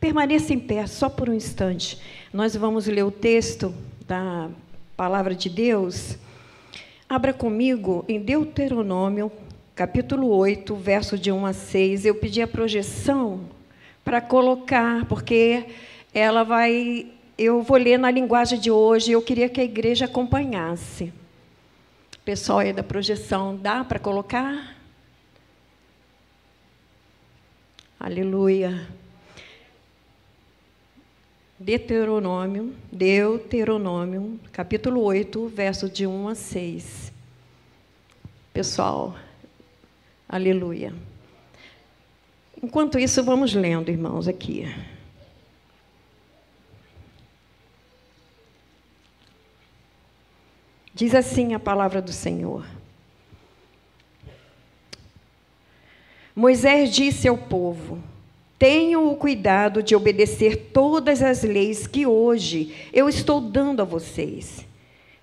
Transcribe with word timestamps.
Permaneça 0.00 0.54
em 0.54 0.60
pé 0.60 0.86
só 0.86 1.08
por 1.08 1.28
um 1.28 1.34
instante. 1.34 1.98
Nós 2.32 2.54
vamos 2.54 2.86
ler 2.86 3.02
o 3.02 3.10
texto 3.10 3.74
da 4.06 4.48
palavra 4.96 5.34
de 5.34 5.48
Deus. 5.48 6.16
Abra 7.08 7.32
comigo 7.32 8.04
em 8.08 8.20
Deuteronômio, 8.20 9.32
capítulo 9.74 10.28
8, 10.28 10.74
verso 10.76 11.18
de 11.18 11.32
1 11.32 11.46
a 11.46 11.52
6. 11.52 12.04
Eu 12.04 12.14
pedi 12.14 12.40
a 12.40 12.46
projeção 12.46 13.40
para 14.04 14.20
colocar, 14.20 15.04
porque 15.06 15.66
ela 16.14 16.44
vai. 16.44 17.08
Eu 17.36 17.62
vou 17.62 17.76
ler 17.76 17.98
na 17.98 18.10
linguagem 18.10 18.58
de 18.58 18.70
hoje, 18.70 19.10
eu 19.10 19.22
queria 19.22 19.48
que 19.48 19.60
a 19.60 19.64
igreja 19.64 20.04
acompanhasse. 20.04 21.12
Pessoal 22.24 22.60
aí 22.60 22.72
da 22.72 22.84
projeção, 22.84 23.56
dá 23.56 23.82
para 23.82 23.98
colocar? 23.98 24.76
Aleluia. 27.98 28.86
Deuteronômio, 31.60 32.72
Deuteronômio, 32.92 34.38
capítulo 34.52 35.02
8, 35.02 35.48
verso 35.48 35.88
de 35.88 36.06
1 36.06 36.28
a 36.28 36.34
6. 36.36 37.12
Pessoal, 38.52 39.16
aleluia. 40.28 40.94
Enquanto 42.62 42.96
isso, 42.96 43.24
vamos 43.24 43.54
lendo, 43.54 43.90
irmãos, 43.90 44.28
aqui. 44.28 44.72
Diz 50.94 51.12
assim 51.12 51.54
a 51.54 51.58
palavra 51.58 52.00
do 52.00 52.12
Senhor. 52.12 52.64
Moisés 56.36 56.94
disse 56.94 57.26
ao 57.26 57.36
povo: 57.36 58.00
Tenham 58.58 59.08
o 59.08 59.14
cuidado 59.14 59.84
de 59.84 59.94
obedecer 59.94 60.70
todas 60.72 61.22
as 61.22 61.44
leis 61.44 61.86
que 61.86 62.04
hoje 62.04 62.74
eu 62.92 63.08
estou 63.08 63.40
dando 63.40 63.82
a 63.82 63.84
vocês, 63.84 64.66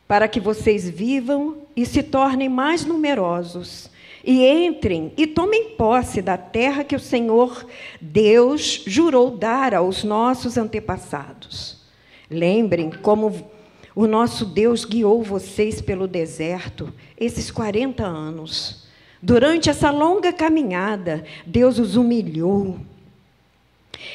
para 0.07 0.25
que 0.27 0.39
vocês 0.39 0.89
vivam 0.89 1.57
e 1.75 1.85
se 1.85 2.01
tornem 2.01 2.47
mais 2.47 2.85
numerosos, 2.85 3.89
e 4.23 4.45
entrem 4.45 5.11
e 5.17 5.27
tomem 5.27 5.71
posse 5.71 6.21
da 6.21 6.37
terra 6.37 6.85
que 6.85 6.95
o 6.95 6.99
Senhor 6.99 7.67
Deus 7.99 8.83
jurou 8.87 9.31
dar 9.31 9.73
aos 9.73 10.03
nossos 10.03 10.57
antepassados. 10.57 11.83
Lembrem 12.29 12.89
como 12.89 13.51
o 13.93 14.07
nosso 14.07 14.45
Deus 14.45 14.85
guiou 14.85 15.21
vocês 15.21 15.81
pelo 15.81 16.07
deserto 16.07 16.91
esses 17.19 17.51
40 17.51 18.03
anos. 18.03 18.87
Durante 19.21 19.69
essa 19.69 19.91
longa 19.91 20.31
caminhada, 20.31 21.25
Deus 21.45 21.77
os 21.79 21.95
humilhou 21.95 22.79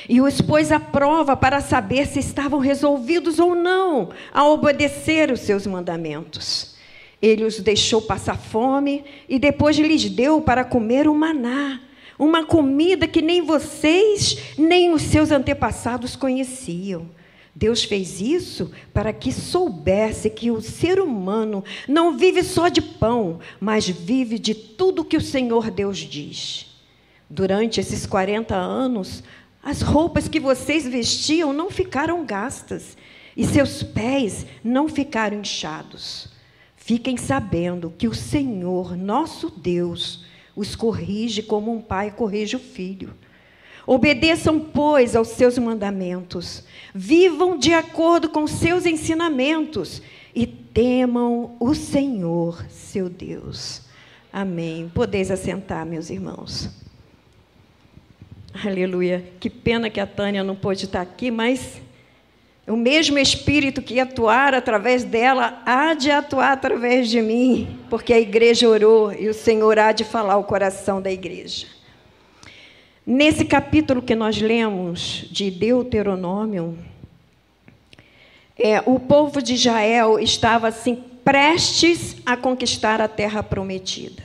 e 0.09 0.21
os 0.21 0.41
pôs 0.41 0.73
à 0.73 0.81
prova 0.81 1.37
para 1.37 1.61
saber 1.61 2.07
se 2.07 2.19
estavam 2.19 2.59
resolvidos 2.59 3.39
ou 3.39 3.55
não 3.55 4.11
a 4.33 4.47
obedecer 4.47 5.31
os 5.31 5.41
seus 5.41 5.67
mandamentos. 5.67 6.77
Ele 7.23 7.45
os 7.45 7.61
deixou 7.61 8.01
passar 8.01 8.39
fome 8.39 9.05
e 9.29 9.39
depois 9.39 9.77
lhes 9.77 10.09
deu 10.09 10.41
para 10.41 10.65
comer 10.65 11.07
o 11.07 11.15
maná, 11.15 11.81
uma 12.19 12.45
comida 12.45 13.07
que 13.07 13.23
nem 13.23 13.43
vocês 13.43 14.55
nem 14.59 14.93
os 14.93 15.03
seus 15.03 15.31
antepassados 15.31 16.17
conheciam. 16.17 17.09
Deus 17.55 17.85
fez 17.85 18.21
isso 18.21 18.71
para 18.93 19.13
que 19.13 19.33
soubesse 19.33 20.31
que 20.31 20.51
o 20.51 20.61
ser 20.61 21.01
humano 21.01 21.65
não 21.89 22.17
vive 22.17 22.43
só 22.43 22.69
de 22.69 22.81
pão, 22.81 23.41
mas 23.61 23.89
vive 23.89 24.39
de 24.39 24.55
tudo 24.55 25.05
que 25.05 25.17
o 25.17 25.21
Senhor 25.21 25.71
Deus 25.71 25.99
diz. 25.99 26.67
Durante 27.29 27.81
esses 27.81 28.07
40 28.07 28.55
anos, 28.55 29.23
as 29.63 29.83
roupas 29.83 30.29
que 30.29 30.41
vocês 30.41 30.87
vestiam 30.87 31.53
não 31.53 31.71
ficaram 31.71 32.25
gastas 32.25 32.97
e 33.37 33.45
seus 33.45 33.83
pés 33.83 34.47
não 34.65 34.89
ficaram 34.89 35.41
inchados. 35.41 36.29
Fiquem 36.77 37.17
sabendo 37.17 37.93
que 37.97 38.09
o 38.09 38.15
Senhor, 38.15 38.97
nosso 38.97 39.51
Deus, 39.51 40.25
os 40.57 40.75
corrige 40.75 41.43
como 41.43 41.73
um 41.73 41.81
pai 41.81 42.11
corrige 42.11 42.57
o 42.57 42.61
filho. 42.61 43.15
Obedeçam, 43.87 44.61
pois, 44.61 45.15
aos 45.15 45.29
seus 45.29 45.59
mandamentos, 45.59 46.65
vivam 46.95 47.59
de 47.59 47.73
acordo 47.73 48.29
com 48.29 48.47
seus 48.47 48.87
ensinamentos 48.87 50.03
e 50.35 50.47
temam 50.47 51.57
o 51.59 51.75
Senhor, 51.75 52.65
seu 52.69 53.09
Deus. 53.09 53.83
Amém. 54.33 54.91
Podeis 54.95 55.31
assentar, 55.31 55.85
meus 55.85 56.09
irmãos. 56.09 56.71
Aleluia. 58.53 59.25
Que 59.39 59.49
pena 59.49 59.89
que 59.89 60.01
a 60.01 60.07
Tânia 60.07 60.43
não 60.43 60.57
pôde 60.57 60.85
estar 60.85 61.01
aqui, 61.01 61.31
mas 61.31 61.81
o 62.67 62.77
mesmo 62.77 63.19
Espírito 63.19 63.81
que 63.81 63.99
atuar 63.99 64.55
através 64.55 65.05
dela 65.05 65.63
há 65.65 65.95
de 65.95 66.11
atuar 66.11 66.53
através 66.53 67.09
de 67.09 67.23
mim, 67.23 67.79
porque 67.89 68.13
a 68.13 68.21
igreja 68.21 68.69
orou 68.69 69.13
e 69.13 69.29
o 69.29 69.35
Senhor 69.35 69.79
há 69.79 69.93
de 69.93 70.05
falar 70.05 70.37
o 70.37 70.45
coração 70.45 71.01
da 71.01 71.11
igreja. 71.11 71.67
Nesse 73.07 73.45
capítulo 73.45 74.03
que 74.03 74.15
nós 74.15 74.41
lemos 74.41 75.27
de 75.31 75.51
Deuteronômio, 75.51 76.79
é, 78.57 78.81
o 78.85 79.01
povo 79.01 79.41
de 79.41 79.55
Israel 79.55 80.19
estava 80.19 80.69
assim 80.69 81.03
prestes 81.25 82.17
a 82.27 82.37
conquistar 82.37 83.01
a 83.01 83.09
terra 83.09 83.43
prometida. 83.43 84.23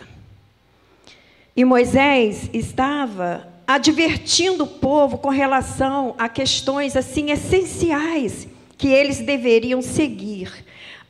E 1.55 1.63
Moisés 1.63 2.49
estava 2.53 3.54
advertindo 3.67 4.63
o 4.63 4.67
povo 4.67 5.17
com 5.17 5.29
relação 5.29 6.15
a 6.17 6.29
questões 6.29 6.95
assim 6.95 7.31
essenciais 7.31 8.47
que 8.77 8.87
eles 8.87 9.19
deveriam 9.19 9.81
seguir 9.81 10.65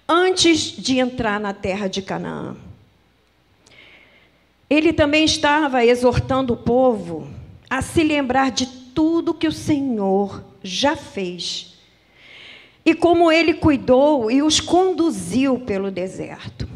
antes 0.07 0.59
de 0.59 0.99
entrar 0.99 1.39
na 1.39 1.53
terra 1.53 1.87
de 1.87 2.01
Canaã. 2.01 2.55
Ele 4.69 4.93
também 4.93 5.25
estava 5.25 5.85
exortando 5.85 6.53
o 6.53 6.57
povo 6.57 7.27
a 7.69 7.81
se 7.81 8.03
lembrar 8.03 8.51
de 8.51 8.65
tudo 8.65 9.33
que 9.33 9.47
o 9.47 9.51
Senhor 9.51 10.43
já 10.63 10.95
fez 10.95 11.75
e 12.85 12.93
como 12.93 13.31
ele 13.31 13.55
cuidou 13.55 14.29
e 14.29 14.43
os 14.43 14.59
conduziu 14.59 15.59
pelo 15.59 15.89
deserto. 15.89 16.69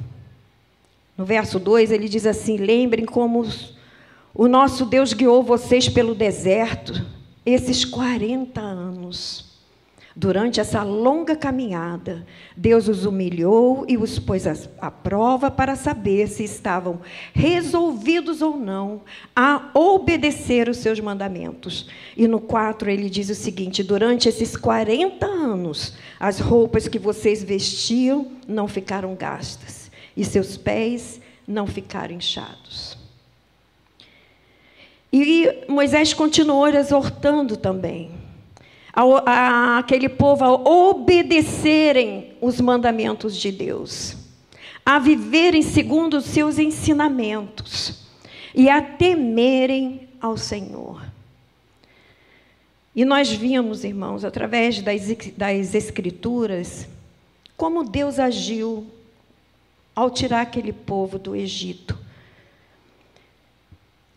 No 1.15 1.23
verso 1.23 1.59
2 1.59 1.91
ele 1.91 2.09
diz 2.09 2.25
assim: 2.25 2.57
Lembrem 2.57 3.05
como 3.05 3.45
o 4.33 4.47
nosso 4.47 4.85
Deus 4.85 5.13
guiou 5.13 5.43
vocês 5.43 5.89
pelo 5.89 6.13
deserto 6.13 7.05
esses 7.45 7.83
40 7.83 8.61
anos. 8.61 9.49
Durante 10.15 10.59
essa 10.59 10.83
longa 10.83 11.33
caminhada, 11.33 12.25
Deus 12.57 12.89
os 12.89 13.05
humilhou 13.05 13.85
e 13.87 13.95
os 13.95 14.19
pôs 14.19 14.45
à 14.81 14.91
prova 14.91 15.49
para 15.49 15.77
saber 15.77 16.27
se 16.27 16.43
estavam 16.43 16.99
resolvidos 17.31 18.41
ou 18.41 18.57
não 18.57 19.01
a 19.33 19.69
obedecer 19.73 20.67
os 20.67 20.77
seus 20.77 20.99
mandamentos. 20.99 21.87
E 22.17 22.27
no 22.27 22.41
4 22.41 22.89
ele 22.89 23.09
diz 23.09 23.29
o 23.29 23.35
seguinte: 23.35 23.81
durante 23.81 24.27
esses 24.27 24.57
40 24.57 25.25
anos, 25.25 25.95
as 26.19 26.39
roupas 26.39 26.85
que 26.87 26.99
vocês 26.99 27.41
vestiam 27.41 28.27
não 28.45 28.67
ficaram 28.67 29.15
gastas, 29.15 29.89
e 30.17 30.25
seus 30.25 30.57
pés 30.57 31.21
não 31.47 31.65
ficaram 31.65 32.13
inchados. 32.13 32.98
E 35.11 35.65
Moisés 35.67 36.13
continuou 36.13 36.67
exortando 36.67 37.57
também 37.57 38.11
a, 38.93 39.01
a, 39.03 39.77
aquele 39.79 40.07
povo 40.07 40.43
a 40.43 40.53
obedecerem 40.53 42.33
os 42.39 42.61
mandamentos 42.61 43.35
de 43.35 43.51
Deus, 43.51 44.15
a 44.85 44.99
viverem 44.99 45.61
segundo 45.61 46.17
os 46.17 46.25
seus 46.25 46.59
ensinamentos 46.59 48.07
e 48.53 48.69
a 48.69 48.81
temerem 48.81 50.07
ao 50.21 50.37
Senhor. 50.37 51.03
E 52.95 53.05
nós 53.05 53.31
vimos, 53.31 53.83
irmãos, 53.83 54.23
através 54.23 54.81
das, 54.81 55.01
das 55.35 55.73
Escrituras, 55.73 56.87
como 57.57 57.83
Deus 57.83 58.19
agiu 58.19 58.85
ao 59.95 60.09
tirar 60.09 60.41
aquele 60.41 60.73
povo 60.73 61.17
do 61.17 61.35
Egito 61.35 61.98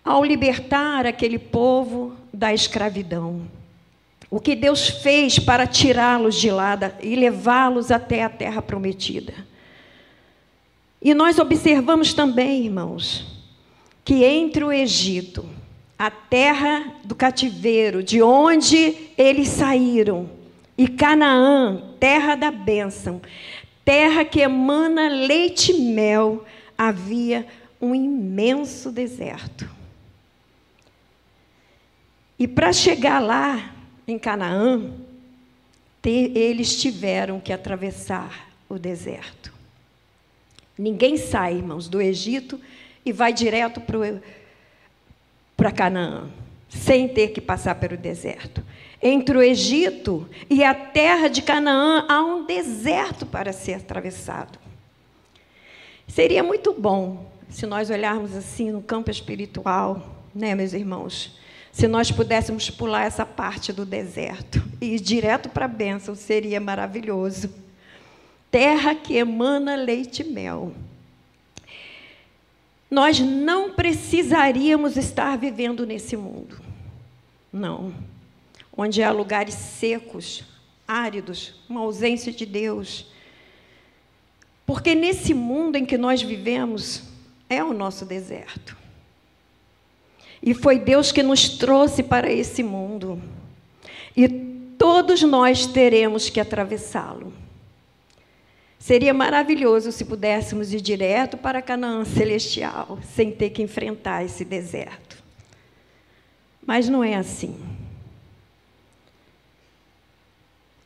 ao 0.04 0.24
libertar 0.24 1.06
aquele 1.06 1.38
povo 1.38 2.14
da 2.32 2.52
escravidão. 2.52 3.42
O 4.30 4.40
que 4.40 4.56
Deus 4.56 4.88
fez 4.88 5.38
para 5.38 5.66
tirá-los 5.66 6.34
de 6.34 6.50
lá 6.50 6.78
e 7.02 7.14
levá-los 7.14 7.90
até 7.90 8.24
a 8.24 8.30
terra 8.30 8.62
prometida. 8.62 9.34
E 11.00 11.12
nós 11.14 11.38
observamos 11.38 12.14
também, 12.14 12.64
irmãos, 12.64 13.26
que 14.04 14.24
entre 14.24 14.64
o 14.64 14.72
Egito, 14.72 15.44
a 15.98 16.10
terra 16.10 16.94
do 17.04 17.14
cativeiro, 17.14 18.02
de 18.02 18.22
onde 18.22 18.96
eles 19.18 19.48
saíram, 19.48 20.30
e 20.76 20.88
Canaã, 20.88 21.82
terra 22.00 22.34
da 22.34 22.50
bênção, 22.50 23.20
terra 23.84 24.24
que 24.24 24.40
emana 24.40 25.08
leite 25.08 25.72
e 25.72 25.82
mel, 25.92 26.44
havia 26.76 27.46
um 27.80 27.94
imenso 27.94 28.90
deserto. 28.90 29.81
E 32.42 32.48
para 32.48 32.72
chegar 32.72 33.20
lá, 33.20 33.72
em 34.04 34.18
Canaã, 34.18 34.90
eles 36.04 36.74
tiveram 36.82 37.38
que 37.38 37.52
atravessar 37.52 38.50
o 38.68 38.80
deserto. 38.80 39.54
Ninguém 40.76 41.16
sai, 41.16 41.54
irmãos, 41.54 41.86
do 41.86 42.02
Egito 42.02 42.60
e 43.06 43.12
vai 43.12 43.32
direto 43.32 43.80
para 45.56 45.70
Canaã, 45.70 46.28
sem 46.68 47.06
ter 47.06 47.28
que 47.28 47.40
passar 47.40 47.76
pelo 47.76 47.96
deserto. 47.96 48.60
Entre 49.00 49.38
o 49.38 49.40
Egito 49.40 50.28
e 50.50 50.64
a 50.64 50.74
terra 50.74 51.28
de 51.28 51.42
Canaã 51.42 52.06
há 52.08 52.24
um 52.24 52.44
deserto 52.44 53.24
para 53.24 53.52
ser 53.52 53.74
atravessado. 53.74 54.58
Seria 56.08 56.42
muito 56.42 56.72
bom 56.72 57.30
se 57.48 57.66
nós 57.66 57.88
olharmos 57.88 58.34
assim 58.34 58.72
no 58.72 58.82
campo 58.82 59.12
espiritual, 59.12 60.24
né, 60.34 60.56
meus 60.56 60.72
irmãos? 60.72 61.40
Se 61.72 61.88
nós 61.88 62.10
pudéssemos 62.10 62.68
pular 62.68 63.06
essa 63.06 63.24
parte 63.24 63.72
do 63.72 63.86
deserto 63.86 64.62
e 64.78 64.94
ir 64.94 65.00
direto 65.00 65.48
para 65.48 65.64
a 65.64 65.68
bênção, 65.68 66.14
seria 66.14 66.60
maravilhoso. 66.60 67.50
Terra 68.50 68.94
que 68.94 69.16
emana 69.16 69.74
leite 69.74 70.20
e 70.20 70.24
mel. 70.26 70.74
Nós 72.90 73.18
não 73.20 73.72
precisaríamos 73.72 74.98
estar 74.98 75.38
vivendo 75.38 75.86
nesse 75.86 76.14
mundo. 76.14 76.60
Não. 77.50 77.94
Onde 78.76 79.02
há 79.02 79.10
lugares 79.10 79.54
secos, 79.54 80.44
áridos, 80.86 81.54
uma 81.70 81.80
ausência 81.80 82.30
de 82.30 82.44
Deus. 82.44 83.06
Porque 84.66 84.94
nesse 84.94 85.32
mundo 85.32 85.76
em 85.76 85.86
que 85.86 85.96
nós 85.96 86.20
vivemos 86.20 87.04
é 87.48 87.64
o 87.64 87.72
nosso 87.72 88.04
deserto. 88.04 88.81
E 90.42 90.54
foi 90.54 90.78
Deus 90.78 91.12
que 91.12 91.22
nos 91.22 91.48
trouxe 91.48 92.02
para 92.02 92.30
esse 92.30 92.62
mundo. 92.62 93.22
E 94.16 94.28
todos 94.76 95.22
nós 95.22 95.66
teremos 95.66 96.28
que 96.28 96.40
atravessá-lo. 96.40 97.32
Seria 98.78 99.14
maravilhoso 99.14 99.92
se 99.92 100.04
pudéssemos 100.04 100.72
ir 100.72 100.80
direto 100.80 101.36
para 101.36 101.62
Canaã 101.62 102.04
celestial, 102.04 102.98
sem 103.14 103.30
ter 103.30 103.50
que 103.50 103.62
enfrentar 103.62 104.24
esse 104.24 104.44
deserto. 104.44 105.22
Mas 106.66 106.88
não 106.88 107.04
é 107.04 107.14
assim. 107.14 107.56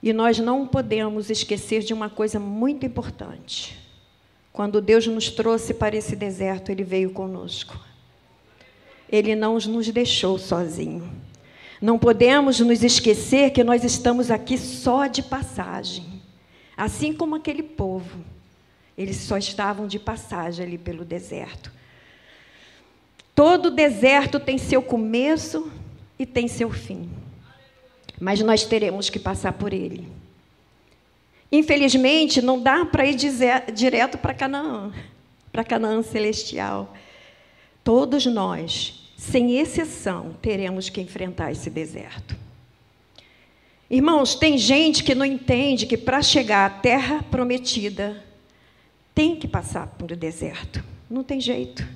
E 0.03 0.13
nós 0.13 0.39
não 0.39 0.67
podemos 0.67 1.31
esquecer 1.31 1.83
de 1.83 1.95
uma 1.95 2.11
coisa 2.11 2.39
muito 2.39 2.85
importante. 2.85 3.79
Quando 4.53 4.83
Deus 4.83 5.07
nos 5.07 5.31
trouxe 5.31 5.73
para 5.73 5.97
esse 5.97 6.15
deserto, 6.15 6.71
Ele 6.71 6.85
veio 6.85 7.11
conosco. 7.11 7.81
Ele 9.11 9.35
não 9.35 9.55
nos 9.55 9.89
deixou 9.89 10.39
sozinho. 10.39 11.11
Não 11.81 11.99
podemos 11.99 12.61
nos 12.61 12.83
esquecer 12.83 13.51
que 13.51 13.63
nós 13.63 13.85
estamos 13.85 14.31
aqui 14.31 14.57
só 14.57 15.07
de 15.07 15.23
passagem. 15.23 16.23
Assim 16.77 17.13
como 17.13 17.35
aquele 17.35 17.63
povo. 17.63 18.25
Eles 18.97 19.17
só 19.17 19.37
estavam 19.37 19.87
de 19.87 19.99
passagem 19.99 20.67
ali 20.67 20.79
pelo 20.79 21.05
deserto. 21.05 21.71
Todo 23.35 23.71
deserto 23.71 24.41
tem 24.41 24.57
seu 24.57 24.81
começo 24.81 25.71
e 26.19 26.25
tem 26.25 26.49
seu 26.49 26.71
fim. 26.71 27.11
Mas 28.19 28.41
nós 28.41 28.65
teremos 28.65 29.11
que 29.11 29.19
passar 29.19 29.53
por 29.53 29.75
ele. 29.75 30.09
Infelizmente, 31.53 32.41
não 32.41 32.61
dá 32.61 32.85
para 32.85 33.07
ir 33.07 33.15
dizer, 33.15 33.71
direto 33.73 34.19
para 34.19 34.35
Canaã, 34.35 34.91
para 35.53 35.63
Canaã 35.63 36.03
celestial. 36.03 36.95
Todos 37.87 38.27
nós, 38.27 39.13
sem 39.17 39.61
exceção, 39.61 40.35
teremos 40.43 40.89
que 40.89 41.01
enfrentar 41.01 41.53
esse 41.53 41.71
deserto. 41.71 42.35
Irmãos, 43.89 44.35
tem 44.35 44.59
gente 44.59 45.05
que 45.05 45.15
não 45.15 45.25
entende 45.25 45.87
que 45.87 45.97
para 45.97 46.21
chegar 46.21 46.67
à 46.67 46.69
terra 46.69 47.23
prometida 47.31 48.25
tem 49.15 49.37
que 49.37 49.47
passar 49.47 49.87
por 49.87 50.11
um 50.11 50.17
deserto. 50.17 50.83
Não 51.09 51.23
tem 51.23 51.41
jeito. 51.41 51.87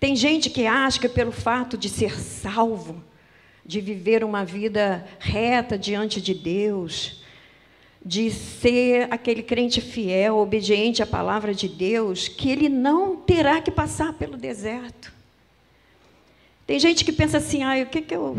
Tem 0.00 0.16
gente 0.16 0.48
que 0.48 0.66
acha 0.66 0.98
que 0.98 1.10
pelo 1.10 1.30
fato 1.30 1.76
de 1.76 1.90
ser 1.90 2.18
salvo, 2.18 3.04
de 3.66 3.82
viver 3.82 4.24
uma 4.24 4.46
vida 4.46 5.06
reta 5.18 5.76
diante 5.76 6.22
de 6.22 6.32
Deus, 6.32 7.21
de 8.04 8.30
ser 8.30 9.06
aquele 9.12 9.42
crente 9.42 9.80
fiel, 9.80 10.36
obediente 10.38 11.02
à 11.02 11.06
palavra 11.06 11.54
de 11.54 11.68
Deus, 11.68 12.26
que 12.26 12.50
ele 12.50 12.68
não 12.68 13.16
terá 13.16 13.60
que 13.60 13.70
passar 13.70 14.12
pelo 14.14 14.36
deserto. 14.36 15.12
Tem 16.66 16.78
gente 16.78 17.04
que 17.04 17.12
pensa 17.12 17.38
assim, 17.38 17.62
ah, 17.62 17.80
o 17.82 17.86
que, 17.86 18.02
que 18.02 18.14
eu, 18.14 18.36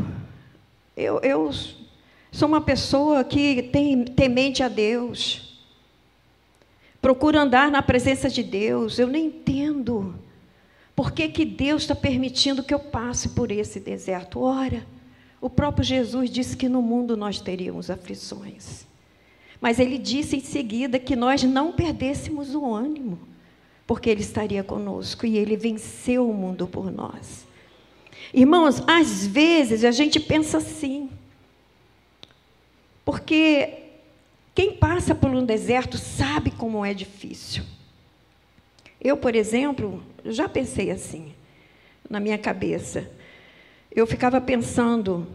eu. 0.98 1.20
Eu 1.20 1.52
sou 2.32 2.48
uma 2.48 2.62
pessoa 2.62 3.24
que 3.24 3.64
tem 3.64 4.04
temente 4.04 4.62
a 4.64 4.68
Deus. 4.68 5.62
Procura 7.02 7.42
andar 7.42 7.70
na 7.70 7.82
presença 7.82 8.30
de 8.30 8.44
Deus. 8.44 8.98
Eu 8.98 9.08
nem 9.08 9.28
entendo. 9.28 10.16
Por 10.96 11.12
que, 11.12 11.28
que 11.30 11.46
Deus 11.46 11.84
está 11.84 11.96
permitindo 11.96 12.64
que 12.64 12.74
eu 12.74 12.80
passe 12.80 13.30
por 13.30 13.52
esse 13.52 13.80
deserto? 13.80 14.42
Ora, 14.42 14.86
o 15.42 15.50
próprio 15.50 15.84
Jesus 15.84 16.30
disse 16.30 16.56
que 16.56 16.70
no 16.70 16.82
mundo 16.82 17.18
nós 17.18 17.40
teríamos 17.40 17.90
aflições. 17.90 18.86
Mas 19.64 19.80
ele 19.80 19.98
disse 19.98 20.36
em 20.36 20.42
seguida 20.42 21.00
que 21.00 21.16
nós 21.16 21.42
não 21.44 21.72
perdêssemos 21.72 22.54
o 22.54 22.76
ânimo, 22.76 23.18
porque 23.88 24.10
ele 24.10 24.20
estaria 24.20 24.62
conosco 24.62 25.26
e 25.26 25.38
ele 25.38 25.56
venceu 25.56 26.30
o 26.30 26.34
mundo 26.34 26.68
por 26.68 26.92
nós. 26.92 27.48
Irmãos, 28.34 28.84
às 28.86 29.26
vezes 29.26 29.86
a 29.86 29.92
gente 29.92 30.20
pensa 30.20 30.58
assim, 30.58 31.10
porque 33.06 33.76
quem 34.54 34.74
passa 34.74 35.16
por 35.16 35.30
um 35.30 35.46
deserto 35.46 35.98
sabe 35.98 36.52
como 36.52 36.84
é 36.84 36.94
difícil. 36.94 37.64
Eu, 39.00 39.16
por 39.16 39.34
exemplo, 39.34 40.04
já 40.26 40.50
pensei 40.50 40.92
assim, 40.92 41.32
na 42.10 42.20
minha 42.20 42.38
cabeça. 42.38 43.10
Eu 43.90 44.06
ficava 44.06 44.42
pensando, 44.42 45.26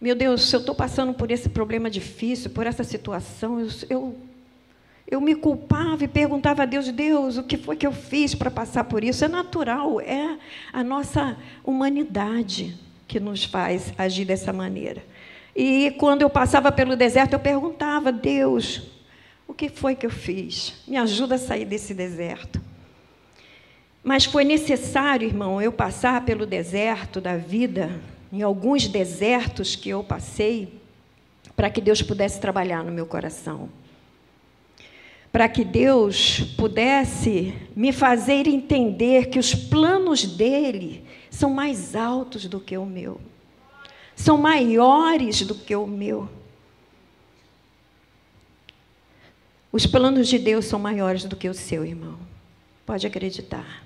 meu 0.00 0.14
Deus, 0.14 0.48
se 0.48 0.54
eu 0.54 0.60
estou 0.60 0.74
passando 0.74 1.14
por 1.14 1.30
esse 1.30 1.48
problema 1.48 1.88
difícil, 1.88 2.50
por 2.50 2.66
essa 2.66 2.84
situação, 2.84 3.60
eu, 3.60 3.68
eu, 3.88 4.16
eu 5.08 5.20
me 5.20 5.34
culpava 5.34 6.04
e 6.04 6.08
perguntava 6.08 6.64
a 6.64 6.66
Deus, 6.66 6.88
Deus, 6.90 7.38
o 7.38 7.42
que 7.42 7.56
foi 7.56 7.76
que 7.76 7.86
eu 7.86 7.92
fiz 7.92 8.34
para 8.34 8.50
passar 8.50 8.84
por 8.84 9.02
isso? 9.02 9.24
É 9.24 9.28
natural, 9.28 10.00
é 10.00 10.38
a 10.72 10.84
nossa 10.84 11.36
humanidade 11.64 12.78
que 13.08 13.18
nos 13.18 13.44
faz 13.44 13.94
agir 13.96 14.26
dessa 14.26 14.52
maneira. 14.52 15.02
E 15.54 15.92
quando 15.92 16.20
eu 16.20 16.28
passava 16.28 16.70
pelo 16.70 16.94
deserto, 16.94 17.32
eu 17.32 17.40
perguntava, 17.40 18.12
Deus, 18.12 18.82
o 19.48 19.54
que 19.54 19.70
foi 19.70 19.94
que 19.94 20.04
eu 20.04 20.10
fiz? 20.10 20.74
Me 20.86 20.98
ajuda 20.98 21.36
a 21.36 21.38
sair 21.38 21.64
desse 21.64 21.94
deserto. 21.94 22.60
Mas 24.04 24.26
foi 24.26 24.44
necessário, 24.44 25.26
irmão, 25.26 25.60
eu 25.60 25.72
passar 25.72 26.24
pelo 26.26 26.44
deserto 26.44 27.20
da 27.20 27.36
vida 27.38 27.90
em 28.32 28.42
alguns 28.42 28.88
desertos 28.88 29.76
que 29.76 29.88
eu 29.88 30.02
passei, 30.02 30.80
para 31.54 31.70
que 31.70 31.80
Deus 31.80 32.02
pudesse 32.02 32.40
trabalhar 32.40 32.84
no 32.84 32.92
meu 32.92 33.06
coração. 33.06 33.68
Para 35.32 35.48
que 35.48 35.64
Deus 35.64 36.40
pudesse 36.56 37.54
me 37.74 37.92
fazer 37.92 38.46
entender 38.46 39.28
que 39.28 39.38
os 39.38 39.54
planos 39.54 40.24
dele 40.24 41.04
são 41.30 41.50
mais 41.50 41.94
altos 41.94 42.46
do 42.46 42.60
que 42.60 42.76
o 42.76 42.86
meu, 42.86 43.20
são 44.14 44.38
maiores 44.38 45.42
do 45.42 45.54
que 45.54 45.76
o 45.76 45.86
meu. 45.86 46.28
Os 49.70 49.86
planos 49.86 50.26
de 50.28 50.38
Deus 50.38 50.64
são 50.64 50.78
maiores 50.78 51.24
do 51.24 51.36
que 51.36 51.48
o 51.48 51.54
seu, 51.54 51.84
irmão. 51.84 52.18
Pode 52.86 53.06
acreditar. 53.06 53.84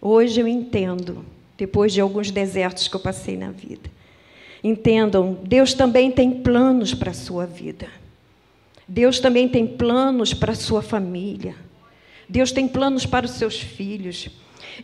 Hoje 0.00 0.40
eu 0.40 0.48
entendo 0.48 1.24
depois 1.58 1.92
de 1.92 2.00
alguns 2.00 2.30
desertos 2.30 2.86
que 2.86 2.94
eu 2.94 3.00
passei 3.00 3.36
na 3.36 3.50
vida. 3.50 3.90
Entendam, 4.62 5.36
Deus 5.42 5.74
também 5.74 6.10
tem 6.10 6.30
planos 6.30 6.94
para 6.94 7.10
a 7.10 7.14
sua 7.14 7.44
vida. 7.44 7.88
Deus 8.86 9.18
também 9.18 9.48
tem 9.48 9.66
planos 9.66 10.32
para 10.32 10.52
a 10.52 10.56
sua 10.56 10.80
família. 10.80 11.54
Deus 12.28 12.52
tem 12.52 12.68
planos 12.68 13.04
para 13.04 13.26
os 13.26 13.32
seus 13.32 13.60
filhos. 13.60 14.28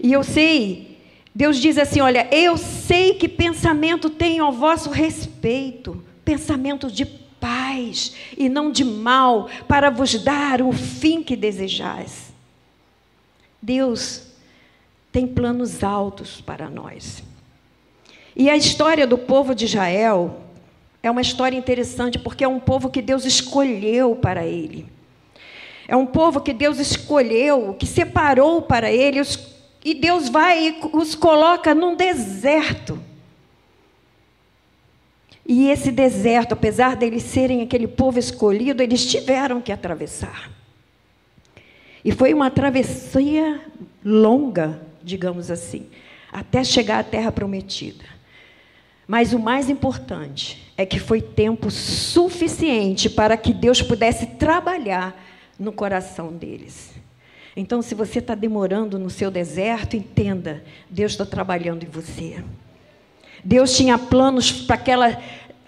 E 0.02 0.12
eu 0.12 0.22
sei, 0.24 0.98
Deus 1.32 1.58
diz 1.58 1.78
assim: 1.78 2.00
olha, 2.00 2.28
eu 2.32 2.56
sei 2.56 3.14
que 3.14 3.28
pensamento 3.28 4.10
tenho 4.10 4.44
ao 4.44 4.52
vosso 4.52 4.90
respeito, 4.90 6.02
pensamento 6.24 6.90
de 6.90 7.06
paz 7.06 8.14
e 8.36 8.48
não 8.48 8.70
de 8.70 8.84
mal, 8.84 9.48
para 9.68 9.90
vos 9.90 10.18
dar 10.22 10.60
o 10.60 10.72
fim 10.72 11.22
que 11.22 11.36
desejais. 11.36 12.32
Deus 13.60 14.33
tem 15.14 15.28
planos 15.28 15.84
altos 15.84 16.40
para 16.40 16.68
nós. 16.68 17.22
E 18.34 18.50
a 18.50 18.56
história 18.56 19.06
do 19.06 19.16
povo 19.16 19.54
de 19.54 19.64
Israel 19.64 20.40
é 21.00 21.08
uma 21.08 21.20
história 21.20 21.56
interessante, 21.56 22.18
porque 22.18 22.42
é 22.42 22.48
um 22.48 22.58
povo 22.58 22.90
que 22.90 23.00
Deus 23.00 23.24
escolheu 23.24 24.16
para 24.16 24.44
ele. 24.44 24.88
É 25.86 25.94
um 25.94 26.04
povo 26.04 26.40
que 26.40 26.52
Deus 26.52 26.80
escolheu, 26.80 27.76
que 27.78 27.86
separou 27.86 28.60
para 28.62 28.90
ele, 28.90 29.22
e 29.84 29.94
Deus 29.94 30.28
vai 30.28 30.70
e 30.70 30.80
os 30.92 31.14
coloca 31.14 31.72
num 31.76 31.94
deserto. 31.94 32.98
E 35.46 35.68
esse 35.68 35.92
deserto, 35.92 36.54
apesar 36.54 36.96
deles 36.96 37.22
serem 37.22 37.62
aquele 37.62 37.86
povo 37.86 38.18
escolhido, 38.18 38.82
eles 38.82 39.06
tiveram 39.06 39.60
que 39.60 39.70
atravessar. 39.70 40.50
E 42.04 42.10
foi 42.10 42.34
uma 42.34 42.50
travessia 42.50 43.60
longa, 44.04 44.82
digamos 45.04 45.50
assim, 45.50 45.86
até 46.32 46.64
chegar 46.64 46.98
à 46.98 47.04
terra 47.04 47.30
prometida. 47.30 48.04
Mas 49.06 49.32
o 49.32 49.38
mais 49.38 49.68
importante 49.68 50.72
é 50.76 50.86
que 50.86 50.98
foi 50.98 51.20
tempo 51.20 51.70
suficiente 51.70 53.10
para 53.10 53.36
que 53.36 53.52
Deus 53.52 53.82
pudesse 53.82 54.26
trabalhar 54.26 55.14
no 55.58 55.72
coração 55.72 56.32
deles. 56.32 56.94
Então, 57.56 57.82
se 57.82 57.94
você 57.94 58.18
está 58.18 58.34
demorando 58.34 58.98
no 58.98 59.10
seu 59.10 59.30
deserto, 59.30 59.94
entenda: 59.94 60.64
Deus 60.90 61.12
está 61.12 61.24
trabalhando 61.24 61.84
em 61.84 61.88
você. 61.88 62.42
Deus 63.44 63.76
tinha 63.76 63.98
planos 63.98 64.50
para 64.50 64.74
aquela 64.74 65.22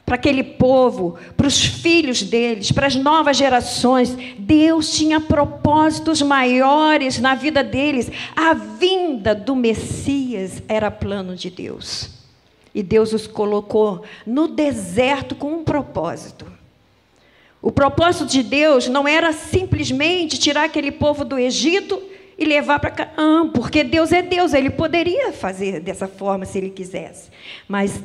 para 0.07 0.15
aquele 0.15 0.45
povo, 0.45 1.19
para 1.37 1.49
os 1.49 1.65
filhos 1.65 2.23
deles, 2.23 2.71
para 2.71 2.87
as 2.87 2.95
novas 2.95 3.37
gerações. 3.37 4.17
Deus 4.39 4.93
tinha 4.93 5.21
propósitos 5.21 6.23
maiores 6.23 7.19
na 7.19 7.35
vida 7.35 7.65
deles. 7.65 8.09
A 8.37 8.55
vinda 8.55 9.35
do 9.35 9.57
Messias 9.57 10.63
era 10.69 10.93
plano 10.93 11.35
de 11.35 11.51
Deus. 11.51 12.11
E 12.73 12.85
Deus 12.85 13.13
os 13.13 13.27
colocou 13.27 14.05
no 14.25 14.47
deserto 14.47 15.35
com 15.35 15.53
um 15.55 15.65
propósito. 15.65 16.47
O 17.61 17.73
propósito 17.73 18.27
de 18.27 18.45
Deus 18.45 18.87
não 18.87 19.09
era 19.09 19.33
simplesmente 19.33 20.39
tirar 20.39 20.65
aquele 20.65 20.93
povo 20.93 21.25
do 21.25 21.37
Egito 21.37 22.01
e 22.39 22.45
levar 22.45 22.79
para 22.79 22.91
Canaã, 22.91 23.49
porque 23.49 23.83
Deus 23.83 24.13
é 24.13 24.23
Deus, 24.23 24.53
ele 24.53 24.71
poderia 24.71 25.33
fazer 25.33 25.81
dessa 25.81 26.07
forma 26.07 26.45
se 26.45 26.59
ele 26.59 26.71
quisesse. 26.71 27.31
Mas 27.67 28.01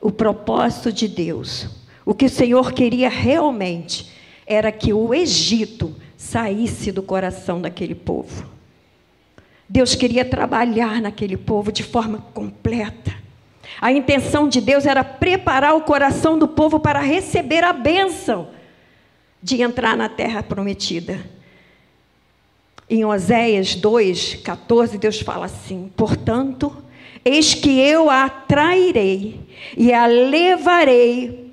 o 0.00 0.10
propósito 0.10 0.92
de 0.92 1.08
Deus, 1.08 1.68
o 2.04 2.14
que 2.14 2.26
o 2.26 2.30
Senhor 2.30 2.72
queria 2.72 3.08
realmente, 3.08 4.10
era 4.46 4.72
que 4.72 4.92
o 4.92 5.12
Egito 5.12 5.94
saísse 6.16 6.90
do 6.90 7.02
coração 7.02 7.60
daquele 7.60 7.94
povo. 7.94 8.46
Deus 9.68 9.94
queria 9.94 10.24
trabalhar 10.24 11.00
naquele 11.00 11.36
povo 11.36 11.70
de 11.70 11.82
forma 11.82 12.18
completa. 12.32 13.14
A 13.80 13.92
intenção 13.92 14.48
de 14.48 14.60
Deus 14.60 14.86
era 14.86 15.04
preparar 15.04 15.76
o 15.76 15.82
coração 15.82 16.38
do 16.38 16.48
povo 16.48 16.80
para 16.80 17.00
receber 17.00 17.62
a 17.62 17.72
bênção 17.72 18.48
de 19.42 19.62
entrar 19.62 19.96
na 19.96 20.08
terra 20.08 20.42
prometida. 20.42 21.20
Em 22.88 23.04
Oséias 23.04 23.74
2, 23.74 24.36
14, 24.36 24.96
Deus 24.96 25.20
fala 25.20 25.44
assim: 25.44 25.92
Portanto, 25.94 26.74
eis 27.28 27.54
que 27.54 27.80
eu 27.80 28.10
a 28.10 28.24
atrairei 28.24 29.40
e 29.76 29.92
a 29.92 30.06
levarei 30.06 31.52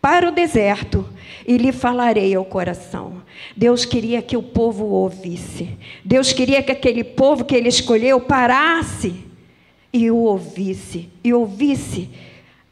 para 0.00 0.28
o 0.28 0.32
deserto 0.32 1.08
e 1.46 1.56
lhe 1.56 1.72
falarei 1.72 2.34
ao 2.34 2.44
coração. 2.44 3.22
Deus 3.56 3.84
queria 3.84 4.20
que 4.20 4.36
o 4.36 4.42
povo 4.42 4.86
ouvisse. 4.86 5.68
Deus 6.04 6.32
queria 6.32 6.62
que 6.62 6.72
aquele 6.72 7.04
povo 7.04 7.44
que 7.44 7.54
ele 7.54 7.68
escolheu 7.68 8.20
parasse 8.20 9.14
e 9.92 10.10
o 10.10 10.16
ouvisse, 10.16 11.08
e 11.22 11.34
ouvisse 11.34 12.08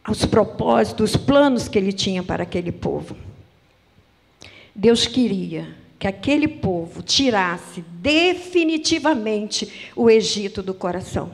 os 0.09 0.25
propósitos, 0.25 1.11
os 1.11 1.17
planos 1.17 1.69
que 1.69 1.79
ele 1.79 1.93
tinha 1.93 2.23
para 2.23 2.43
aquele 2.43 2.73
povo. 2.73 3.15
Deus 4.75 5.07
queria 5.07 5.69
que 5.99 6.07
aquele 6.07 6.49
povo 6.49 7.03
tirasse 7.03 7.85
definitivamente 8.01 9.91
o 9.95 10.09
Egito 10.09 10.63
do 10.63 10.73
coração. 10.73 11.31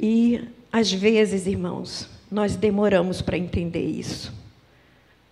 E, 0.00 0.40
às 0.72 0.92
vezes, 0.92 1.46
irmãos, 1.46 2.08
nós 2.30 2.56
demoramos 2.56 3.22
para 3.22 3.38
entender 3.38 3.84
isso. 3.84 4.32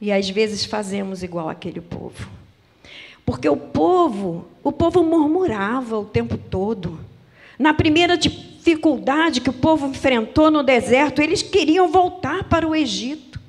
E, 0.00 0.12
às 0.12 0.28
vezes, 0.30 0.64
fazemos 0.64 1.22
igual 1.22 1.48
aquele 1.48 1.80
povo. 1.80 2.28
Porque 3.24 3.48
o 3.48 3.56
povo, 3.56 4.46
o 4.62 4.72
povo 4.72 5.02
murmurava 5.02 5.98
o 5.98 6.04
tempo 6.04 6.36
todo. 6.36 6.98
Na 7.58 7.72
primeira 7.72 8.16
dificuldade 8.16 9.40
que 9.40 9.50
o 9.50 9.52
povo 9.52 9.86
enfrentou 9.86 10.50
no 10.50 10.62
deserto, 10.62 11.20
eles 11.20 11.42
queriam 11.42 11.88
voltar 11.88 12.44
para 12.44 12.66
o 12.66 12.74
Egito. 12.74 13.40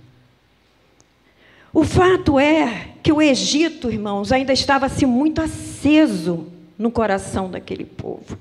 O 1.74 1.84
fato 1.84 2.40
é 2.40 2.90
que 3.02 3.12
o 3.12 3.22
Egito, 3.22 3.90
irmãos, 3.90 4.32
ainda 4.32 4.54
estava 4.54 4.86
assim 4.86 5.08
muito 5.08 5.42
aceso 5.42 6.48
no 6.78 6.92
coração 6.92 7.50
daquele 7.50 7.86
povo. 7.86 8.38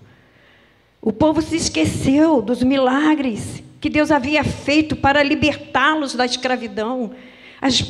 O 1.04 1.12
povo 1.12 1.42
se 1.42 1.56
esqueceu 1.56 2.40
dos 2.40 2.62
milagres 2.62 3.60
que 3.80 3.90
Deus 3.90 4.12
havia 4.12 4.44
feito 4.44 4.94
para 4.94 5.20
libertá-los 5.20 6.14
da 6.14 6.24
escravidão, 6.24 7.10
as 7.60 7.82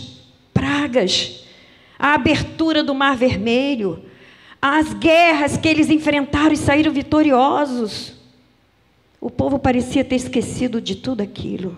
pragas, 0.54 1.44
a 1.98 2.14
abertura 2.14 2.82
do 2.82 2.94
Mar 2.94 3.14
Vermelho, 3.14 4.02
as 4.60 4.94
guerras 4.94 5.58
que 5.58 5.68
eles 5.68 5.90
enfrentaram 5.90 6.52
e 6.52 6.56
saíram 6.56 6.90
vitoriosos. 6.90 8.14
O 9.20 9.28
povo 9.28 9.58
parecia 9.58 10.02
ter 10.02 10.16
esquecido 10.16 10.80
de 10.80 10.96
tudo 10.96 11.22
aquilo. 11.22 11.76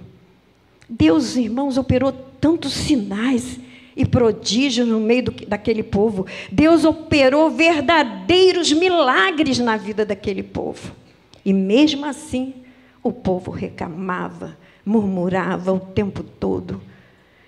Deus, 0.89 1.35
irmãos, 1.35 1.77
operou 1.77 2.13
tantos 2.41 2.73
sinais 2.73 3.59
e 3.97 4.07
prodígios 4.07 4.87
no 4.87 5.01
meio 5.01 5.25
do, 5.25 5.33
daquele 5.49 5.83
povo. 5.83 6.27
Deus 6.53 6.85
operou 6.85 7.51
verdadeiros 7.51 8.73
milagres 8.73 9.59
na 9.59 9.77
vida 9.77 10.07
daquele 10.07 10.43
povo. 10.45 11.03
E 11.45 11.53
mesmo 11.53 12.07
assim, 12.07 12.55
o 13.03 13.13
povo 13.13 13.51
reclamava, 13.51 14.57
murmurava 14.85 15.73
o 15.73 15.81
tempo 15.81 16.23
todo 16.23 16.81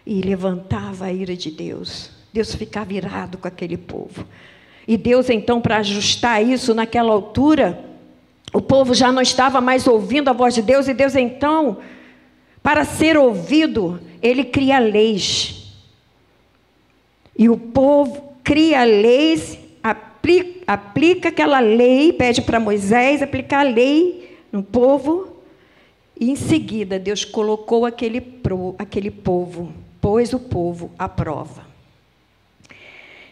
e 0.05 0.21
levantava 0.21 1.07
a 1.07 1.13
ira 1.13 1.35
de 1.35 1.51
Deus. 1.51 2.11
Deus 2.33 2.55
ficava 2.55 2.93
irado 2.93 3.39
com 3.39 3.49
aquele 3.49 3.77
povo. 3.77 4.27
E 4.87 4.97
Deus, 4.97 5.31
então, 5.31 5.61
para 5.61 5.79
ajustar 5.79 6.45
isso 6.45 6.75
naquela 6.75 7.13
altura, 7.13 7.83
o 8.53 8.61
povo 8.61 8.95
já 8.95 9.11
não 9.11 9.23
estava 9.23 9.61
mais 9.61 9.87
ouvindo 9.87 10.29
a 10.29 10.33
voz 10.33 10.55
de 10.55 10.63
Deus, 10.63 10.87
e 10.87 10.95
Deus, 10.95 11.17
então, 11.17 11.79
para 12.63 12.85
ser 12.85 13.17
ouvido, 13.17 13.99
ele 14.23 14.45
cria 14.45 14.79
leis. 14.79 15.73
E 17.39 17.49
o 17.49 17.57
povo 17.57 18.35
cria 18.45 18.85
leis, 18.85 19.59
aplica, 20.27 20.63
aplica 20.67 21.29
aquela 21.29 21.61
lei, 21.61 22.13
pede 22.13 22.43
para 22.43 22.59
Moisés 22.59 23.23
aplicar 23.23 23.61
a 23.61 23.71
lei 23.71 24.37
no 24.51 24.63
povo. 24.63 25.37
E 26.19 26.31
em 26.31 26.37
seguida, 26.37 26.99
Deus 26.99 27.25
colocou 27.25 27.87
aquele, 27.87 28.21
pro, 28.21 28.75
aquele 28.79 29.11
povo, 29.11 29.73
pôs 30.01 30.33
o 30.33 30.41
povo 30.41 30.91
à 30.99 31.09
prova. 31.09 31.67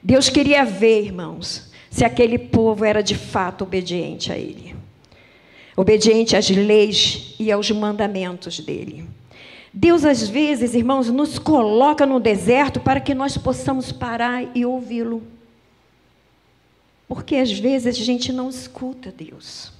Deus 0.03 0.29
queria 0.29 0.65
ver, 0.65 1.03
irmãos, 1.03 1.73
se 1.91 2.05
aquele 2.05 2.39
povo 2.39 2.85
era 2.85 3.03
de 3.03 3.15
fato 3.15 3.65
obediente 3.65 4.31
a 4.31 4.37
Ele, 4.37 4.77
obediente 5.75 6.37
às 6.37 6.49
leis 6.51 7.35
e 7.41 7.51
aos 7.51 7.71
mandamentos 7.71 8.61
dele. 8.61 9.07
Deus, 9.73 10.05
às 10.05 10.29
vezes, 10.29 10.75
irmãos, 10.75 11.11
nos 11.11 11.39
coloca 11.39 12.07
no 12.07 12.21
deserto 12.21 12.79
para 12.79 13.01
que 13.01 13.15
nós 13.15 13.37
possamos 13.37 13.91
parar 13.91 14.45
e 14.55 14.65
ouvi-lo. 14.65 15.34
Porque 17.07 17.37
às 17.37 17.53
vezes 17.53 17.87
a 17.87 18.05
gente 18.05 18.33
não 18.33 18.49
escuta 18.49 19.13
Deus. 19.17 19.73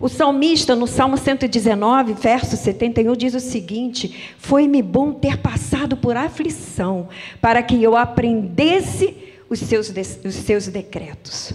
O 0.00 0.08
salmista, 0.08 0.74
no 0.74 0.86
Salmo 0.86 1.18
119, 1.18 2.14
verso 2.14 2.56
71, 2.56 3.14
diz 3.14 3.34
o 3.34 3.40
seguinte: 3.40 4.32
Foi-me 4.38 4.82
bom 4.82 5.12
ter 5.12 5.36
passado 5.36 5.96
por 5.96 6.16
aflição, 6.16 7.08
para 7.40 7.62
que 7.62 7.82
eu 7.82 7.96
aprendesse 7.96 9.14
os 9.48 9.58
seus, 9.58 9.92
os 10.24 10.34
seus 10.34 10.68
decretos. 10.68 11.52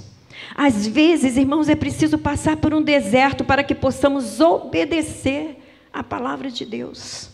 Às 0.55 0.85
vezes, 0.85 1.37
irmãos, 1.37 1.67
é 1.67 1.75
preciso 1.75 2.19
passar 2.19 2.57
por 2.57 2.73
um 2.73 2.83
deserto 2.83 3.43
para 3.43 3.63
que 3.63 3.73
possamos 3.73 4.39
obedecer 4.39 5.57
a 5.91 6.03
palavra 6.03 6.51
de 6.51 6.65
Deus. 6.65 7.31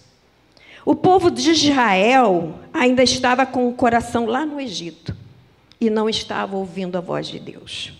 O 0.85 0.95
povo 0.95 1.29
de 1.29 1.51
Israel 1.51 2.55
ainda 2.73 3.03
estava 3.03 3.45
com 3.45 3.67
o 3.67 3.73
coração 3.73 4.25
lá 4.25 4.45
no 4.45 4.59
Egito 4.59 5.15
e 5.81 5.89
não 5.89 6.07
estava 6.07 6.55
ouvindo 6.55 6.95
a 6.95 7.01
voz 7.01 7.27
de 7.27 7.39
Deus. 7.39 7.91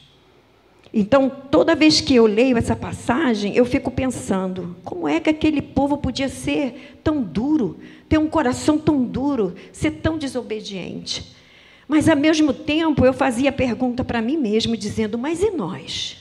Então, 0.94 1.30
toda 1.30 1.74
vez 1.74 2.00
que 2.00 2.14
eu 2.14 2.26
leio 2.28 2.58
essa 2.58 2.76
passagem, 2.76 3.56
eu 3.56 3.66
fico 3.66 3.90
pensando: 3.90 4.76
como 4.84 5.08
é 5.08 5.20
que 5.20 5.30
aquele 5.30 5.62
povo 5.62 5.98
podia 5.98 6.30
ser 6.30 7.00
tão 7.04 7.24
duro, 7.24 7.80
ter 8.08 8.20
um 8.20 8.28
coração 8.28 8.78
tão 8.78 9.04
duro, 9.04 9.56
ser 9.72 9.92
tão 9.92 10.18
desobediente? 10.18 11.36
Mas, 11.88 12.08
ao 12.08 12.16
mesmo 12.16 12.54
tempo, 12.54 13.06
eu 13.06 13.14
fazia 13.14 13.52
pergunta 13.52 14.04
para 14.04 14.22
mim 14.22 14.38
mesmo, 14.38 14.78
dizendo: 14.78 15.18
mas 15.18 15.42
e 15.42 15.50
nós? 15.50 16.18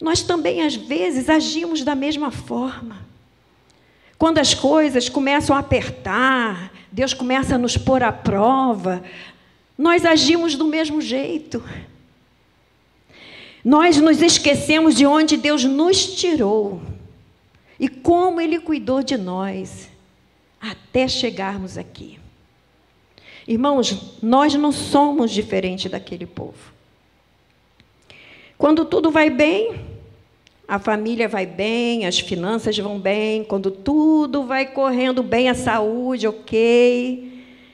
Nós 0.00 0.22
também, 0.22 0.62
às 0.62 0.76
vezes, 0.76 1.28
agimos 1.28 1.82
da 1.82 1.94
mesma 1.94 2.30
forma. 2.30 3.10
Quando 4.18 4.38
as 4.38 4.54
coisas 4.54 5.08
começam 5.08 5.56
a 5.56 5.60
apertar, 5.60 6.72
Deus 6.92 7.14
começa 7.14 7.54
a 7.54 7.58
nos 7.58 7.76
pôr 7.76 8.02
à 8.02 8.12
prova, 8.12 9.02
nós 9.82 10.04
agimos 10.04 10.54
do 10.54 10.64
mesmo 10.64 11.00
jeito. 11.00 11.60
Nós 13.64 13.96
nos 13.96 14.22
esquecemos 14.22 14.94
de 14.94 15.04
onde 15.04 15.36
Deus 15.36 15.64
nos 15.64 16.14
tirou. 16.14 16.80
e 17.80 17.88
como 17.88 18.40
Ele 18.40 18.60
cuidou 18.60 19.02
de 19.02 19.16
nós 19.16 19.90
até 20.60 21.08
chegarmos 21.08 21.76
aqui. 21.76 22.20
Irmãos, 23.48 24.20
nós 24.22 24.54
não 24.54 24.70
somos 24.70 25.32
diferentes 25.32 25.90
daquele 25.90 26.26
povo. 26.26 26.72
Quando 28.56 28.84
tudo 28.84 29.10
vai 29.10 29.30
bem, 29.30 29.80
a 30.68 30.78
família 30.78 31.26
vai 31.26 31.44
bem, 31.44 32.06
as 32.06 32.20
finanças 32.20 32.78
vão 32.78 33.00
bem, 33.00 33.42
quando 33.42 33.68
tudo 33.68 34.44
vai 34.44 34.64
correndo 34.64 35.24
bem, 35.24 35.48
a 35.48 35.54
saúde, 35.54 36.28
ok. 36.28 37.32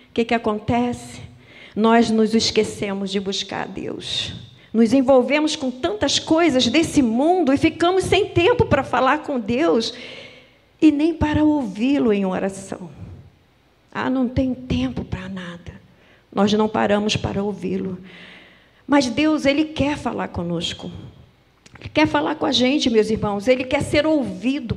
O 0.09 0.15
que, 0.15 0.25
que 0.25 0.35
acontece? 0.35 1.28
Nós 1.79 2.11
nos 2.11 2.35
esquecemos 2.35 3.09
de 3.09 3.21
buscar 3.21 3.63
a 3.63 3.67
Deus. 3.67 4.33
Nos 4.73 4.93
envolvemos 4.93 5.55
com 5.55 5.71
tantas 5.71 6.19
coisas 6.19 6.67
desse 6.67 7.01
mundo 7.01 7.53
e 7.53 7.57
ficamos 7.57 8.03
sem 8.03 8.31
tempo 8.31 8.67
para 8.67 8.83
falar 8.83 9.19
com 9.19 9.39
Deus 9.39 9.95
e 10.83 10.91
nem 10.91 11.15
para 11.15 11.45
ouvi-lo 11.45 12.13
em 12.13 12.27
oração. 12.27 12.91
Ah, 13.93 14.11
não 14.11 14.29
tem 14.29 14.53
tempo 14.55 15.05
para 15.05 15.29
nada. 15.29 15.81
Nós 16.35 16.53
não 16.53 16.69
paramos 16.69 17.17
para 17.17 17.45
ouvi-lo. 17.45 17.97
Mas 18.85 19.07
Deus, 19.07 19.47
Ele 19.47 19.67
quer 19.67 19.97
falar 19.97 20.27
conosco. 20.27 20.91
Ele 21.79 21.91
quer 21.91 22.09
falar 22.09 22.35
com 22.35 22.45
a 22.45 22.51
gente, 22.51 22.91
meus 22.91 23.09
irmãos. 23.09 23.47
Ele 23.47 23.63
quer 23.63 23.85
ser 23.85 24.05
ouvido. 24.05 24.77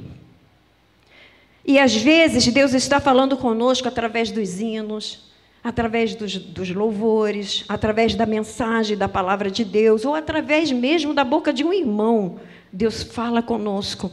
E 1.65 1.79
às 1.79 1.95
vezes 1.95 2.45
Deus 2.53 2.75
está 2.75 2.99
falando 2.99 3.35
conosco 3.35 3.87
através 3.87 4.29
dos 4.29 4.59
hinos, 4.59 5.30
através 5.63 6.15
dos, 6.15 6.37
dos, 6.37 6.69
louvores, 6.71 7.63
através 7.69 8.15
da 8.15 8.25
mensagem 8.25 8.97
da 8.97 9.07
palavra 9.07 9.51
de 9.51 9.63
Deus, 9.63 10.05
ou 10.05 10.15
através 10.15 10.71
mesmo 10.71 11.13
da 11.13 11.23
boca 11.23 11.53
de 11.53 11.63
um 11.63 11.71
irmão. 11.71 12.39
Deus 12.71 13.03
fala 13.03 13.41
conosco. 13.43 14.11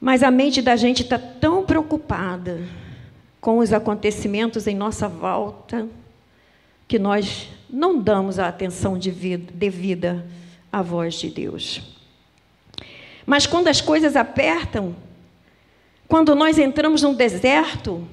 Mas 0.00 0.22
a 0.22 0.30
mente 0.30 0.60
da 0.60 0.76
gente 0.76 1.02
está 1.02 1.18
tão 1.18 1.64
preocupada 1.64 2.60
com 3.40 3.58
os 3.58 3.72
acontecimentos 3.72 4.66
em 4.66 4.74
nossa 4.74 5.08
volta 5.08 5.88
que 6.88 6.98
nós 6.98 7.48
não 7.68 8.00
damos 8.00 8.38
a 8.38 8.48
atenção 8.48 8.98
devida 8.98 10.26
à 10.72 10.82
voz 10.82 11.14
de 11.14 11.30
Deus. 11.30 11.82
Mas 13.24 13.46
quando 13.46 13.68
as 13.68 13.80
coisas 13.80 14.14
apertam, 14.14 14.94
quando 16.06 16.34
nós 16.34 16.58
entramos 16.58 17.02
num 17.02 17.14
deserto, 17.14 18.06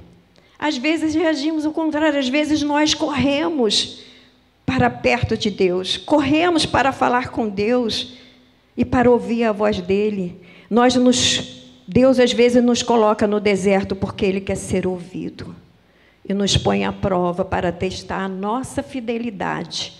às 0.63 0.77
vezes 0.77 1.13
reagimos 1.13 1.65
ao 1.65 1.73
contrário, 1.73 2.17
às 2.17 2.29
vezes 2.29 2.63
nós 2.63 2.93
corremos 2.93 4.01
para 4.65 4.89
perto 4.89 5.35
de 5.35 5.51
Deus, 5.51 5.97
corremos 5.97 6.65
para 6.65 6.93
falar 6.93 7.31
com 7.31 7.49
Deus 7.49 8.13
e 8.77 8.85
para 8.85 9.11
ouvir 9.11 9.43
a 9.43 9.51
voz 9.51 9.81
dele. 9.81 10.39
Nós 10.69 10.95
nos 10.95 11.65
Deus 11.85 12.17
às 12.17 12.31
vezes 12.31 12.63
nos 12.63 12.81
coloca 12.81 13.27
no 13.27 13.41
deserto 13.41 13.93
porque 13.93 14.25
Ele 14.25 14.39
quer 14.39 14.55
ser 14.55 14.87
ouvido 14.87 15.53
e 16.23 16.33
nos 16.33 16.55
põe 16.55 16.85
à 16.85 16.93
prova 16.93 17.43
para 17.43 17.69
testar 17.69 18.23
a 18.23 18.29
nossa 18.29 18.81
fidelidade 18.81 19.91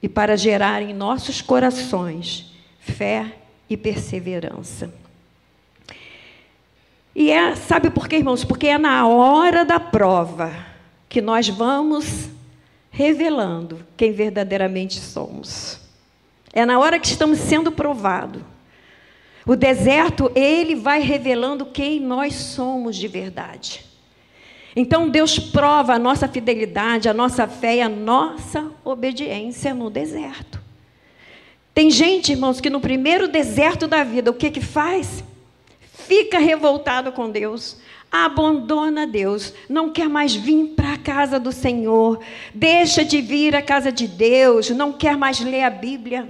e 0.00 0.08
para 0.08 0.36
gerar 0.36 0.80
em 0.80 0.94
nossos 0.94 1.42
corações 1.42 2.52
fé 2.78 3.32
e 3.68 3.76
perseverança. 3.76 5.05
E 7.18 7.30
é, 7.30 7.56
sabe 7.56 7.88
por 7.88 8.06
quê, 8.06 8.16
irmãos? 8.16 8.44
Porque 8.44 8.66
é 8.66 8.76
na 8.76 9.08
hora 9.08 9.64
da 9.64 9.80
prova 9.80 10.54
que 11.08 11.22
nós 11.22 11.48
vamos 11.48 12.28
revelando 12.90 13.86
quem 13.96 14.12
verdadeiramente 14.12 15.00
somos. 15.00 15.80
É 16.52 16.66
na 16.66 16.78
hora 16.78 17.00
que 17.00 17.06
estamos 17.06 17.38
sendo 17.38 17.72
provados 17.72 18.42
o 19.46 19.56
deserto, 19.56 20.30
ele 20.34 20.74
vai 20.74 21.00
revelando 21.00 21.64
quem 21.64 22.00
nós 22.00 22.34
somos 22.34 22.96
de 22.96 23.08
verdade. 23.08 23.86
Então 24.74 25.08
Deus 25.08 25.38
prova 25.38 25.94
a 25.94 25.98
nossa 25.98 26.28
fidelidade, 26.28 27.08
a 27.08 27.14
nossa 27.14 27.48
fé 27.48 27.76
e 27.76 27.80
a 27.80 27.88
nossa 27.88 28.70
obediência 28.84 29.72
no 29.72 29.88
deserto. 29.88 30.60
Tem 31.72 31.90
gente, 31.90 32.32
irmãos, 32.32 32.60
que 32.60 32.68
no 32.68 32.80
primeiro 32.80 33.26
deserto 33.26 33.86
da 33.86 34.04
vida, 34.04 34.30
o 34.30 34.34
que 34.34 34.50
que 34.50 34.60
faz? 34.60 35.24
Fica 36.06 36.38
revoltado 36.38 37.12
com 37.12 37.30
Deus, 37.30 37.76
abandona 38.10 39.06
Deus, 39.06 39.52
não 39.68 39.90
quer 39.90 40.08
mais 40.08 40.34
vir 40.34 40.74
para 40.76 40.94
a 40.94 40.98
casa 40.98 41.38
do 41.38 41.52
Senhor, 41.52 42.20
deixa 42.54 43.04
de 43.04 43.20
vir 43.20 43.54
à 43.56 43.62
casa 43.62 43.90
de 43.90 44.06
Deus, 44.06 44.70
não 44.70 44.92
quer 44.92 45.16
mais 45.16 45.40
ler 45.40 45.62
a 45.62 45.70
Bíblia 45.70 46.28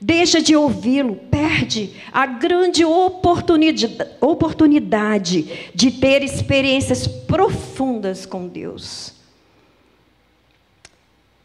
deixa 0.00 0.40
de 0.40 0.54
ouvi-lo, 0.54 1.16
perde 1.30 1.94
a 2.12 2.24
grande 2.26 2.84
oportunidade, 2.84 3.98
oportunidade 4.20 5.70
de 5.74 5.90
ter 5.90 6.22
experiências 6.22 7.06
profundas 7.06 8.24
com 8.24 8.46
Deus. 8.46 9.14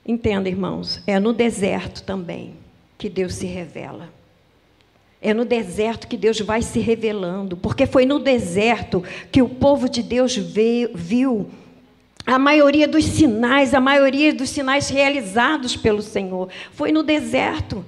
Entenda, 0.05 0.49
irmãos, 0.49 1.01
é 1.07 1.19
no 1.19 1.33
deserto 1.33 2.03
também 2.03 2.55
que 2.97 3.09
Deus 3.09 3.35
se 3.35 3.45
revela. 3.45 4.09
É 5.25 5.33
no 5.33 5.45
deserto 5.45 6.05
que 6.05 6.17
Deus 6.17 6.41
vai 6.41 6.61
se 6.61 6.81
revelando, 6.81 7.55
porque 7.55 7.85
foi 7.85 8.05
no 8.05 8.19
deserto 8.19 9.01
que 9.31 9.41
o 9.41 9.47
povo 9.47 9.87
de 9.87 10.03
Deus 10.03 10.35
veio, 10.35 10.91
viu 10.93 11.49
a 12.25 12.37
maioria 12.37 12.85
dos 12.89 13.05
sinais, 13.05 13.73
a 13.73 13.79
maioria 13.79 14.33
dos 14.33 14.49
sinais 14.49 14.89
realizados 14.89 15.77
pelo 15.77 16.01
Senhor. 16.01 16.49
Foi 16.73 16.91
no 16.91 17.03
deserto. 17.03 17.85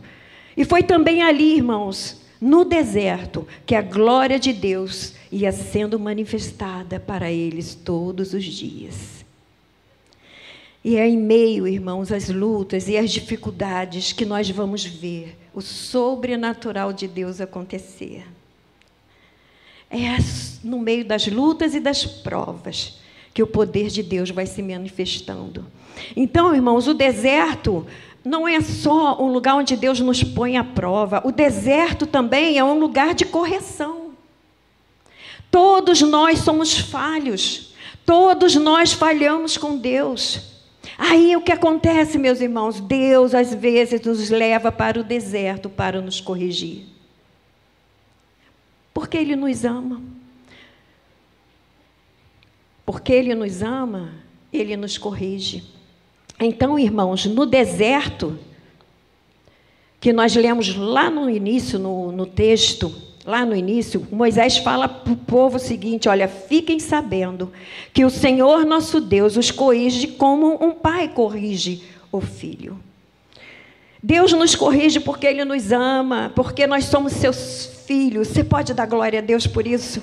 E 0.56 0.64
foi 0.64 0.82
também 0.82 1.24
ali, 1.24 1.58
irmãos, 1.58 2.22
no 2.40 2.64
deserto, 2.64 3.46
que 3.66 3.76
a 3.76 3.82
glória 3.82 4.40
de 4.40 4.54
Deus 4.54 5.14
ia 5.30 5.52
sendo 5.52 6.00
manifestada 6.00 7.02
para 7.02 7.30
eles 7.30 7.76
todos 7.76 8.34
os 8.34 8.46
dias. 8.46 9.25
E 10.86 10.98
é 10.98 11.10
em 11.10 11.18
meio, 11.18 11.68
irmãos, 11.68 12.12
às 12.12 12.30
lutas 12.30 12.88
e 12.88 12.96
às 12.96 13.10
dificuldades 13.10 14.14
que 14.14 14.24
nós 14.24 14.48
vamos 14.52 14.86
ver 14.86 15.36
o 15.52 15.60
sobrenatural 15.60 16.94
de 16.94 17.08
Deus 17.08 17.42
acontecer. 17.42 18.24
É 19.90 20.16
no 20.64 20.78
meio 20.78 21.04
das 21.04 21.26
lutas 21.26 21.74
e 21.74 21.80
das 21.80 22.06
provas 22.06 23.00
que 23.34 23.42
o 23.42 23.48
poder 23.48 23.88
de 23.88 24.04
Deus 24.04 24.30
vai 24.30 24.46
se 24.46 24.62
manifestando. 24.62 25.66
Então, 26.16 26.54
irmãos, 26.54 26.88
o 26.88 26.94
deserto 26.94 27.88
não 28.24 28.48
é 28.48 28.62
só 28.62 29.20
um 29.20 29.32
lugar 29.32 29.56
onde 29.56 29.76
Deus 29.76 30.00
nos 30.00 30.24
põe 30.24 30.56
à 30.56 30.64
prova, 30.64 31.20
o 31.26 31.32
deserto 31.32 32.06
também 32.06 32.60
é 32.60 32.64
um 32.64 32.78
lugar 32.78 33.16
de 33.16 33.26
correção. 33.26 34.12
Todos 35.50 36.04
nós 36.04 36.42
somos 36.42 36.78
falhos, 36.78 37.74
todos 38.06 38.56
nós 38.56 38.94
falhamos 38.94 39.58
com 39.58 39.76
Deus. 39.76 40.54
Aí 40.98 41.36
o 41.36 41.42
que 41.42 41.52
acontece, 41.52 42.18
meus 42.18 42.40
irmãos? 42.40 42.80
Deus 42.80 43.34
às 43.34 43.54
vezes 43.54 44.02
nos 44.02 44.30
leva 44.30 44.72
para 44.72 45.00
o 45.00 45.04
deserto 45.04 45.70
para 45.70 46.02
nos 46.02 46.22
corrigir. 46.22 46.86
Porque 48.94 49.18
Ele 49.18 49.36
nos 49.36 49.66
ama. 49.66 50.02
Porque 52.86 53.12
Ele 53.12 53.36
nos 53.36 53.62
ama, 53.62 54.14
Ele 54.54 54.78
nos 54.78 54.98
corrige. 54.98 55.64
Então, 56.40 56.78
irmãos, 56.80 57.26
no 57.26 57.46
deserto, 57.46 58.40
que 60.00 60.14
nós 60.14 60.36
lemos 60.36 60.76
lá 60.76 61.10
no 61.10 61.30
início, 61.30 61.80
no, 61.80 62.12
no 62.12 62.26
texto, 62.26 62.94
lá 63.26 63.46
no 63.46 63.56
início, 63.56 64.06
Moisés 64.12 64.58
fala 64.58 64.88
para 64.88 65.12
o 65.12 65.18
povo 65.18 65.58
o 65.58 65.60
seguinte: 65.60 66.08
olha, 66.08 66.28
fiquem 66.28 66.80
sabendo 66.80 67.52
que 67.92 68.06
o 68.06 68.10
Senhor 68.10 68.66
nosso 68.66 69.02
Deus 69.02 69.36
os 69.36 69.52
corrige 69.52 70.08
como 70.08 70.64
um 70.64 70.72
pai 70.72 71.08
corrige 71.10 71.84
o 72.12 72.22
filho. 72.22 72.80
Deus 74.02 74.32
nos 74.34 74.54
corrige 74.54 75.00
porque 75.00 75.26
Ele 75.26 75.44
nos 75.44 75.72
ama, 75.72 76.32
porque 76.36 76.68
nós 76.68 76.86
somos 76.86 77.14
seus 77.14 77.84
filhos. 77.88 78.28
Você 78.28 78.44
pode 78.44 78.74
dar 78.74 78.86
glória 78.86 79.20
a 79.20 79.22
Deus 79.22 79.48
por 79.48 79.66
isso? 79.66 80.02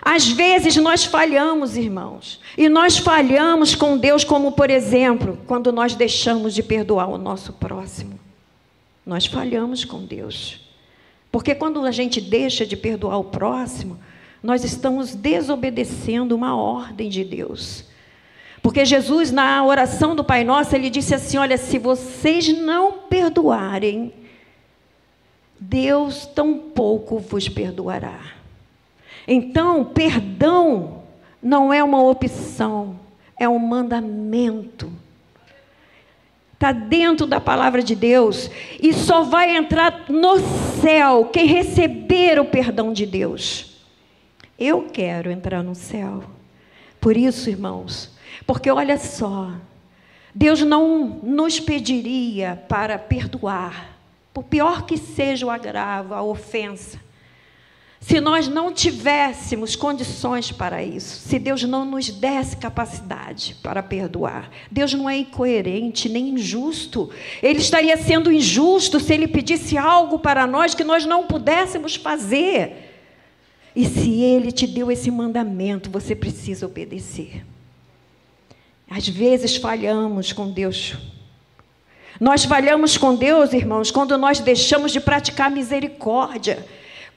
Às 0.00 0.28
vezes 0.28 0.76
nós 0.76 1.04
falhamos, 1.04 1.76
irmãos, 1.76 2.40
e 2.56 2.68
nós 2.68 2.96
falhamos 2.96 3.74
com 3.74 3.98
Deus, 3.98 4.22
como 4.22 4.52
por 4.52 4.70
exemplo, 4.70 5.36
quando 5.48 5.72
nós 5.72 5.96
deixamos 5.96 6.54
de 6.54 6.62
perdoar 6.62 7.08
o 7.08 7.18
nosso 7.18 7.52
próximo. 7.52 8.18
Nós 9.04 9.26
falhamos 9.26 9.84
com 9.84 10.04
Deus. 10.04 10.67
Porque 11.30 11.54
quando 11.54 11.84
a 11.84 11.90
gente 11.90 12.20
deixa 12.20 12.66
de 12.66 12.76
perdoar 12.76 13.18
o 13.18 13.24
próximo, 13.24 13.98
nós 14.42 14.64
estamos 14.64 15.14
desobedecendo 15.14 16.34
uma 16.34 16.56
ordem 16.56 17.08
de 17.08 17.24
Deus. 17.24 17.84
Porque 18.62 18.84
Jesus, 18.84 19.30
na 19.30 19.64
oração 19.64 20.16
do 20.16 20.24
Pai 20.24 20.44
Nosso, 20.44 20.74
ele 20.74 20.90
disse 20.90 21.14
assim: 21.14 21.36
Olha, 21.38 21.56
se 21.56 21.78
vocês 21.78 22.48
não 22.48 22.92
perdoarem, 23.08 24.12
Deus 25.58 26.26
tampouco 26.26 27.18
vos 27.18 27.48
perdoará. 27.48 28.20
Então, 29.26 29.84
perdão 29.84 31.02
não 31.42 31.72
é 31.72 31.82
uma 31.82 32.02
opção, 32.02 32.98
é 33.38 33.48
um 33.48 33.58
mandamento. 33.58 34.90
Está 36.58 36.72
dentro 36.72 37.24
da 37.24 37.40
palavra 37.40 37.80
de 37.84 37.94
Deus 37.94 38.50
e 38.82 38.92
só 38.92 39.22
vai 39.22 39.56
entrar 39.56 40.06
no 40.08 40.38
céu 40.80 41.26
quem 41.26 41.46
receber 41.46 42.40
o 42.40 42.46
perdão 42.46 42.92
de 42.92 43.06
Deus. 43.06 43.78
Eu 44.58 44.88
quero 44.92 45.30
entrar 45.30 45.62
no 45.62 45.76
céu. 45.76 46.24
Por 47.00 47.16
isso, 47.16 47.48
irmãos, 47.48 48.10
porque 48.44 48.68
olha 48.68 48.98
só, 48.98 49.52
Deus 50.34 50.60
não 50.62 51.20
nos 51.22 51.60
pediria 51.60 52.60
para 52.68 52.98
perdoar, 52.98 53.96
por 54.34 54.42
pior 54.42 54.82
que 54.84 54.96
seja 54.96 55.46
o 55.46 55.50
agravo, 55.50 56.12
a 56.12 56.24
ofensa 56.24 56.98
se 58.00 58.20
nós 58.20 58.46
não 58.46 58.72
tivéssemos 58.72 59.74
condições 59.74 60.52
para 60.52 60.82
isso, 60.82 61.28
se 61.28 61.38
Deus 61.38 61.64
não 61.64 61.84
nos 61.84 62.08
desse 62.08 62.56
capacidade 62.56 63.56
para 63.60 63.82
perdoar, 63.82 64.50
Deus 64.70 64.94
não 64.94 65.10
é 65.10 65.18
incoerente 65.18 66.08
nem 66.08 66.28
injusto. 66.30 67.10
Ele 67.42 67.58
estaria 67.58 67.96
sendo 67.96 68.32
injusto 68.32 69.00
se 69.00 69.12
ele 69.12 69.26
pedisse 69.26 69.76
algo 69.76 70.18
para 70.18 70.46
nós 70.46 70.74
que 70.74 70.84
nós 70.84 71.04
não 71.04 71.26
pudéssemos 71.26 71.96
fazer. 71.96 72.88
E 73.74 73.84
se 73.84 74.22
ele 74.22 74.52
te 74.52 74.66
deu 74.66 74.90
esse 74.90 75.10
mandamento, 75.10 75.90
você 75.90 76.14
precisa 76.14 76.66
obedecer. 76.66 77.44
Às 78.88 79.08
vezes 79.08 79.56
falhamos 79.56 80.32
com 80.32 80.50
Deus. 80.50 80.96
Nós 82.20 82.44
falhamos 82.44 82.96
com 82.96 83.14
Deus, 83.14 83.52
irmãos, 83.52 83.90
quando 83.90 84.16
nós 84.16 84.40
deixamos 84.40 84.92
de 84.92 85.00
praticar 85.00 85.50
misericórdia 85.50 86.64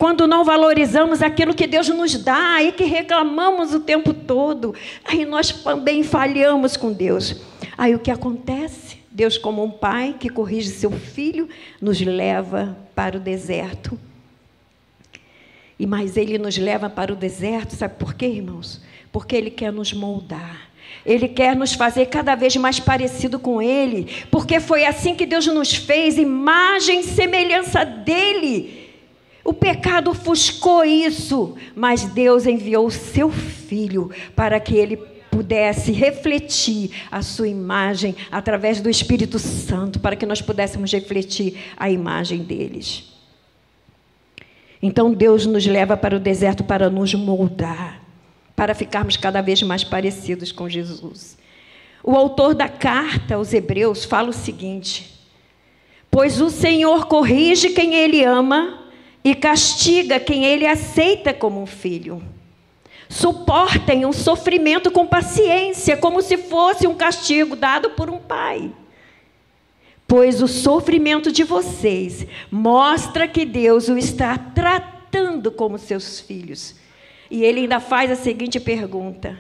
quando 0.02 0.26
não 0.26 0.44
valorizamos 0.44 1.22
aquilo 1.22 1.54
que 1.54 1.68
Deus 1.68 1.88
nos 1.90 2.16
dá 2.16 2.64
e 2.64 2.72
que 2.72 2.86
reclamamos 2.86 3.72
o 3.72 3.82
tempo 3.82 4.16
todo, 4.16 4.74
aí 5.06 5.26
nós 5.26 5.52
também 5.52 6.02
falhamos 6.02 6.76
com 6.76 6.92
Deus. 6.92 7.40
Aí 7.78 7.94
o 7.94 8.00
que 8.00 8.10
acontece? 8.10 8.98
Deus, 9.12 9.38
como 9.38 9.64
um 9.64 9.70
pai 9.70 10.16
que 10.20 10.28
corrige 10.28 10.70
seu 10.70 10.90
filho, 10.90 11.48
nos 11.80 12.02
leva 12.02 12.76
para 12.96 13.16
o 13.16 13.20
deserto. 13.20 14.00
E 15.78 15.86
mais 15.86 16.18
ele 16.18 16.40
nos 16.40 16.58
leva 16.58 16.90
para 16.90 17.14
o 17.14 17.16
deserto, 17.16 17.76
sabe 17.76 17.94
por 18.00 18.16
quê, 18.16 18.26
irmãos? 18.26 18.82
Porque 19.12 19.36
ele 19.36 19.52
quer 19.52 19.72
nos 19.72 19.94
moldar. 19.94 20.72
Ele 21.06 21.28
quer 21.28 21.56
nos 21.56 21.74
fazer 21.74 22.08
cada 22.08 22.34
vez 22.34 22.56
mais 22.56 22.80
parecido 22.80 23.40
com 23.40 23.62
Ele, 23.62 24.08
porque 24.30 24.60
foi 24.60 24.86
assim 24.86 25.16
que 25.16 25.26
Deus 25.26 25.48
nos 25.48 25.74
fez, 25.74 26.18
imagem 26.18 27.00
e 27.00 27.04
semelhança 27.04 27.86
dEle. 27.86 28.81
O 29.44 29.54
pecado 29.54 30.12
ofuscou 30.12 30.86
isso, 30.86 31.56
mas 31.76 32.04
Deus 32.06 32.46
enviou 32.46 32.86
o 32.86 32.92
seu 32.92 33.32
filho 33.32 34.12
para 34.36 34.60
que 34.60 34.76
ele 34.76 34.98
pudesse 35.32 35.92
refletir 35.92 36.92
a 37.10 37.22
sua 37.22 37.48
imagem 37.48 38.16
através 38.32 38.82
do 38.82 38.90
Espírito 38.90 39.40
Santo, 39.40 40.00
para 40.00 40.16
que 40.16 40.26
nós 40.26 40.42
pudéssemos 40.42 40.92
refletir 40.92 41.58
a 41.78 41.90
imagem 41.90 42.44
deles. 42.44 43.12
Então 44.82 45.14
Deus 45.14 45.46
nos 45.46 45.66
leva 45.66 45.96
para 45.96 46.16
o 46.16 46.20
deserto 46.20 46.64
para 46.64 46.90
nos 46.90 47.14
moldar, 47.14 48.02
para 48.56 48.76
ficarmos 48.76 49.16
cada 49.16 49.42
vez 49.42 49.64
mais 49.64 49.84
parecidos 49.84 50.52
com 50.52 50.68
Jesus. 50.68 51.38
O 52.04 52.16
autor 52.16 52.54
da 52.54 52.68
carta 52.68 53.36
aos 53.36 53.54
Hebreus 53.54 54.04
fala 54.04 54.30
o 54.30 54.34
seguinte: 54.34 55.20
Pois 56.10 56.42
o 56.42 56.50
Senhor 56.50 57.06
corrige 57.06 57.70
quem 57.70 57.94
ele 57.94 58.24
ama 58.24 58.81
e 59.24 59.36
castiga 59.36 60.20
quem 60.20 60.46
ele 60.46 60.66
aceita 60.66 61.34
como 61.34 61.62
um 61.62 61.66
filho. 61.66 62.24
Suportem 63.10 64.06
um 64.06 64.14
sofrimento 64.14 64.90
com 64.90 65.06
paciência, 65.06 65.98
como 65.98 66.22
se 66.22 66.38
fosse 66.38 66.88
um 66.88 66.96
castigo 66.96 67.56
dado 67.56 67.92
por 67.92 68.10
um 68.10 68.18
pai. 68.18 68.72
Pois 70.08 70.42
o 70.42 70.48
sofrimento 70.48 71.32
de 71.32 71.44
vocês 71.44 72.26
mostra 72.50 73.28
que 73.28 73.46
Deus 73.46 73.90
o 73.90 73.98
está 73.98 74.38
tratando 74.38 75.52
como 75.52 75.78
seus 75.78 76.20
filhos. 76.20 76.76
E 77.30 77.44
ele 77.44 77.62
ainda 77.62 77.80
faz 77.80 78.12
a 78.12 78.16
seguinte 78.16 78.60
pergunta: 78.60 79.38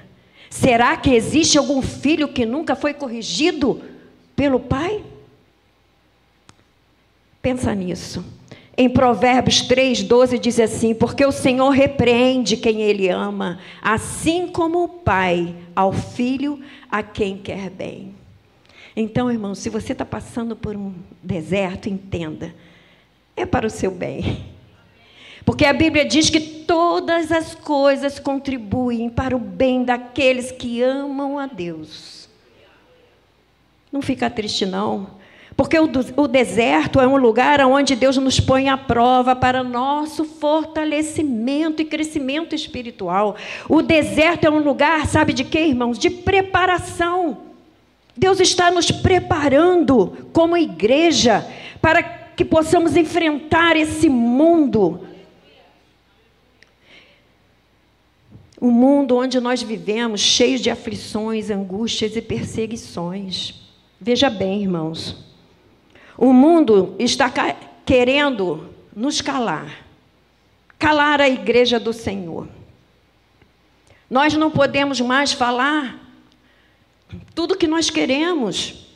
Será 0.49 0.95
que 0.97 1.13
existe 1.13 1.57
algum 1.57 1.81
filho 1.81 2.27
que 2.27 2.45
nunca 2.45 2.75
foi 2.75 2.93
corrigido 2.93 3.81
pelo 4.35 4.59
pai? 4.59 5.03
Pensa 7.41 7.73
nisso. 7.73 8.23
Em 8.77 8.89
Provérbios 8.89 9.61
3, 9.61 10.03
12 10.03 10.39
diz 10.39 10.59
assim: 10.59 10.93
Porque 10.93 11.25
o 11.25 11.31
Senhor 11.31 11.69
repreende 11.69 12.55
quem 12.55 12.81
Ele 12.81 13.09
ama, 13.09 13.59
assim 13.81 14.47
como 14.47 14.83
o 14.83 14.87
Pai 14.87 15.53
ao 15.75 15.91
filho 15.91 16.59
a 16.89 17.03
quem 17.03 17.37
quer 17.37 17.69
bem. 17.69 18.15
Então, 18.95 19.31
irmão, 19.31 19.55
se 19.55 19.69
você 19.69 19.93
está 19.93 20.05
passando 20.05 20.55
por 20.55 20.75
um 20.75 20.93
deserto, 21.21 21.89
entenda, 21.89 22.53
é 23.35 23.45
para 23.45 23.67
o 23.67 23.69
seu 23.69 23.91
bem. 23.91 24.45
Porque 25.45 25.65
a 25.65 25.73
Bíblia 25.73 26.05
diz 26.05 26.29
que 26.29 26.39
todas 26.39 27.31
as 27.31 27.55
coisas 27.55 28.19
contribuem 28.19 29.09
para 29.09 29.35
o 29.35 29.39
bem 29.39 29.83
daqueles 29.83 30.51
que 30.51 30.81
amam 30.81 31.39
a 31.39 31.47
Deus. 31.47 32.29
Não 33.91 34.01
fica 34.01 34.29
triste, 34.29 34.65
não. 34.65 35.20
Porque 35.61 35.77
o, 35.77 35.87
o 36.17 36.27
deserto 36.27 36.99
é 36.99 37.05
um 37.05 37.17
lugar 37.17 37.61
onde 37.61 37.95
Deus 37.95 38.17
nos 38.17 38.39
põe 38.39 38.67
à 38.67 38.75
prova 38.75 39.35
para 39.35 39.63
nosso 39.63 40.25
fortalecimento 40.25 41.83
e 41.83 41.85
crescimento 41.85 42.55
espiritual. 42.55 43.35
O 43.69 43.83
deserto 43.83 44.45
é 44.45 44.49
um 44.49 44.57
lugar, 44.57 45.05
sabe 45.05 45.33
de 45.33 45.43
quê, 45.43 45.59
irmãos? 45.67 45.99
De 45.99 46.09
preparação. 46.09 47.37
Deus 48.17 48.39
está 48.39 48.71
nos 48.71 48.89
preparando 48.89 50.29
como 50.33 50.57
igreja 50.57 51.47
para 51.79 52.01
que 52.01 52.43
possamos 52.43 52.95
enfrentar 52.95 53.77
esse 53.77 54.09
mundo. 54.09 55.01
O 58.59 58.71
mundo 58.71 59.15
onde 59.15 59.39
nós 59.39 59.61
vivemos, 59.61 60.21
cheio 60.21 60.57
de 60.57 60.71
aflições, 60.71 61.51
angústias 61.51 62.15
e 62.15 62.21
perseguições. 62.23 63.61
Veja 63.99 64.27
bem, 64.27 64.63
irmãos. 64.63 65.29
O 66.17 66.33
mundo 66.33 66.95
está 66.99 67.31
querendo 67.85 68.69
nos 68.95 69.21
calar 69.21 69.91
calar 70.81 71.21
a 71.21 71.29
igreja 71.29 71.79
do 71.79 71.93
Senhor. 71.93 72.49
Nós 74.09 74.33
não 74.33 74.49
podemos 74.49 74.99
mais 74.99 75.31
falar 75.31 75.95
tudo 77.35 77.55
que 77.55 77.67
nós 77.67 77.91
queremos, 77.91 78.87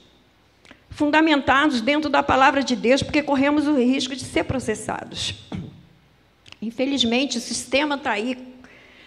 fundamentados 0.89 1.81
dentro 1.81 2.09
da 2.09 2.23
palavra 2.23 2.63
de 2.63 2.75
Deus, 2.75 3.03
porque 3.03 3.21
corremos 3.21 3.67
o 3.67 3.75
risco 3.77 4.15
de 4.15 4.23
ser 4.23 4.45
processados. 4.45 5.35
Infelizmente, 6.59 7.37
o 7.37 7.41
sistema 7.41 7.93
está 7.93 8.13
aí 8.13 8.35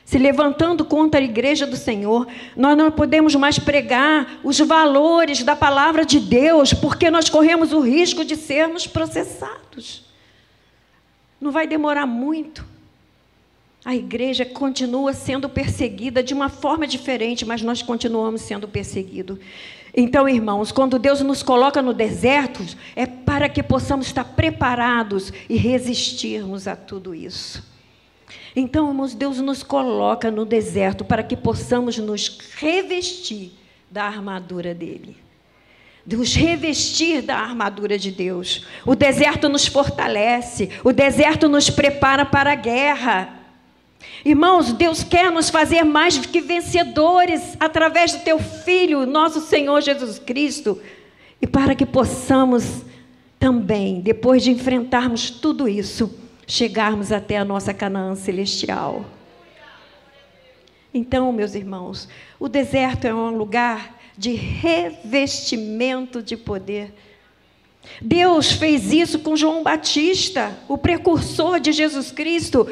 se 0.08 0.16
levantando 0.16 0.86
contra 0.86 1.20
a 1.20 1.22
igreja 1.22 1.66
do 1.66 1.76
Senhor. 1.76 2.26
Nós 2.56 2.78
não 2.78 2.90
podemos 2.90 3.34
mais 3.34 3.58
pregar 3.58 4.40
os 4.42 4.58
valores 4.58 5.42
da 5.42 5.54
palavra 5.54 6.02
de 6.02 6.18
Deus, 6.18 6.72
porque 6.72 7.10
nós 7.10 7.28
corremos 7.28 7.74
o 7.74 7.80
risco 7.80 8.24
de 8.24 8.34
sermos 8.34 8.86
processados. 8.86 10.06
Não 11.38 11.52
vai 11.52 11.66
demorar 11.66 12.06
muito. 12.06 12.64
A 13.84 13.94
igreja 13.94 14.46
continua 14.46 15.12
sendo 15.12 15.46
perseguida 15.46 16.22
de 16.22 16.32
uma 16.32 16.48
forma 16.48 16.86
diferente, 16.86 17.44
mas 17.44 17.60
nós 17.60 17.82
continuamos 17.82 18.40
sendo 18.40 18.66
perseguidos. 18.66 19.38
Então, 19.94 20.26
irmãos, 20.26 20.72
quando 20.72 20.98
Deus 20.98 21.20
nos 21.20 21.42
coloca 21.42 21.82
no 21.82 21.92
deserto, 21.92 22.64
é 22.96 23.04
para 23.04 23.46
que 23.46 23.62
possamos 23.62 24.06
estar 24.06 24.24
preparados 24.24 25.30
e 25.50 25.56
resistirmos 25.58 26.66
a 26.66 26.74
tudo 26.74 27.14
isso. 27.14 27.67
Então, 28.54 28.88
irmãos, 28.88 29.14
Deus 29.14 29.40
nos 29.40 29.62
coloca 29.62 30.30
no 30.30 30.44
deserto 30.44 31.04
para 31.04 31.22
que 31.22 31.36
possamos 31.36 31.98
nos 31.98 32.38
revestir 32.56 33.52
da 33.90 34.04
armadura 34.04 34.74
dele. 34.74 35.16
Nos 36.06 36.34
revestir 36.34 37.22
da 37.22 37.36
armadura 37.36 37.98
de 37.98 38.10
Deus. 38.10 38.66
O 38.86 38.94
deserto 38.94 39.48
nos 39.48 39.66
fortalece, 39.66 40.70
o 40.82 40.92
deserto 40.92 41.48
nos 41.48 41.68
prepara 41.68 42.24
para 42.24 42.52
a 42.52 42.54
guerra. 42.54 43.34
Irmãos, 44.24 44.72
Deus 44.72 45.02
quer 45.04 45.30
nos 45.30 45.50
fazer 45.50 45.84
mais 45.84 46.18
que 46.18 46.40
vencedores 46.40 47.56
através 47.60 48.12
do 48.12 48.24
teu 48.24 48.38
filho, 48.38 49.06
nosso 49.06 49.40
Senhor 49.40 49.80
Jesus 49.82 50.18
Cristo, 50.18 50.80
e 51.40 51.46
para 51.46 51.74
que 51.74 51.86
possamos 51.86 52.82
também, 53.38 54.00
depois 54.00 54.42
de 54.42 54.50
enfrentarmos 54.50 55.30
tudo 55.30 55.68
isso, 55.68 56.12
chegarmos 56.48 57.12
até 57.12 57.36
a 57.36 57.44
nossa 57.44 57.74
Canaã 57.74 58.16
celestial. 58.16 59.04
Então, 60.92 61.30
meus 61.30 61.54
irmãos, 61.54 62.08
o 62.40 62.48
deserto 62.48 63.06
é 63.06 63.14
um 63.14 63.36
lugar 63.36 63.96
de 64.16 64.32
revestimento 64.32 66.22
de 66.22 66.36
poder. 66.36 66.92
Deus 68.00 68.50
fez 68.52 68.92
isso 68.92 69.18
com 69.18 69.36
João 69.36 69.62
Batista, 69.62 70.56
o 70.66 70.78
precursor 70.78 71.60
de 71.60 71.70
Jesus 71.70 72.10
Cristo. 72.10 72.66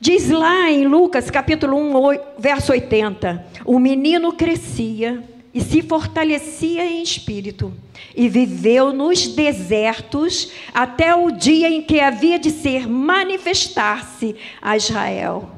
Diz 0.00 0.28
lá 0.28 0.70
em 0.70 0.86
Lucas 0.86 1.30
capítulo 1.30 1.76
1, 1.76 2.38
verso 2.38 2.72
80: 2.72 3.46
O 3.64 3.78
menino 3.78 4.32
crescia 4.32 5.22
e 5.52 5.60
se 5.60 5.82
fortalecia 5.82 6.84
em 6.84 7.02
espírito, 7.02 7.72
e 8.14 8.28
viveu 8.28 8.92
nos 8.92 9.26
desertos 9.28 10.52
até 10.72 11.14
o 11.14 11.30
dia 11.30 11.68
em 11.68 11.82
que 11.82 12.00
havia 12.00 12.38
de 12.38 12.50
ser 12.50 12.88
manifestar-se 12.88 14.36
a 14.62 14.76
Israel. 14.76 15.50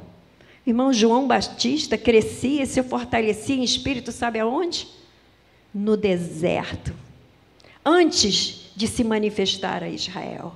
Irmão 0.67 0.93
João 0.93 1.27
Batista 1.27 1.99
crescia 1.99 2.63
e 2.63 2.67
se 2.67 2.83
fortalecia 2.83 3.57
em 3.57 3.65
espírito, 3.65 4.13
sabe 4.13 4.39
aonde? 4.39 4.89
No 5.75 5.97
deserto, 5.97 6.95
antes 7.85 8.71
de 8.75 8.87
se 8.87 9.05
manifestar 9.05 9.83
a 9.83 9.89
Israel. 9.89 10.55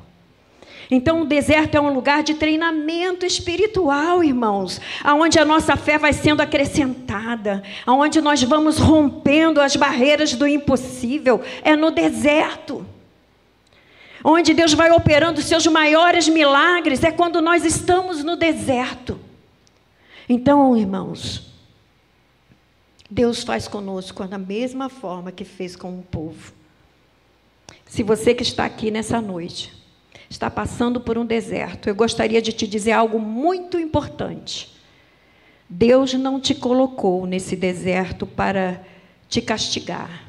Então, 0.91 1.23
o 1.23 1.25
deserto 1.25 1.75
é 1.75 1.81
um 1.81 1.93
lugar 1.93 2.23
de 2.23 2.35
treinamento 2.35 3.27
espiritual, 3.27 4.23
irmãos, 4.23 4.81
aonde 5.03 5.39
a 5.39 5.45
nossa 5.45 5.77
fé 5.77 5.99
vai 5.99 6.13
sendo 6.13 6.41
acrescentada, 6.41 7.63
aonde 7.85 8.21
nós 8.21 8.43
vamos 8.43 8.79
rompendo 8.79 9.61
as 9.61 9.75
barreiras 9.75 10.35
do 10.35 10.47
impossível, 10.47 11.43
é 11.63 11.75
no 11.75 11.91
deserto. 11.91 12.87
Onde 14.23 14.55
Deus 14.55 14.75
vai 14.75 14.91
operando 14.91 15.41
os 15.41 15.47
seus 15.47 15.67
maiores 15.67 16.29
milagres 16.29 17.03
é 17.03 17.11
quando 17.11 17.41
nós 17.41 17.65
estamos 17.65 18.23
no 18.23 18.37
deserto. 18.37 19.19
Então, 20.29 20.77
irmãos, 20.77 21.53
Deus 23.11 23.43
faz 23.43 23.69
conosco 23.69 24.25
da 24.25 24.39
mesma 24.39 24.89
forma 24.89 25.31
que 25.31 25.45
fez 25.45 25.77
com 25.77 25.99
o 25.99 26.03
povo. 26.03 26.53
Se 27.87 28.03
você 28.03 28.35
que 28.35 28.43
está 28.43 28.65
aqui 28.65 28.91
nessa 28.91 29.21
noite 29.21 29.73
está 30.29 30.51
passando 30.51 31.01
por 31.01 31.17
um 31.17 31.25
deserto, 31.25 31.89
eu 31.89 31.95
gostaria 31.95 32.43
de 32.43 32.53
te 32.53 32.67
dizer 32.67 32.93
algo 32.93 33.19
muito 33.19 33.79
importante. 33.79 34.75
Deus 35.69 36.15
não 36.15 36.41
te 36.41 36.55
colocou 36.55 37.27
nesse 37.27 37.57
deserto 37.57 38.27
para 38.27 38.81
te 39.29 39.41
castigar. 39.41 40.25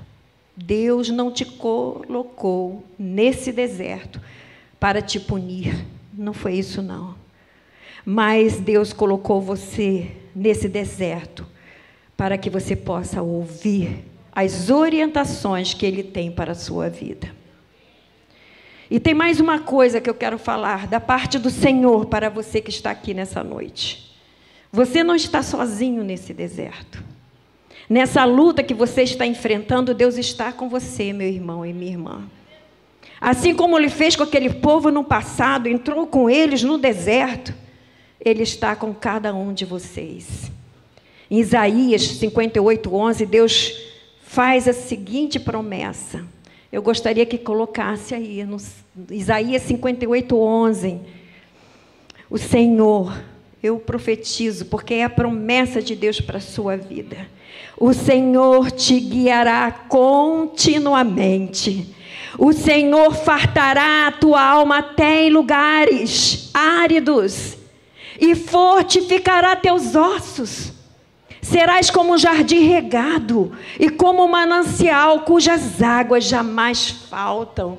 Deus 0.55 1.09
não 1.09 1.31
te 1.31 1.45
colocou 1.45 2.83
nesse 2.97 3.51
deserto 3.51 4.19
para 4.79 5.01
te 5.01 5.19
punir. 5.19 5.85
Não 6.11 6.33
foi 6.33 6.55
isso, 6.55 6.81
não. 6.81 7.15
Mas 8.03 8.59
Deus 8.59 8.91
colocou 8.91 9.39
você 9.39 10.11
nesse 10.35 10.67
deserto 10.67 11.45
para 12.15 12.37
que 12.37 12.49
você 12.49 12.75
possa 12.75 13.21
ouvir 13.21 14.03
as 14.31 14.71
orientações 14.71 15.73
que 15.73 15.85
Ele 15.85 16.01
tem 16.01 16.31
para 16.31 16.53
a 16.53 16.55
sua 16.55 16.89
vida. 16.89 17.29
E 18.89 18.99
tem 18.99 19.13
mais 19.13 19.39
uma 19.39 19.59
coisa 19.59 19.99
que 19.99 20.09
eu 20.09 20.13
quero 20.13 20.37
falar 20.37 20.87
da 20.87 20.99
parte 20.99 21.37
do 21.37 21.49
Senhor 21.49 22.05
para 22.05 22.29
você 22.29 22.61
que 22.61 22.69
está 22.69 22.91
aqui 22.91 23.13
nessa 23.13 23.43
noite. 23.43 24.15
Você 24.71 25.03
não 25.03 25.15
está 25.15 25.43
sozinho 25.43 26.03
nesse 26.03 26.33
deserto. 26.33 27.03
Nessa 27.89 28.23
luta 28.23 28.63
que 28.63 28.73
você 28.73 29.03
está 29.03 29.25
enfrentando, 29.25 29.93
Deus 29.93 30.17
está 30.17 30.51
com 30.51 30.69
você, 30.69 31.11
meu 31.11 31.27
irmão 31.27 31.65
e 31.65 31.73
minha 31.73 31.91
irmã. 31.91 32.29
Assim 33.19 33.55
como 33.55 33.77
ele 33.77 33.89
fez 33.89 34.15
com 34.15 34.23
aquele 34.23 34.53
povo 34.53 34.91
no 34.91 35.03
passado, 35.03 35.67
entrou 35.67 36.05
com 36.05 36.29
eles 36.29 36.63
no 36.63 36.77
deserto, 36.77 37.53
ele 38.23 38.43
está 38.43 38.75
com 38.75 38.93
cada 38.93 39.33
um 39.33 39.53
de 39.53 39.65
vocês. 39.65 40.51
Em 41.29 41.39
Isaías 41.39 42.03
58, 42.03 42.93
11, 42.93 43.25
Deus 43.25 43.73
faz 44.21 44.67
a 44.67 44.73
seguinte 44.73 45.39
promessa. 45.39 46.25
Eu 46.71 46.81
gostaria 46.81 47.25
que 47.25 47.37
colocasse 47.37 48.13
aí, 48.13 48.43
no 48.43 48.57
Isaías 49.09 49.61
58, 49.63 50.37
11. 50.37 50.99
O 52.29 52.37
Senhor, 52.37 53.17
eu 53.63 53.79
profetizo, 53.79 54.65
porque 54.65 54.95
é 54.95 55.05
a 55.05 55.09
promessa 55.09 55.81
de 55.81 55.95
Deus 55.95 56.19
para 56.19 56.39
a 56.39 56.41
sua 56.41 56.75
vida. 56.75 57.25
O 57.77 57.93
Senhor 57.93 58.69
te 58.71 58.99
guiará 58.99 59.71
continuamente. 59.71 61.95
O 62.37 62.51
Senhor 62.51 63.15
fartará 63.15 64.07
a 64.07 64.11
tua 64.11 64.41
alma 64.41 64.79
até 64.79 65.23
em 65.23 65.29
lugares 65.29 66.49
áridos 66.53 67.55
e 68.19 68.35
fortificará 68.35 69.55
teus 69.55 69.95
ossos. 69.95 70.73
Serás 71.41 71.89
como 71.89 72.13
um 72.13 72.17
jardim 72.17 72.67
regado 72.67 73.51
e 73.79 73.89
como 73.89 74.23
um 74.23 74.27
manancial 74.27 75.21
cujas 75.21 75.81
águas 75.81 76.23
jamais 76.25 76.89
faltam. 76.89 77.77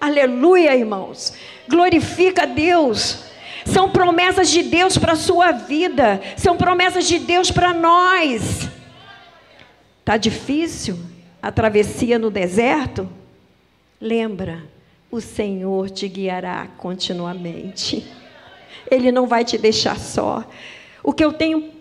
Aleluia, 0.00 0.76
irmãos. 0.76 1.32
Glorifica 1.68 2.42
a 2.42 2.46
Deus. 2.46 3.24
São 3.64 3.90
promessas 3.90 4.48
de 4.48 4.62
Deus 4.62 4.96
para 4.96 5.12
a 5.12 5.16
sua 5.16 5.52
vida, 5.52 6.22
são 6.36 6.56
promessas 6.56 7.06
de 7.06 7.18
Deus 7.18 7.50
para 7.50 7.74
nós. 7.74 8.68
Tá 10.04 10.16
difícil 10.16 10.98
a 11.42 11.52
travessia 11.52 12.18
no 12.18 12.30
deserto? 12.30 13.08
Lembra, 14.00 14.62
o 15.10 15.20
Senhor 15.20 15.90
te 15.90 16.08
guiará 16.08 16.68
continuamente. 16.78 18.06
Ele 18.90 19.12
não 19.12 19.26
vai 19.26 19.44
te 19.44 19.58
deixar 19.58 19.98
só. 19.98 20.44
O 21.02 21.12
que 21.12 21.24
eu 21.24 21.32
tenho 21.32 21.77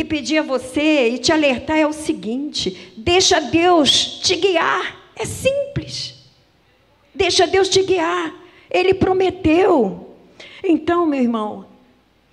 que 0.00 0.04
pedir 0.04 0.38
a 0.38 0.42
você 0.42 1.10
e 1.10 1.18
te 1.18 1.30
alertar 1.30 1.76
é 1.76 1.86
o 1.86 1.92
seguinte: 1.92 2.94
deixa 2.96 3.38
Deus 3.38 4.20
te 4.20 4.34
guiar. 4.36 4.98
É 5.14 5.26
simples. 5.26 6.14
Deixa 7.14 7.46
Deus 7.46 7.68
te 7.68 7.82
guiar. 7.82 8.34
Ele 8.70 8.94
prometeu. 8.94 10.16
Então, 10.64 11.04
meu 11.04 11.20
irmão 11.20 11.66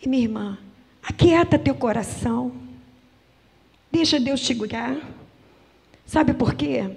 e 0.01 0.08
minha 0.08 0.23
irmã, 0.23 0.58
aquieta 1.03 1.60
teu 1.60 1.75
coração. 1.75 2.53
Deixa 3.91 4.17
Deus 4.17 4.39
te 4.39 4.53
guiar. 4.53 4.97
Sabe 6.06 6.34
por 6.34 6.53
quê? 6.53 6.89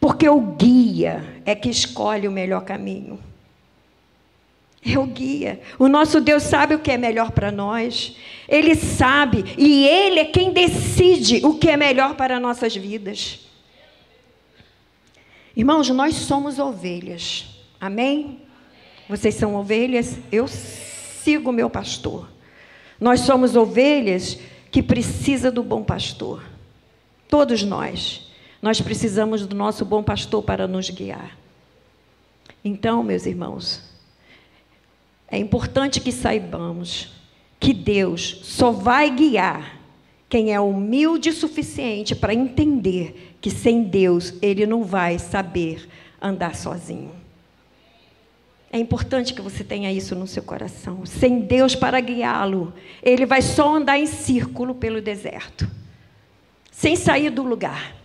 Porque 0.00 0.28
o 0.28 0.40
guia 0.40 1.42
é 1.44 1.54
que 1.54 1.68
escolhe 1.68 2.26
o 2.26 2.32
melhor 2.32 2.64
caminho 2.64 3.20
é 4.84 4.98
o 4.98 5.06
guia. 5.06 5.60
O 5.78 5.88
nosso 5.88 6.20
Deus 6.20 6.42
sabe 6.42 6.74
o 6.74 6.80
que 6.80 6.90
é 6.90 6.98
melhor 6.98 7.30
para 7.30 7.52
nós. 7.52 8.16
Ele 8.48 8.74
sabe 8.74 9.44
e 9.56 9.86
Ele 9.86 10.20
é 10.20 10.24
quem 10.24 10.52
decide 10.52 11.40
o 11.44 11.54
que 11.58 11.70
é 11.70 11.76
melhor 11.76 12.16
para 12.16 12.40
nossas 12.40 12.74
vidas. 12.74 13.40
Irmãos, 15.56 15.88
nós 15.90 16.14
somos 16.14 16.58
ovelhas. 16.58 17.46
Amém? 17.80 18.40
Vocês 19.08 19.34
são 19.34 19.54
ovelhas? 19.54 20.18
Eu 20.32 20.48
sigo 20.48 21.50
o 21.50 21.52
meu 21.52 21.70
pastor. 21.70 22.28
Nós 23.00 23.20
somos 23.20 23.54
ovelhas 23.54 24.38
que 24.70 24.82
precisa 24.82 25.50
do 25.50 25.62
bom 25.62 25.84
pastor. 25.84 26.42
Todos 27.28 27.62
nós. 27.62 28.30
Nós 28.60 28.80
precisamos 28.80 29.46
do 29.46 29.54
nosso 29.54 29.84
bom 29.84 30.02
pastor 30.02 30.42
para 30.42 30.66
nos 30.66 30.88
guiar. 30.88 31.36
Então, 32.64 33.02
meus 33.02 33.26
irmãos, 33.26 33.91
é 35.32 35.38
importante 35.38 35.98
que 35.98 36.12
saibamos 36.12 37.10
que 37.58 37.72
Deus 37.72 38.40
só 38.42 38.70
vai 38.70 39.10
guiar 39.10 39.80
quem 40.28 40.52
é 40.52 40.60
humilde 40.60 41.30
o 41.30 41.32
suficiente 41.32 42.14
para 42.14 42.34
entender 42.34 43.34
que 43.40 43.50
sem 43.50 43.82
Deus 43.82 44.34
ele 44.42 44.66
não 44.66 44.84
vai 44.84 45.18
saber 45.18 45.88
andar 46.20 46.54
sozinho. 46.54 47.12
É 48.70 48.78
importante 48.78 49.32
que 49.32 49.40
você 49.40 49.64
tenha 49.64 49.90
isso 49.90 50.14
no 50.14 50.26
seu 50.26 50.42
coração. 50.42 51.06
Sem 51.06 51.40
Deus 51.40 51.74
para 51.74 51.98
guiá-lo, 52.00 52.74
ele 53.02 53.24
vai 53.24 53.40
só 53.40 53.76
andar 53.76 53.98
em 53.98 54.06
círculo 54.06 54.74
pelo 54.74 55.00
deserto, 55.00 55.66
sem 56.70 56.94
sair 56.94 57.30
do 57.30 57.42
lugar. 57.42 57.96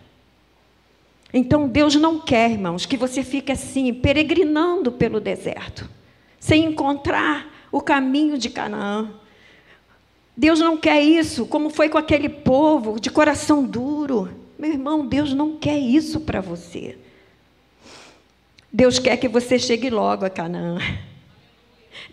Então 1.33 1.67
Deus 1.67 1.93
não 1.95 2.21
quer, 2.21 2.51
irmãos, 2.51 2.85
que 2.85 2.95
você 2.95 3.21
fique 3.21 3.51
assim, 3.51 3.93
peregrinando 3.93 4.93
pelo 4.93 5.19
deserto 5.19 5.96
sem 6.39 6.65
encontrar 6.65 7.47
o 7.71 7.82
caminho 7.82 8.38
de 8.38 8.50
Canaã. 8.50 9.10
Deus 10.36 10.60
não 10.60 10.78
quer 10.78 11.02
isso, 11.02 11.45
como 11.45 11.69
foi 11.69 11.89
com 11.89 11.97
aquele 11.97 12.30
povo 12.30 13.00
de 13.00 13.10
coração 13.10 13.63
duro. 13.63 14.30
Meu 14.58 14.71
irmão, 14.71 15.06
Deus 15.06 15.34
não 15.34 15.58
quer 15.58 15.78
isso 15.78 16.21
para 16.21 16.41
você. 16.41 16.97
Deus 18.71 19.00
quer 19.00 19.17
que 19.17 19.28
você 19.28 19.58
chegue 19.58 19.89
logo 19.89 20.26
a 20.26 20.30
Canaã. 20.30 20.78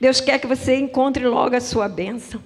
Deus 0.01 0.21
quer 0.21 0.39
que 0.39 0.47
você 0.47 0.77
encontre 0.77 1.27
logo 1.27 1.55
a 1.55 1.61
sua 1.61 1.89
bênção. 1.89 2.41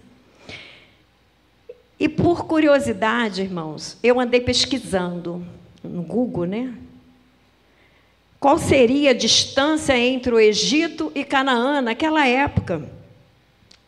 E 2.00 2.08
por 2.08 2.46
curiosidade, 2.46 3.42
irmãos, 3.42 3.96
eu 4.02 4.20
andei 4.20 4.40
pesquisando 4.40 5.44
no 5.82 6.02
Google, 6.02 6.44
né? 6.44 6.74
Qual 8.40 8.56
seria 8.56 9.10
a 9.10 9.14
distância 9.14 9.98
entre 9.98 10.32
o 10.32 10.38
Egito 10.38 11.10
e 11.14 11.24
Canaã 11.24 11.80
naquela 11.80 12.26
época? 12.26 12.88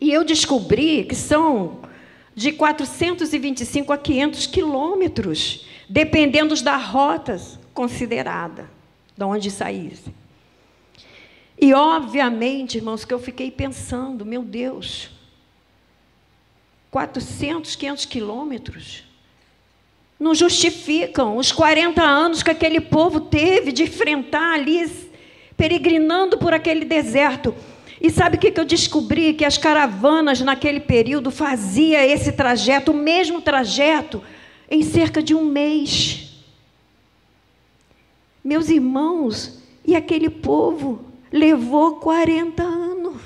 E 0.00 0.10
eu 0.10 0.24
descobri 0.24 1.04
que 1.04 1.14
são 1.14 1.80
de 2.34 2.52
425 2.52 3.92
a 3.92 3.98
500 3.98 4.46
quilômetros, 4.46 5.66
dependendo 5.88 6.60
da 6.62 6.76
rota 6.76 7.40
considerada, 7.72 8.68
de 9.16 9.24
onde 9.24 9.50
saísse. 9.50 10.12
E, 11.60 11.74
obviamente, 11.74 12.78
irmãos, 12.78 13.04
que 13.04 13.12
eu 13.12 13.18
fiquei 13.18 13.50
pensando, 13.50 14.24
meu 14.24 14.42
Deus, 14.42 15.10
400, 16.90 17.76
500 17.76 18.04
quilômetros? 18.06 19.09
Não 20.20 20.34
justificam 20.34 21.38
os 21.38 21.50
40 21.50 22.02
anos 22.02 22.42
que 22.42 22.50
aquele 22.50 22.78
povo 22.78 23.22
teve 23.22 23.72
de 23.72 23.84
enfrentar 23.84 24.52
ali, 24.52 24.86
peregrinando 25.56 26.36
por 26.36 26.52
aquele 26.52 26.84
deserto. 26.84 27.54
E 27.98 28.10
sabe 28.10 28.36
o 28.36 28.38
que 28.38 28.52
eu 28.54 28.64
descobri? 28.66 29.32
Que 29.32 29.46
as 29.46 29.56
caravanas 29.56 30.40
naquele 30.42 30.80
período 30.80 31.30
faziam 31.30 32.02
esse 32.02 32.32
trajeto, 32.32 32.92
o 32.92 32.96
mesmo 32.96 33.40
trajeto, 33.40 34.22
em 34.70 34.82
cerca 34.82 35.22
de 35.22 35.34
um 35.34 35.44
mês. 35.46 36.34
Meus 38.44 38.68
irmãos, 38.68 39.58
e 39.86 39.96
aquele 39.96 40.28
povo 40.28 41.02
levou 41.32 41.96
40 41.96 42.62
anos. 42.62 43.22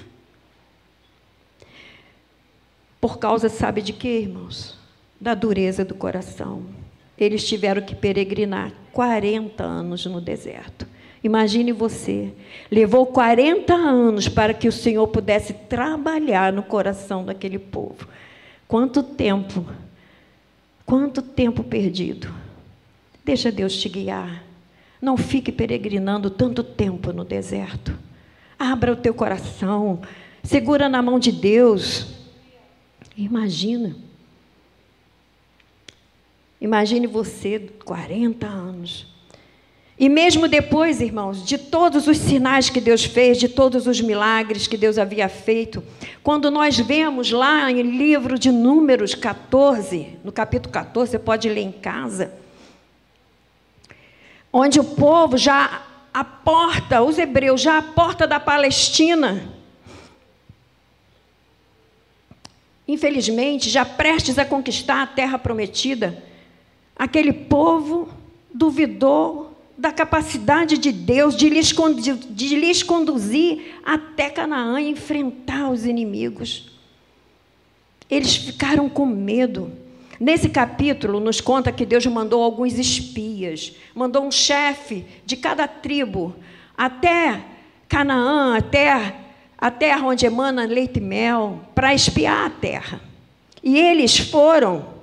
Por 3.00 3.18
causa, 3.18 3.48
sabe 3.48 3.82
de 3.82 3.92
quê, 3.92 4.20
irmãos? 4.20 4.78
Da 5.20 5.34
dureza 5.34 5.84
do 5.84 5.94
coração. 5.94 6.83
Eles 7.18 7.46
tiveram 7.46 7.82
que 7.82 7.94
peregrinar 7.94 8.72
40 8.92 9.62
anos 9.62 10.04
no 10.06 10.20
deserto. 10.20 10.86
Imagine 11.22 11.72
você, 11.72 12.32
levou 12.70 13.06
40 13.06 13.72
anos 13.72 14.28
para 14.28 14.52
que 14.52 14.68
o 14.68 14.72
Senhor 14.72 15.06
pudesse 15.08 15.54
trabalhar 15.54 16.52
no 16.52 16.62
coração 16.62 17.24
daquele 17.24 17.58
povo. 17.58 18.06
Quanto 18.68 19.02
tempo, 19.02 19.64
quanto 20.84 21.22
tempo 21.22 21.64
perdido. 21.64 22.28
Deixa 23.24 23.50
Deus 23.50 23.74
te 23.74 23.88
guiar. 23.88 24.44
Não 25.00 25.16
fique 25.16 25.50
peregrinando 25.50 26.28
tanto 26.28 26.62
tempo 26.62 27.10
no 27.10 27.24
deserto. 27.24 27.96
Abra 28.58 28.92
o 28.92 28.96
teu 28.96 29.14
coração, 29.14 30.02
segura 30.42 30.90
na 30.90 31.00
mão 31.00 31.18
de 31.18 31.32
Deus. 31.32 32.06
Imagina. 33.16 33.96
Imagine 36.64 37.06
você, 37.06 37.68
40 37.84 38.46
anos. 38.46 39.06
E 39.98 40.08
mesmo 40.08 40.48
depois, 40.48 41.02
irmãos, 41.02 41.44
de 41.44 41.58
todos 41.58 42.06
os 42.06 42.16
sinais 42.16 42.70
que 42.70 42.80
Deus 42.80 43.04
fez, 43.04 43.36
de 43.36 43.50
todos 43.50 43.86
os 43.86 44.00
milagres 44.00 44.66
que 44.66 44.78
Deus 44.78 44.96
havia 44.96 45.28
feito, 45.28 45.84
quando 46.22 46.50
nós 46.50 46.78
vemos 46.78 47.30
lá 47.30 47.70
em 47.70 47.82
livro 47.82 48.38
de 48.38 48.50
Números 48.50 49.14
14, 49.14 50.16
no 50.24 50.32
capítulo 50.32 50.72
14, 50.72 51.10
você 51.10 51.18
pode 51.18 51.50
ler 51.50 51.60
em 51.60 51.70
casa, 51.70 52.32
onde 54.50 54.80
o 54.80 54.84
povo 54.84 55.36
já 55.36 55.82
a 56.14 56.24
porta, 56.24 57.02
os 57.02 57.18
hebreus 57.18 57.60
já 57.60 57.76
a 57.76 57.82
porta 57.82 58.26
da 58.26 58.40
Palestina, 58.40 59.52
infelizmente, 62.88 63.68
já 63.68 63.84
prestes 63.84 64.38
a 64.38 64.46
conquistar 64.46 65.02
a 65.02 65.06
terra 65.06 65.38
prometida, 65.38 66.32
Aquele 66.96 67.32
povo 67.32 68.08
duvidou 68.52 69.52
da 69.76 69.92
capacidade 69.92 70.78
de 70.78 70.92
Deus 70.92 71.36
de 71.36 71.48
lhes, 71.48 71.74
de 72.30 72.56
lhes 72.56 72.82
conduzir 72.82 73.74
até 73.84 74.30
Canaã 74.30 74.80
e 74.80 74.88
enfrentar 74.88 75.70
os 75.70 75.84
inimigos. 75.84 76.70
Eles 78.08 78.36
ficaram 78.36 78.88
com 78.88 79.04
medo. 79.04 79.72
Nesse 80.20 80.48
capítulo, 80.48 81.18
nos 81.18 81.40
conta 81.40 81.72
que 81.72 81.84
Deus 81.84 82.06
mandou 82.06 82.40
alguns 82.42 82.78
espias, 82.78 83.74
mandou 83.92 84.24
um 84.24 84.30
chefe 84.30 85.04
de 85.26 85.36
cada 85.36 85.66
tribo 85.66 86.36
até 86.76 87.42
Canaã, 87.88 88.56
até 88.56 89.16
a 89.58 89.70
terra 89.72 90.06
onde 90.06 90.24
emana 90.24 90.64
leite 90.66 90.98
e 90.98 91.02
mel, 91.02 91.60
para 91.74 91.92
espiar 91.92 92.46
a 92.46 92.50
terra. 92.50 93.00
E 93.62 93.76
eles 93.76 94.16
foram 94.18 94.93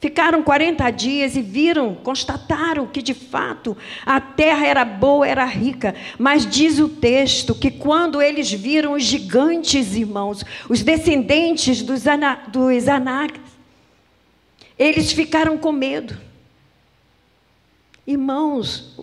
Ficaram 0.00 0.42
40 0.42 0.90
dias 0.92 1.36
e 1.36 1.42
viram, 1.42 1.94
constataram 1.94 2.86
que 2.86 3.02
de 3.02 3.12
fato 3.12 3.76
a 4.06 4.18
terra 4.18 4.66
era 4.66 4.82
boa, 4.82 5.28
era 5.28 5.44
rica. 5.44 5.94
Mas 6.18 6.46
diz 6.46 6.78
o 6.78 6.88
texto 6.88 7.54
que 7.54 7.70
quando 7.70 8.22
eles 8.22 8.50
viram 8.50 8.94
os 8.94 9.04
gigantes, 9.04 9.94
irmãos, 9.94 10.42
os 10.70 10.82
descendentes 10.82 11.82
dos, 11.82 12.06
ana, 12.06 12.36
dos 12.48 12.88
Anáquios, 12.88 13.44
eles 14.78 15.12
ficaram 15.12 15.58
com 15.58 15.70
medo. 15.70 16.18
Irmãos, 18.06 18.98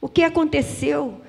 o 0.00 0.08
que 0.08 0.22
aconteceu 0.22 1.20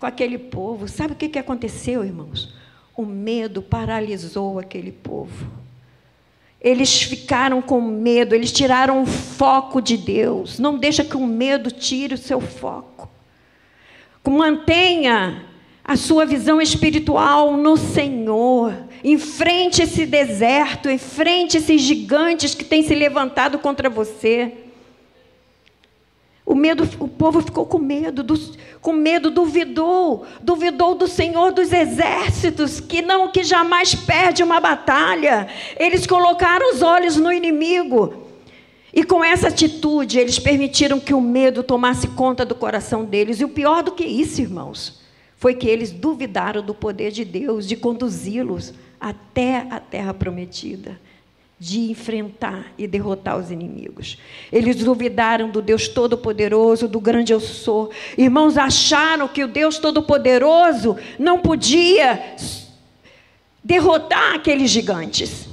com 0.00 0.06
aquele 0.06 0.38
povo? 0.38 0.88
Sabe 0.88 1.12
o 1.12 1.16
que 1.16 1.38
aconteceu, 1.38 2.04
irmãos? 2.04 2.52
O 2.96 3.06
medo 3.06 3.62
paralisou 3.62 4.58
aquele 4.58 4.90
povo. 4.90 5.63
Eles 6.64 7.02
ficaram 7.02 7.60
com 7.60 7.78
medo, 7.78 8.34
eles 8.34 8.50
tiraram 8.50 9.02
o 9.02 9.06
foco 9.06 9.82
de 9.82 9.98
Deus. 9.98 10.58
Não 10.58 10.78
deixa 10.78 11.04
que 11.04 11.14
o 11.14 11.26
medo 11.26 11.70
tire 11.70 12.14
o 12.14 12.18
seu 12.18 12.40
foco. 12.40 13.10
Mantenha 14.26 15.44
a 15.84 15.96
sua 15.96 16.24
visão 16.24 16.62
espiritual 16.62 17.54
no 17.58 17.76
Senhor. 17.76 18.74
Enfrente 19.04 19.82
esse 19.82 20.06
deserto, 20.06 20.88
enfrente 20.88 21.58
esses 21.58 21.82
gigantes 21.82 22.54
que 22.54 22.64
têm 22.64 22.82
se 22.82 22.94
levantado 22.94 23.58
contra 23.58 23.90
você. 23.90 24.63
O 26.54 26.56
medo, 26.56 26.88
o 27.00 27.08
povo 27.08 27.42
ficou 27.42 27.66
com 27.66 27.80
medo, 27.80 28.22
do, 28.22 28.38
com 28.80 28.92
medo, 28.92 29.28
duvidou, 29.28 30.24
duvidou 30.40 30.94
do 30.94 31.08
Senhor 31.08 31.50
dos 31.50 31.72
exércitos, 31.72 32.78
que 32.78 33.02
não, 33.02 33.26
que 33.26 33.42
jamais 33.42 33.92
perde 33.92 34.40
uma 34.40 34.60
batalha. 34.60 35.48
Eles 35.76 36.06
colocaram 36.06 36.72
os 36.72 36.80
olhos 36.80 37.16
no 37.16 37.32
inimigo. 37.32 38.28
E 38.92 39.02
com 39.02 39.24
essa 39.24 39.48
atitude, 39.48 40.20
eles 40.20 40.38
permitiram 40.38 41.00
que 41.00 41.12
o 41.12 41.20
medo 41.20 41.64
tomasse 41.64 42.06
conta 42.06 42.44
do 42.44 42.54
coração 42.54 43.04
deles. 43.04 43.40
E 43.40 43.44
o 43.44 43.48
pior 43.48 43.82
do 43.82 43.90
que 43.90 44.04
isso, 44.04 44.40
irmãos, 44.40 45.02
foi 45.34 45.56
que 45.56 45.66
eles 45.66 45.90
duvidaram 45.90 46.62
do 46.62 46.72
poder 46.72 47.10
de 47.10 47.24
Deus 47.24 47.66
de 47.66 47.74
conduzi-los 47.74 48.72
até 49.00 49.66
a 49.68 49.80
terra 49.80 50.14
prometida 50.14 51.00
de 51.58 51.90
enfrentar 51.90 52.72
e 52.76 52.86
derrotar 52.86 53.38
os 53.38 53.50
inimigos. 53.50 54.18
Eles 54.52 54.76
duvidaram 54.76 55.50
do 55.50 55.62
Deus 55.62 55.88
Todo-Poderoso, 55.88 56.88
do 56.88 57.00
grande 57.00 57.32
eu 57.32 57.40
sou. 57.40 57.90
Irmãos, 58.18 58.58
acharam 58.58 59.28
que 59.28 59.44
o 59.44 59.48
Deus 59.48 59.78
Todo-Poderoso 59.78 60.96
não 61.18 61.38
podia 61.38 62.36
derrotar 63.62 64.34
aqueles 64.34 64.70
gigantes. 64.70 65.48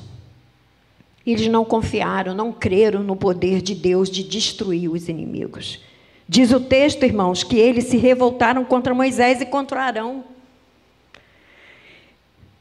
Eles 1.25 1.47
não 1.47 1.63
confiaram, 1.63 2.33
não 2.33 2.51
creram 2.51 3.03
no 3.03 3.15
poder 3.15 3.61
de 3.61 3.75
Deus 3.75 4.09
de 4.09 4.23
destruir 4.23 4.91
os 4.91 5.07
inimigos. 5.07 5.79
Diz 6.27 6.51
o 6.51 6.59
texto, 6.59 7.03
irmãos, 7.03 7.43
que 7.43 7.57
eles 7.57 7.85
se 7.85 7.97
revoltaram 7.97 8.65
contra 8.65 8.93
Moisés 8.93 9.39
e 9.39 9.45
contra 9.45 9.83
Arão. 9.83 10.23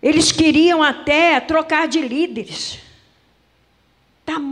Eles 0.03 0.31
queriam 0.31 0.83
até 0.83 1.41
trocar 1.41 1.89
de 1.89 2.01
líderes. 2.01 2.90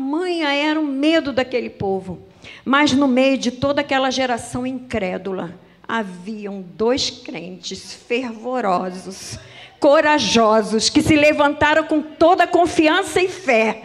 Tamanha 0.09 0.55
era 0.55 0.81
o 0.81 0.87
medo 0.87 1.35
daquele 1.35 1.69
povo. 1.69 2.19
Mas 2.65 2.95
no 2.95 3.07
meio 3.07 3.37
de 3.37 3.51
toda 3.51 3.83
aquela 3.83 4.11
geração 4.11 4.67
incrédula, 4.67 5.55
haviam 5.87 6.65
dois 6.75 7.11
crentes 7.11 7.93
fervorosos, 7.93 9.39
corajosos, 9.79 10.89
que 10.89 11.03
se 11.03 11.15
levantaram 11.15 11.85
com 11.85 12.01
toda 12.01 12.47
confiança 12.47 13.21
e 13.21 13.29
fé 13.29 13.83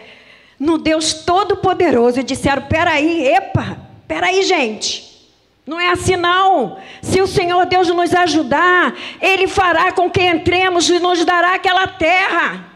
no 0.57 0.77
Deus 0.77 1.13
Todo-Poderoso 1.13 2.21
e 2.21 2.23
disseram: 2.23 2.61
peraí, 2.67 3.27
epa, 3.27 3.77
peraí, 4.07 4.43
gente. 4.43 5.11
Não 5.67 5.77
é 5.77 5.89
assim 5.89 6.15
não. 6.15 6.77
Se 7.01 7.21
o 7.21 7.27
Senhor 7.27 7.65
Deus 7.65 7.89
nos 7.89 8.13
ajudar, 8.13 8.95
Ele 9.21 9.45
fará 9.45 9.91
com 9.91 10.09
que 10.09 10.21
entremos 10.21 10.89
e 10.89 10.99
nos 10.99 11.25
dará 11.25 11.55
aquela 11.55 11.85
terra. 11.85 12.72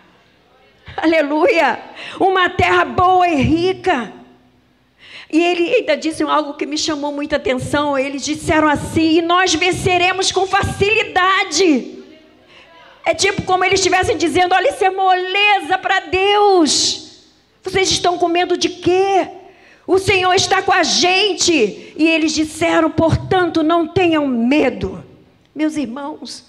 Aleluia! 1.02 1.80
Uma 2.20 2.50
terra 2.50 2.84
boa 2.84 3.28
e 3.28 3.36
rica. 3.36 4.12
E 5.32 5.44
ele 5.44 5.76
ainda 5.76 5.96
disse 5.96 6.24
algo 6.24 6.56
que 6.56 6.66
me 6.66 6.78
chamou 6.78 7.12
muita 7.12 7.36
atenção. 7.36 7.98
Eles 7.98 8.26
disseram 8.26 8.68
assim: 8.68 9.18
e 9.18 9.22
nós 9.22 9.54
venceremos 9.54 10.32
com 10.32 10.48
facilidade. 10.48 12.04
É 13.06 13.14
tipo 13.14 13.43
como 13.43 13.64
eles 13.64 13.80
estivessem 13.80 14.18
dizendo: 14.18 14.56
olha, 14.56 14.70
isso 14.70 14.84
é 14.84 14.89
moleza 14.89 15.78
para 15.78 16.00
Deus. 16.00 17.28
Vocês 17.64 17.91
estão 17.91 18.18
com 18.18 18.28
medo 18.28 18.58
de 18.58 18.70
quê? 18.70 19.28
O 19.86 20.00
Senhor 20.00 20.34
está 20.34 20.62
com 20.62 20.74
a 20.74 20.84
gente. 20.84 21.93
E 21.95 22.08
eles 22.08 22.34
disseram: 22.34 22.89
portanto, 22.89 23.62
não 23.62 23.88
tenham 23.88 24.26
medo. 24.28 25.04
Meus 25.54 25.76
irmãos, 25.76 26.45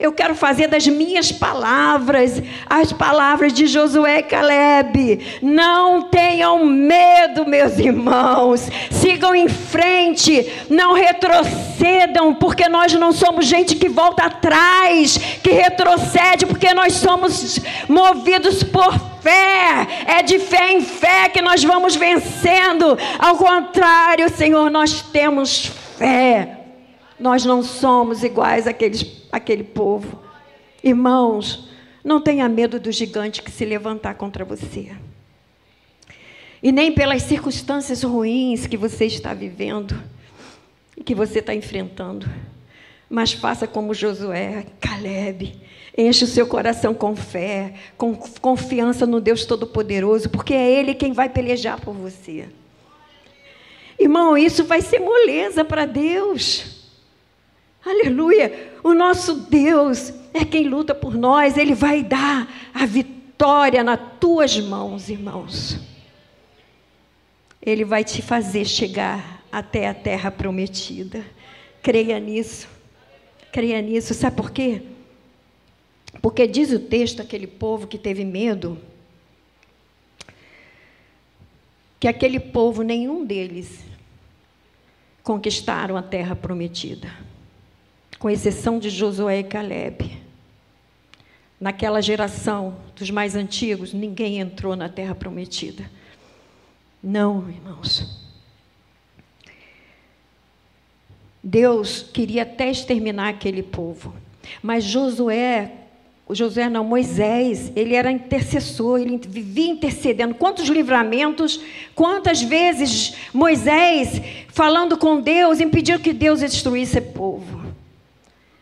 eu 0.00 0.12
quero 0.12 0.34
fazer 0.34 0.66
das 0.66 0.86
minhas 0.86 1.30
palavras 1.30 2.42
as 2.66 2.90
palavras 2.90 3.52
de 3.52 3.66
Josué 3.66 4.20
e 4.20 4.22
Caleb. 4.22 5.38
Não 5.42 6.02
tenham 6.02 6.64
medo, 6.64 7.46
meus 7.46 7.78
irmãos. 7.78 8.66
Sigam 8.90 9.34
em 9.34 9.46
frente, 9.46 10.50
não 10.70 10.94
retrocedam, 10.94 12.34
porque 12.34 12.66
nós 12.66 12.94
não 12.94 13.12
somos 13.12 13.44
gente 13.44 13.76
que 13.76 13.90
volta 13.90 14.24
atrás, 14.24 15.18
que 15.42 15.50
retrocede, 15.50 16.46
porque 16.46 16.72
nós 16.72 16.94
somos 16.94 17.60
movidos 17.86 18.62
por 18.62 18.98
fé. 19.20 19.86
É 20.06 20.22
de 20.22 20.38
fé 20.38 20.72
em 20.72 20.80
fé 20.80 21.28
que 21.28 21.42
nós 21.42 21.62
vamos 21.62 21.94
vencendo. 21.94 22.96
Ao 23.18 23.36
contrário, 23.36 24.30
Senhor, 24.30 24.70
nós 24.70 25.02
temos 25.02 25.66
fé. 25.98 26.56
Nós 27.18 27.44
não 27.44 27.62
somos 27.62 28.24
iguais 28.24 28.66
àqueles, 28.66 29.19
àquele 29.30 29.64
povo. 29.64 30.20
Irmãos, 30.82 31.68
não 32.02 32.20
tenha 32.20 32.48
medo 32.48 32.80
do 32.80 32.90
gigante 32.90 33.42
que 33.42 33.50
se 33.50 33.64
levantar 33.64 34.14
contra 34.14 34.44
você. 34.44 34.92
E 36.62 36.72
nem 36.72 36.92
pelas 36.92 37.22
circunstâncias 37.22 38.02
ruins 38.02 38.66
que 38.66 38.76
você 38.76 39.06
está 39.06 39.32
vivendo 39.32 40.00
e 40.96 41.02
que 41.02 41.14
você 41.14 41.38
está 41.38 41.54
enfrentando. 41.54 42.28
Mas 43.08 43.32
faça 43.32 43.66
como 43.66 43.94
Josué, 43.94 44.66
Caleb. 44.80 45.54
Enche 45.96 46.24
o 46.24 46.28
seu 46.28 46.46
coração 46.46 46.94
com 46.94 47.16
fé, 47.16 47.74
com 47.96 48.14
confiança 48.14 49.06
no 49.06 49.20
Deus 49.20 49.44
Todo-Poderoso, 49.44 50.30
porque 50.30 50.54
é 50.54 50.70
Ele 50.70 50.94
quem 50.94 51.12
vai 51.12 51.28
pelejar 51.28 51.80
por 51.80 51.94
você. 51.94 52.48
Irmão, 53.98 54.38
isso 54.38 54.64
vai 54.64 54.80
ser 54.80 55.00
moleza 55.00 55.64
para 55.64 55.84
Deus. 55.84 56.79
Aleluia! 57.84 58.72
O 58.82 58.94
nosso 58.94 59.34
Deus 59.34 60.12
é 60.32 60.44
quem 60.44 60.68
luta 60.68 60.94
por 60.94 61.14
nós, 61.14 61.56
Ele 61.56 61.74
vai 61.74 62.02
dar 62.02 62.48
a 62.74 62.86
vitória 62.86 63.82
nas 63.82 64.00
tuas 64.20 64.58
mãos, 64.58 65.08
irmãos. 65.08 65.78
Ele 67.62 67.84
vai 67.84 68.04
te 68.04 68.22
fazer 68.22 68.64
chegar 68.64 69.44
até 69.52 69.88
a 69.88 69.94
terra 69.94 70.30
prometida. 70.30 71.24
Creia 71.82 72.18
nisso. 72.18 72.68
Creia 73.52 73.82
nisso. 73.82 74.14
Sabe 74.14 74.36
por 74.36 74.50
quê? 74.50 74.82
Porque 76.22 76.46
diz 76.46 76.72
o 76.72 76.78
texto, 76.78 77.20
aquele 77.22 77.46
povo 77.46 77.86
que 77.86 77.98
teve 77.98 78.24
medo, 78.24 78.78
que 81.98 82.08
aquele 82.08 82.40
povo, 82.40 82.82
nenhum 82.82 83.24
deles, 83.24 83.84
conquistaram 85.22 85.96
a 85.96 86.02
terra 86.02 86.34
prometida, 86.34 87.12
com 88.20 88.28
exceção 88.28 88.78
de 88.78 88.90
Josué 88.90 89.40
e 89.40 89.44
Caleb. 89.44 90.18
Naquela 91.58 92.02
geração 92.02 92.76
dos 92.94 93.10
mais 93.10 93.34
antigos, 93.34 93.94
ninguém 93.94 94.38
entrou 94.38 94.76
na 94.76 94.90
terra 94.90 95.14
prometida. 95.14 95.90
Não, 97.02 97.48
irmãos. 97.48 98.20
Deus 101.42 102.02
queria 102.12 102.42
até 102.42 102.70
exterminar 102.70 103.30
aquele 103.30 103.62
povo. 103.62 104.14
Mas 104.62 104.84
Josué, 104.84 105.72
Josué 106.30 106.68
não, 106.68 106.84
Moisés, 106.84 107.72
ele 107.74 107.94
era 107.94 108.12
intercessor, 108.12 109.00
ele 109.00 109.16
vivia 109.16 109.70
intercedendo. 109.70 110.34
Quantos 110.34 110.68
livramentos, 110.68 111.58
quantas 111.94 112.42
vezes 112.42 113.14
Moisés, 113.32 114.20
falando 114.48 114.98
com 114.98 115.22
Deus, 115.22 115.58
impediu 115.58 115.98
que 115.98 116.12
Deus 116.12 116.40
destruísse 116.40 116.98
o 116.98 117.12
povo. 117.12 117.59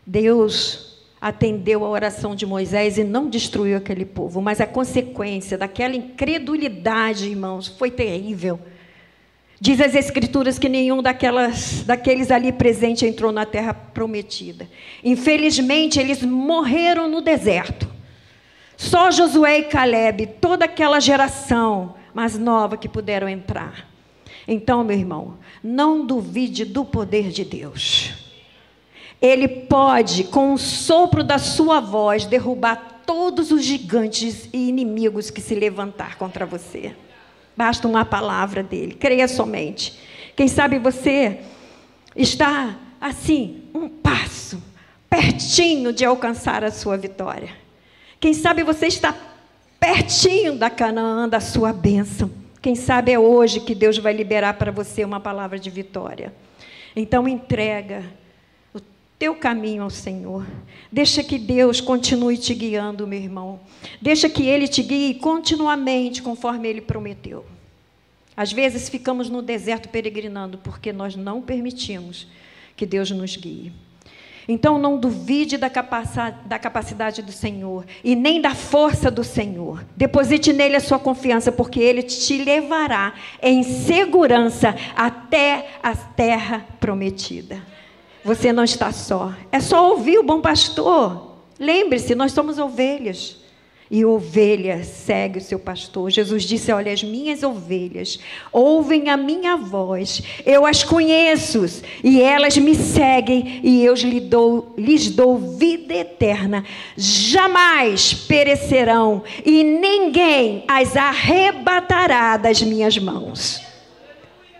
Deus 0.09 0.97
atendeu 1.21 1.85
a 1.85 1.89
oração 1.89 2.33
de 2.33 2.43
Moisés 2.43 2.97
e 2.97 3.03
não 3.03 3.29
destruiu 3.29 3.77
aquele 3.77 4.05
povo, 4.05 4.41
mas 4.41 4.59
a 4.59 4.65
consequência 4.65 5.55
daquela 5.55 5.95
incredulidade, 5.95 7.29
irmãos, 7.29 7.67
foi 7.67 7.91
terrível. 7.91 8.59
Diz 9.61 9.79
as 9.79 9.93
Escrituras 9.93 10.57
que 10.57 10.67
nenhum 10.67 11.03
daquelas, 11.03 11.83
daqueles 11.83 12.31
ali 12.31 12.51
presentes 12.51 13.03
entrou 13.03 13.31
na 13.31 13.45
terra 13.45 13.71
prometida. 13.71 14.67
Infelizmente, 15.03 15.99
eles 15.99 16.23
morreram 16.23 17.07
no 17.07 17.21
deserto. 17.21 17.87
Só 18.75 19.11
Josué 19.11 19.59
e 19.59 19.63
Caleb, 19.65 20.25
toda 20.41 20.65
aquela 20.65 20.99
geração 20.99 21.93
mais 22.15 22.35
nova 22.35 22.77
que 22.77 22.89
puderam 22.89 23.29
entrar. 23.29 23.87
Então, 24.47 24.83
meu 24.83 24.97
irmão, 24.97 25.37
não 25.63 26.03
duvide 26.03 26.65
do 26.65 26.83
poder 26.83 27.29
de 27.29 27.45
Deus. 27.45 28.18
Ele 29.21 29.47
pode, 29.47 30.25
com 30.25 30.53
o 30.53 30.57
sopro 30.57 31.23
da 31.23 31.37
sua 31.37 31.79
voz, 31.79 32.25
derrubar 32.25 33.01
todos 33.05 33.51
os 33.51 33.63
gigantes 33.63 34.47
e 34.53 34.69
inimigos 34.69 35.29
que 35.29 35.41
se 35.41 35.55
levantar 35.55 36.17
contra 36.17 36.45
você. 36.45 36.95
Basta 37.55 37.87
uma 37.87 38.05
palavra 38.05 38.63
dele, 38.63 38.93
creia 38.93 39.27
somente. 39.27 39.99
Quem 40.35 40.47
sabe 40.47 40.79
você 40.79 41.39
está 42.15 42.77
assim, 43.01 43.63
um 43.73 43.89
passo, 43.89 44.61
pertinho 45.09 45.91
de 45.91 46.05
alcançar 46.05 46.63
a 46.63 46.71
sua 46.71 46.95
vitória. 46.95 47.49
Quem 48.19 48.33
sabe 48.33 48.63
você 48.63 48.87
está 48.87 49.13
pertinho 49.79 50.55
da 50.55 50.69
Canaã, 50.69 51.27
da 51.27 51.39
sua 51.39 51.73
bênção. 51.73 52.29
Quem 52.61 52.75
sabe 52.75 53.11
é 53.11 53.19
hoje 53.19 53.61
que 53.61 53.73
Deus 53.73 53.97
vai 53.97 54.13
liberar 54.13 54.53
para 54.55 54.71
você 54.71 55.03
uma 55.03 55.19
palavra 55.19 55.57
de 55.57 55.69
vitória. 55.69 56.33
Então 56.95 57.27
entrega 57.27 58.03
teu 59.19 59.35
caminho 59.35 59.83
ao 59.83 59.89
Senhor. 59.89 60.47
Deixa 60.89 61.21
que 61.21 61.37
Deus 61.37 61.81
continue 61.81 62.37
te 62.37 62.55
guiando, 62.55 63.05
meu 63.05 63.19
irmão. 63.19 63.59
Deixa 64.01 64.29
que 64.29 64.47
Ele 64.47 64.65
te 64.67 64.81
guie 64.81 65.15
continuamente, 65.15 66.23
conforme 66.23 66.69
Ele 66.69 66.79
prometeu. 66.79 67.45
Às 68.35 68.53
vezes 68.53 68.87
ficamos 68.87 69.29
no 69.29 69.41
deserto 69.41 69.89
peregrinando 69.89 70.57
porque 70.59 70.93
nós 70.93 71.17
não 71.17 71.41
permitimos 71.41 72.25
que 72.77 72.85
Deus 72.85 73.11
nos 73.11 73.35
guie. 73.35 73.73
Então 74.47 74.79
não 74.79 74.97
duvide 74.97 75.57
da 75.57 75.69
capacidade 75.69 77.21
do 77.21 77.31
Senhor 77.31 77.85
e 78.03 78.15
nem 78.15 78.41
da 78.41 78.55
força 78.55 79.11
do 79.11 79.23
Senhor. 79.23 79.85
Deposite 79.95 80.53
nele 80.53 80.77
a 80.77 80.79
sua 80.79 80.97
confiança, 80.97 81.51
porque 81.51 81.79
ele 81.79 82.01
te 82.01 82.43
levará 82.43 83.13
em 83.43 83.61
segurança 83.61 84.73
até 84.95 85.71
a 85.83 85.93
terra 85.93 86.65
prometida. 86.79 87.61
Você 88.29 88.53
não 88.53 88.63
está 88.63 88.91
só. 88.91 89.33
É 89.51 89.59
só 89.59 89.89
ouvir 89.89 90.19
o 90.19 90.23
bom 90.23 90.39
pastor. 90.39 91.33
Lembre-se, 91.59 92.13
nós 92.13 92.31
somos 92.31 92.59
ovelhas. 92.59 93.37
E 93.89 94.05
ovelha 94.05 94.83
segue 94.83 95.39
o 95.39 95.41
seu 95.41 95.57
pastor. 95.57 96.11
Jesus 96.11 96.43
disse: 96.43 96.71
Olha, 96.71 96.93
as 96.93 97.01
minhas 97.01 97.41
ovelhas 97.41 98.19
ouvem 98.51 99.09
a 99.09 99.17
minha 99.17 99.57
voz, 99.57 100.21
eu 100.45 100.63
as 100.63 100.83
conheço, 100.83 101.65
e 102.03 102.21
elas 102.21 102.55
me 102.55 102.75
seguem, 102.75 103.61
e 103.63 103.83
eu 103.83 103.95
lhes 103.95 104.21
dou, 104.29 104.75
lhes 104.77 105.09
dou 105.09 105.35
vida 105.35 105.95
eterna. 105.95 106.63
Jamais 106.95 108.13
perecerão, 108.13 109.23
e 109.43 109.63
ninguém 109.63 110.65
as 110.67 110.95
arrebatará 110.95 112.37
das 112.37 112.61
minhas 112.61 112.95
mãos. 112.99 113.59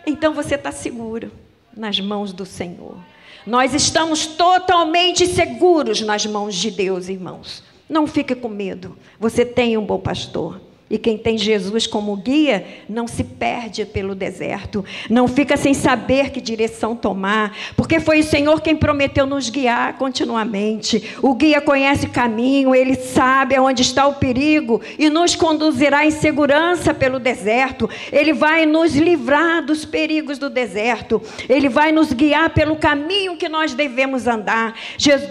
Então 0.08 0.34
você 0.34 0.56
está 0.56 0.72
seguro 0.72 1.32
nas 1.78 2.00
mãos 2.00 2.34
do 2.34 2.48
Senhor. 2.48 2.98
Nós 3.46 3.74
estamos 3.74 4.26
totalmente 4.26 5.26
seguros 5.28 6.02
nas 6.02 6.26
mãos 6.26 6.56
de 6.56 6.72
Deus, 6.72 7.10
irmãos. 7.10 7.64
Não 7.88 8.06
fique 8.06 8.36
com 8.36 8.50
medo. 8.50 8.98
Você 9.20 9.44
tem 9.46 9.78
um 9.78 9.86
bom 9.86 10.00
pastor. 10.00 10.62
E 10.90 10.98
quem 10.98 11.18
tem 11.18 11.38
Jesus 11.38 11.86
como 11.86 12.16
guia 12.16 12.66
não 12.90 13.08
se 13.08 13.24
perde 13.24 13.86
pelo 13.86 14.16
deserto, 14.16 14.84
não 15.08 15.28
fica 15.28 15.56
sem 15.56 15.74
saber 15.74 16.32
que 16.32 16.42
direção 16.42 16.96
tomar, 16.96 17.56
porque 17.76 18.00
foi 18.00 18.22
o 18.22 18.24
Senhor 18.24 18.60
quem 18.60 18.76
prometeu 18.76 19.28
nos 19.28 19.50
guiar 19.50 19.98
continuamente. 19.98 21.16
O 21.22 21.36
guia 21.36 21.62
conhece 21.62 22.08
o 22.08 22.10
caminho, 22.10 22.74
ele 22.74 22.96
sabe 22.96 23.56
aonde 23.56 23.84
está 23.84 24.08
o 24.08 24.16
perigo 24.16 24.82
e 24.98 25.12
nos 25.12 25.36
conduzirá 25.36 26.06
em 26.06 26.12
segurança 26.12 26.92
pelo 26.92 27.20
deserto. 27.20 27.88
Ele 28.12 28.34
vai 28.34 28.66
nos 28.66 28.96
livrar 28.96 29.64
dos 29.64 29.86
perigos 29.86 30.40
do 30.40 30.50
deserto, 30.50 31.22
ele 31.48 31.70
vai 31.70 31.92
nos 31.92 32.12
guiar 32.14 32.50
pelo 32.50 32.76
caminho 32.76 33.38
que 33.38 33.48
nós 33.48 33.76
devemos 33.76 34.26
andar. 34.26 34.74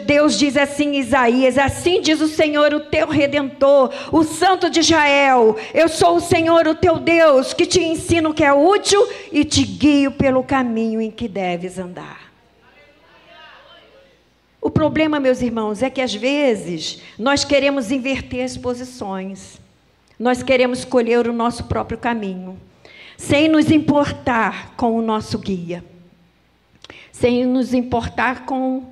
Deus 0.06 0.38
diz 0.38 0.56
assim 0.56 0.92
Isaías: 0.94 1.59
Assim 1.59 2.00
diz 2.00 2.20
o 2.20 2.28
Senhor, 2.28 2.72
o 2.72 2.80
teu 2.80 3.09
redentor, 3.09 3.90
o 4.12 4.22
Santo 4.22 4.70
de 4.70 4.80
Israel 4.80 5.47
eu 5.74 5.88
sou 5.88 6.16
o 6.16 6.20
Senhor, 6.20 6.66
o 6.66 6.74
teu 6.74 6.99
Deus, 6.99 7.53
que 7.53 7.66
te 7.66 7.80
ensino 7.80 8.30
o 8.30 8.34
que 8.34 8.44
é 8.44 8.53
útil 8.53 9.07
e 9.30 9.44
te 9.44 9.64
guio 9.64 10.12
pelo 10.12 10.42
caminho 10.42 11.01
em 11.01 11.11
que 11.11 11.28
deves 11.28 11.78
andar. 11.78 12.28
O 14.61 14.70
problema, 14.70 15.20
meus 15.20 15.40
irmãos, 15.40 15.82
é 15.82 15.88
que 15.88 16.01
às 16.01 16.14
vezes 16.14 17.01
nós 17.18 17.44
queremos 17.44 17.90
inverter 17.90 18.44
as 18.44 18.57
posições. 18.57 19.61
Nós 20.18 20.42
queremos 20.42 20.80
escolher 20.80 21.28
o 21.28 21.32
nosso 21.32 21.64
próprio 21.64 21.96
caminho, 21.96 22.59
sem 23.16 23.49
nos 23.49 23.70
importar 23.70 24.74
com 24.76 24.96
o 24.96 25.03
nosso 25.03 25.38
guia, 25.38 25.84
sem 27.12 27.46
nos 27.46 27.72
importar 27.72 28.44
com, 28.44 28.84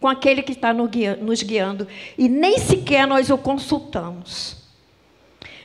com 0.00 0.08
aquele 0.08 0.42
que 0.42 0.52
está 0.52 0.72
nos 0.74 1.42
guiando, 1.42 1.86
e 2.18 2.28
nem 2.28 2.58
sequer 2.58 3.06
nós 3.06 3.30
o 3.30 3.38
consultamos. 3.38 4.61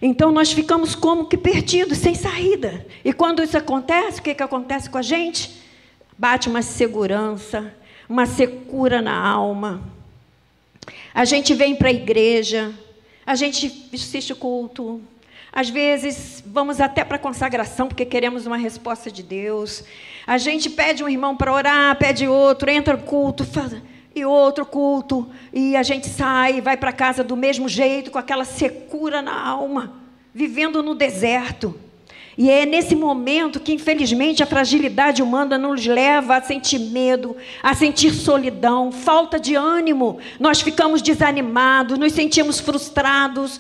Então 0.02 0.32
nós 0.32 0.52
ficamos 0.52 0.96
como 0.96 1.26
que 1.26 1.38
perdidos, 1.38 1.98
sem 1.98 2.14
saída. 2.14 2.86
E 3.04 3.12
quando 3.12 3.42
isso 3.42 3.58
acontece, 3.58 4.20
o 4.20 4.24
que, 4.24 4.36
que 4.36 4.44
acontece 4.44 4.90
com 4.90 4.98
a 4.98 5.02
gente? 5.02 5.62
Bate 6.18 6.50
uma 6.50 6.62
segurança, 6.62 7.74
uma 8.08 8.26
secura 8.26 9.02
na 9.02 9.18
alma. 9.18 9.82
A 11.14 11.26
gente 11.26 11.54
vem 11.54 11.76
para 11.76 11.90
a 11.90 11.92
igreja, 11.94 12.74
a 13.26 13.36
gente 13.36 13.90
assiste 13.94 14.34
culto, 14.34 15.02
Às 15.52 15.70
vezes, 15.70 16.44
vamos 16.46 16.80
até 16.80 17.04
para 17.04 17.16
a 17.16 17.20
consagração, 17.20 17.88
porque 17.88 18.06
queremos 18.06 18.46
uma 18.46 18.58
resposta 18.58 19.10
de 19.10 19.24
Deus. 19.24 19.84
A 20.28 20.38
gente 20.38 20.70
pede 20.70 21.04
um 21.04 21.10
irmão 21.10 21.36
para 21.36 21.52
orar, 21.52 21.96
pede 21.98 22.28
outro, 22.28 22.70
entra 22.70 22.96
no 22.96 23.04
culto, 23.04 23.44
faz, 23.44 23.74
e 24.20 24.26
outro 24.26 24.66
culto, 24.66 25.28
e 25.54 25.76
a 25.76 25.84
gente 25.84 26.08
sai, 26.08 26.62
vai 26.62 26.76
para 26.78 26.92
casa 26.92 27.24
do 27.24 27.36
mesmo 27.36 27.70
jeito, 27.70 28.12
com 28.12 28.18
aquela 28.18 28.46
secura 28.46 29.22
na 29.22 29.40
alma, 29.40 29.94
vivendo 30.34 30.82
no 30.84 30.96
deserto. 30.96 31.78
E 32.38 32.52
é 32.52 32.68
nesse 32.68 32.96
momento 32.96 33.60
que, 33.60 33.74
infelizmente, 33.74 34.44
a 34.44 34.46
fragilidade 34.46 35.24
humana 35.24 35.58
nos 35.58 35.84
leva 35.88 36.38
a 36.38 36.42
sentir 36.42 36.78
medo, 36.78 37.36
a 37.64 37.74
sentir 37.74 38.14
solidão, 38.14 38.92
falta 38.92 39.40
de 39.40 39.56
ânimo. 39.56 40.20
Nós 40.40 40.62
ficamos 40.62 41.02
desanimados, 41.02 41.98
nos 41.98 42.14
sentimos 42.14 42.60
frustrados. 42.60 43.60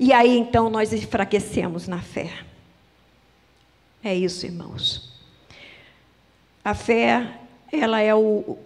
E 0.00 0.14
aí 0.14 0.38
então 0.38 0.70
nós 0.70 0.94
enfraquecemos 0.94 1.86
na 1.86 2.00
fé. 2.00 2.30
É 4.02 4.14
isso, 4.14 4.46
irmãos. 4.46 5.12
A 6.64 6.72
fé, 6.72 7.38
ela 7.70 8.00
é 8.00 8.14
o. 8.14 8.56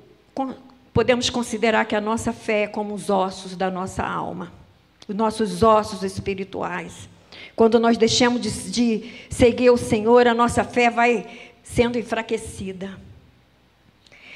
Podemos 0.93 1.31
considerar 1.31 1.85
que 1.85 1.95
a 1.95 2.01
nossa 2.01 2.33
fé 2.33 2.63
é 2.63 2.67
como 2.67 2.95
os 2.95 3.11
ossos 3.11 3.57
da 3.57 3.71
nossa 3.71 4.03
alma, 4.03 4.53
os 5.07 5.15
nossos 5.15 5.63
ossos 5.63 6.03
espirituais. 6.03 7.09
Quando 7.55 7.79
nós 7.79 7.97
deixamos 7.97 8.41
de, 8.41 8.51
de 8.71 9.13
seguir 9.31 9.71
o 9.71 9.77
Senhor, 9.77 10.27
a 10.27 10.35
nossa 10.35 10.65
fé 10.65 10.91
vai 10.91 11.27
sendo 11.63 11.99
enfraquecida. 11.99 12.99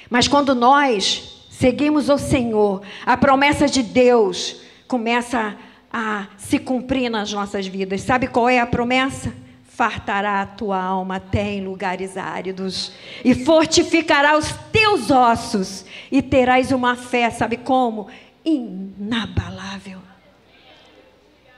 Mas 0.09 0.29
quando 0.29 0.55
nós 0.55 1.47
seguimos 1.51 2.09
o 2.09 2.19
Senhor, 2.19 2.83
a 3.05 3.17
promessa 3.17 3.67
de 3.67 3.83
Deus 3.83 4.61
começa 4.87 5.57
a 5.93 6.27
se 6.37 6.59
cumprir 6.59 7.09
nas 7.09 7.33
nossas 7.33 7.67
vidas. 7.67 8.03
Sabe 8.03 8.27
qual 8.27 8.49
é 8.49 8.61
a 8.61 8.67
promessa? 8.67 9.33
Fartará 9.75 10.41
a 10.41 10.47
tua 10.47 10.81
alma 10.81 11.16
até 11.16 11.51
em 11.51 11.64
lugares 11.64 12.16
áridos, 12.16 12.93
e 13.25 13.35
fortificará 13.35 14.39
os 14.39 14.53
teus 14.70 15.11
ossos, 15.11 15.85
e 16.12 16.22
terás 16.22 16.70
uma 16.70 16.95
fé, 16.95 17.29
sabe 17.29 17.57
como? 17.57 18.07
Inabalável. 18.45 20.01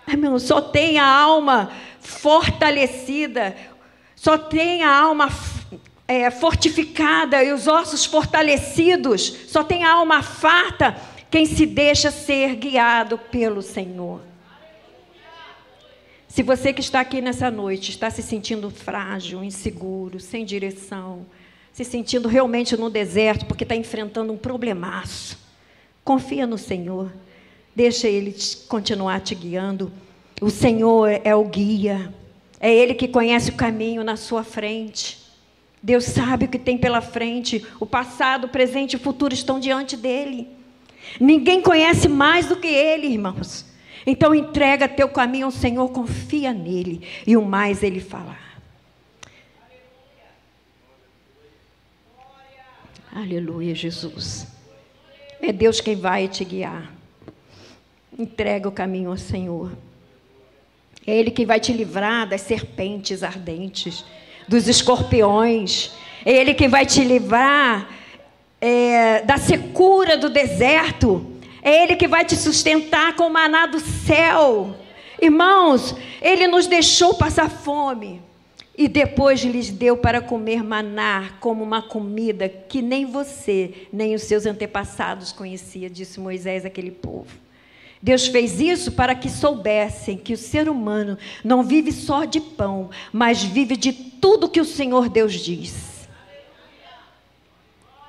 Irmão, 0.08 0.38
só 0.38 0.62
tem 0.62 0.98
a 0.98 1.06
alma 1.06 1.70
fortalecida, 2.00 3.54
só 4.14 4.38
tem 4.38 4.82
a 4.82 4.96
alma 4.96 5.28
é, 6.08 6.30
fortificada 6.30 7.44
e 7.44 7.52
os 7.52 7.66
ossos 7.66 8.06
fortalecidos, 8.06 9.26
só 9.48 9.62
tem 9.62 9.84
a 9.84 9.92
alma 9.92 10.22
farta 10.22 10.96
quem 11.30 11.44
se 11.44 11.66
deixa 11.66 12.10
ser 12.10 12.54
guiado 12.54 13.18
pelo 13.18 13.60
Senhor. 13.60 14.20
Se 16.36 16.42
você 16.42 16.70
que 16.70 16.82
está 16.82 17.00
aqui 17.00 17.22
nessa 17.22 17.50
noite 17.50 17.88
está 17.88 18.10
se 18.10 18.22
sentindo 18.22 18.68
frágil, 18.68 19.42
inseguro, 19.42 20.20
sem 20.20 20.44
direção, 20.44 21.24
se 21.72 21.82
sentindo 21.82 22.28
realmente 22.28 22.76
no 22.76 22.90
deserto 22.90 23.46
porque 23.46 23.64
está 23.64 23.74
enfrentando 23.74 24.34
um 24.34 24.36
problemaço, 24.36 25.38
confia 26.04 26.46
no 26.46 26.58
Senhor. 26.58 27.10
Deixa 27.74 28.06
Ele 28.06 28.36
continuar 28.68 29.20
te 29.20 29.34
guiando. 29.34 29.90
O 30.38 30.50
Senhor 30.50 31.08
é 31.24 31.34
o 31.34 31.42
guia. 31.42 32.12
É 32.60 32.70
Ele 32.70 32.92
que 32.92 33.08
conhece 33.08 33.48
o 33.48 33.56
caminho 33.56 34.04
na 34.04 34.16
sua 34.16 34.44
frente. 34.44 35.16
Deus 35.82 36.04
sabe 36.04 36.44
o 36.44 36.48
que 36.48 36.58
tem 36.58 36.76
pela 36.76 37.00
frente. 37.00 37.64
O 37.80 37.86
passado, 37.86 38.44
o 38.44 38.50
presente 38.50 38.92
e 38.92 38.96
o 38.96 39.00
futuro 39.00 39.32
estão 39.32 39.58
diante 39.58 39.96
dele. 39.96 40.46
Ninguém 41.18 41.62
conhece 41.62 42.10
mais 42.10 42.44
do 42.44 42.56
que 42.56 42.68
Ele, 42.68 43.06
irmãos. 43.06 43.74
Então 44.06 44.34
entrega 44.34 44.88
teu 44.88 45.08
caminho 45.08 45.46
ao 45.46 45.50
Senhor, 45.50 45.88
confia 45.90 46.52
nele 46.52 47.06
e 47.26 47.36
o 47.36 47.44
mais 47.44 47.82
Ele 47.82 48.00
falar. 48.00 48.46
Aleluia, 53.12 53.74
Jesus. 53.74 54.46
É 55.40 55.50
Deus 55.52 55.80
quem 55.80 55.96
vai 55.96 56.28
te 56.28 56.44
guiar. 56.44 56.92
Entrega 58.18 58.68
o 58.68 58.72
caminho 58.72 59.10
ao 59.10 59.16
Senhor. 59.16 59.72
É 61.06 61.16
Ele 61.16 61.30
que 61.30 61.46
vai 61.46 61.58
te 61.58 61.72
livrar 61.72 62.28
das 62.28 62.42
serpentes 62.42 63.22
ardentes, 63.22 64.04
dos 64.46 64.68
escorpiões. 64.68 65.92
É 66.24 66.32
Ele 66.32 66.52
que 66.52 66.68
vai 66.68 66.84
te 66.84 67.02
livrar 67.02 67.88
é, 68.60 69.22
da 69.22 69.38
secura 69.38 70.16
do 70.16 70.28
deserto. 70.28 71.35
É 71.66 71.82
Ele 71.82 71.96
que 71.96 72.06
vai 72.06 72.24
te 72.24 72.36
sustentar 72.36 73.16
com 73.16 73.24
o 73.24 73.32
maná 73.32 73.66
do 73.66 73.80
céu. 73.80 74.76
Irmãos, 75.20 75.96
Ele 76.22 76.46
nos 76.46 76.68
deixou 76.68 77.14
passar 77.14 77.50
fome. 77.50 78.22
E 78.78 78.86
depois 78.86 79.40
lhes 79.40 79.68
deu 79.68 79.96
para 79.96 80.20
comer 80.20 80.62
maná 80.62 81.32
como 81.40 81.64
uma 81.64 81.82
comida 81.82 82.48
que 82.48 82.80
nem 82.80 83.04
você, 83.04 83.88
nem 83.92 84.14
os 84.14 84.22
seus 84.22 84.46
antepassados 84.46 85.32
conhecia, 85.32 85.90
disse 85.90 86.20
Moisés 86.20 86.64
àquele 86.64 86.92
povo. 86.92 87.36
Deus 88.00 88.28
fez 88.28 88.60
isso 88.60 88.92
para 88.92 89.16
que 89.16 89.28
soubessem 89.28 90.16
que 90.16 90.34
o 90.34 90.38
ser 90.38 90.68
humano 90.68 91.18
não 91.42 91.64
vive 91.64 91.90
só 91.90 92.24
de 92.24 92.38
pão, 92.38 92.90
mas 93.12 93.42
vive 93.42 93.76
de 93.76 93.92
tudo 93.92 94.48
que 94.48 94.60
o 94.60 94.64
Senhor 94.64 95.08
Deus 95.08 95.32
diz. 95.32 95.95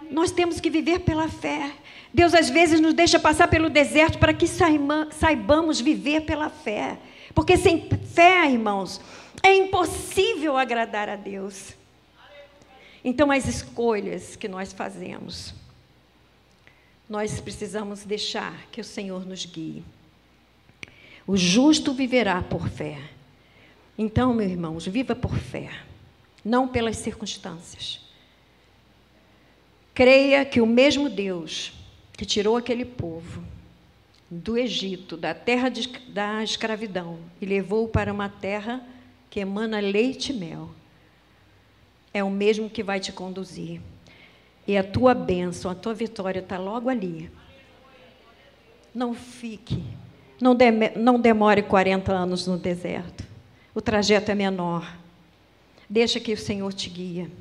Nós 0.10 0.32
temos 0.32 0.60
que 0.60 0.70
viver 0.70 1.00
pela 1.00 1.28
fé. 1.28 1.72
Deus 2.14 2.34
às 2.34 2.50
vezes 2.50 2.80
nos 2.80 2.94
deixa 2.94 3.20
passar 3.20 3.48
pelo 3.48 3.70
deserto 3.70 4.18
para 4.18 4.34
que 4.34 4.48
saibamos 4.48 5.80
viver 5.80 6.22
pela 6.22 6.50
fé. 6.50 6.98
Porque 7.34 7.58
sem 7.58 7.90
fé, 8.14 8.50
irmãos, 8.50 9.02
é 9.44 9.54
impossível 9.56 10.58
agradar 10.58 11.10
a 11.10 11.16
Deus. 11.16 11.74
Então, 13.04 13.32
as 13.32 13.48
escolhas 13.48 14.36
que 14.36 14.48
nós 14.48 14.74
fazemos 14.74 15.54
nós 17.10 17.40
precisamos 17.40 18.04
deixar 18.04 18.68
que 18.70 18.82
o 18.82 18.84
Senhor 18.84 19.26
nos 19.26 19.46
guie. 19.46 19.84
O 21.26 21.38
justo 21.38 21.94
viverá 21.94 22.42
por 22.42 22.68
fé. 22.68 23.00
Então, 23.98 24.34
meus 24.34 24.52
irmãos, 24.52 24.86
viva 24.86 25.16
por 25.16 25.36
fé, 25.38 25.72
não 26.44 26.68
pelas 26.68 26.98
circunstâncias. 26.98 28.02
Creia 29.98 30.46
que 30.46 30.62
o 30.62 30.68
mesmo 30.68 31.10
Deus 31.10 31.74
que 32.14 32.24
tirou 32.24 32.56
aquele 32.56 32.86
povo 32.86 33.44
do 34.30 34.56
Egito, 34.56 35.18
da 35.18 35.34
terra 35.34 35.70
de, 35.70 35.88
da 36.10 36.44
escravidão, 36.44 37.18
e 37.42 37.48
levou 37.48 37.88
para 37.88 38.14
uma 38.14 38.30
terra 38.30 38.80
que 39.28 39.40
emana 39.40 39.80
leite 39.80 40.32
e 40.32 40.36
mel, 40.36 40.70
é 42.14 42.24
o 42.24 42.30
mesmo 42.30 42.70
que 42.70 42.84
vai 42.84 43.00
te 43.00 43.12
conduzir 43.12 43.82
e 44.68 44.78
a 44.78 44.84
tua 44.84 45.16
bênção, 45.16 45.72
a 45.72 45.74
tua 45.74 45.96
vitória 45.96 46.42
está 46.42 46.60
logo 46.60 46.90
ali. 46.90 47.32
Não 48.94 49.16
fique, 49.16 49.84
não, 50.40 50.54
de, 50.54 50.70
não 50.96 51.20
demore 51.20 51.64
40 51.64 52.12
anos 52.14 52.46
no 52.46 52.56
deserto. 52.60 53.26
O 53.74 53.82
trajeto 53.82 54.30
é 54.30 54.36
menor. 54.36 54.96
Deixa 55.90 56.20
que 56.20 56.34
o 56.34 56.38
Senhor 56.38 56.72
te 56.72 56.88
guia. 56.88 57.32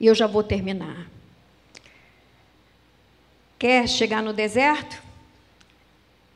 E 0.00 0.06
eu 0.06 0.14
já 0.14 0.26
vou 0.26 0.42
terminar. 0.42 1.14
Quer 3.58 3.88
chegar 3.88 4.22
no 4.22 4.32
deserto? 4.32 5.02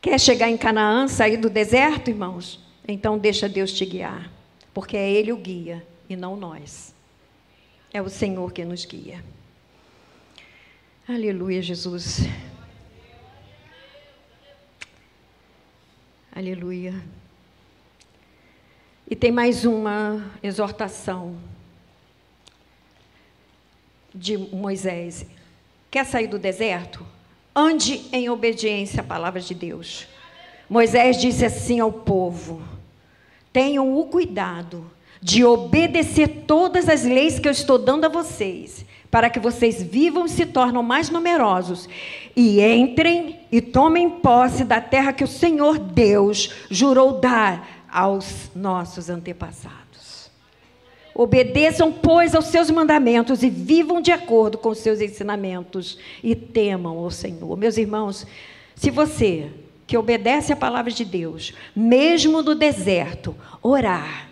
Quer 0.00 0.18
chegar 0.18 0.48
em 0.48 0.56
Canaã, 0.56 1.06
sair 1.06 1.36
do 1.36 1.50
deserto, 1.50 2.08
irmãos? 2.08 2.58
Então 2.88 3.18
deixa 3.18 3.48
Deus 3.48 3.72
te 3.72 3.84
guiar, 3.84 4.30
porque 4.72 4.96
é 4.96 5.10
Ele 5.10 5.32
o 5.32 5.36
guia 5.36 5.86
e 6.08 6.16
não 6.16 6.36
nós. 6.36 6.94
É 7.92 8.00
o 8.00 8.08
Senhor 8.08 8.52
que 8.52 8.64
nos 8.64 8.84
guia. 8.84 9.22
Aleluia, 11.06 11.60
Jesus. 11.60 12.20
Aleluia. 16.32 16.94
E 19.08 19.16
tem 19.16 19.32
mais 19.32 19.64
uma 19.64 20.30
exortação 20.42 21.36
de 24.14 24.38
Moisés. 24.38 25.26
Quer 25.91 26.07
sair 26.07 26.26
do 26.26 26.38
deserto? 26.38 27.05
Ande 27.55 28.03
em 28.12 28.30
obediência 28.30 29.01
à 29.01 29.05
palavra 29.05 29.41
de 29.41 29.55
Deus. 29.55 30.07
Moisés 30.68 31.20
disse 31.20 31.45
assim 31.45 31.80
ao 31.80 31.91
povo: 31.91 32.62
Tenham 33.53 33.99
o 33.99 34.05
cuidado 34.05 34.88
de 35.20 35.45
obedecer 35.45 36.45
todas 36.47 36.88
as 36.88 37.05
leis 37.05 37.38
que 37.38 37.49
eu 37.49 37.53
estou 37.53 37.76
dando 37.76 38.05
a 38.05 38.09
vocês 38.09 38.86
para 39.11 39.28
que 39.28 39.41
vocês 39.41 39.82
vivam 39.82 40.24
e 40.24 40.28
se 40.28 40.47
tornem 40.47 40.82
mais 40.82 41.11
numerosos, 41.11 41.88
e 42.36 42.61
entrem 42.61 43.41
e 43.51 43.61
tomem 43.61 44.09
posse 44.09 44.64
da 44.64 44.80
terra 44.80 45.12
que 45.12 45.24
o 45.24 45.28
Senhor 45.28 45.78
Deus 45.78 46.55
jurou 46.70 47.20
dar 47.20 47.86
aos 47.91 48.51
nossos 48.55 49.11
antepassados. 49.11 49.89
Obedeçam, 51.22 51.92
pois, 51.92 52.34
aos 52.34 52.46
seus 52.46 52.70
mandamentos 52.70 53.42
e 53.42 53.50
vivam 53.50 54.00
de 54.00 54.10
acordo 54.10 54.56
com 54.56 54.70
os 54.70 54.78
seus 54.78 55.02
ensinamentos 55.02 55.98
e 56.24 56.34
temam 56.34 56.96
o 56.96 57.10
Senhor. 57.10 57.58
Meus 57.58 57.76
irmãos, 57.76 58.26
se 58.74 58.90
você 58.90 59.50
que 59.86 59.98
obedece 59.98 60.50
a 60.50 60.56
palavra 60.56 60.90
de 60.90 61.04
Deus, 61.04 61.52
mesmo 61.76 62.40
no 62.40 62.54
deserto, 62.54 63.36
orar. 63.60 64.30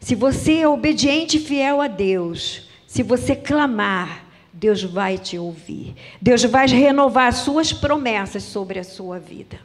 Se 0.00 0.14
você 0.14 0.60
é 0.60 0.66
obediente 0.66 1.36
e 1.36 1.40
fiel 1.40 1.82
a 1.82 1.88
Deus, 1.88 2.70
se 2.86 3.02
você 3.02 3.36
clamar, 3.36 4.24
Deus 4.54 4.82
vai 4.82 5.18
te 5.18 5.36
ouvir. 5.36 5.94
Deus 6.22 6.42
vai 6.44 6.66
renovar 6.68 7.28
as 7.28 7.40
suas 7.40 7.70
promessas 7.70 8.44
sobre 8.44 8.78
a 8.78 8.84
sua 8.84 9.18
vida. 9.18 9.58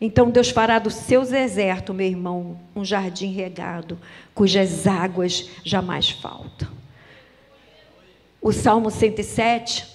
Então 0.00 0.30
Deus 0.30 0.50
fará 0.50 0.78
do 0.78 0.90
seu 0.90 1.24
deserto, 1.24 1.92
meu 1.92 2.06
irmão, 2.06 2.58
um 2.74 2.84
jardim 2.84 3.32
regado, 3.32 3.98
cujas 4.34 4.86
águas 4.86 5.50
jamais 5.62 6.08
faltam. 6.08 6.68
O 8.40 8.52
Salmo 8.52 8.90
107 8.90 9.86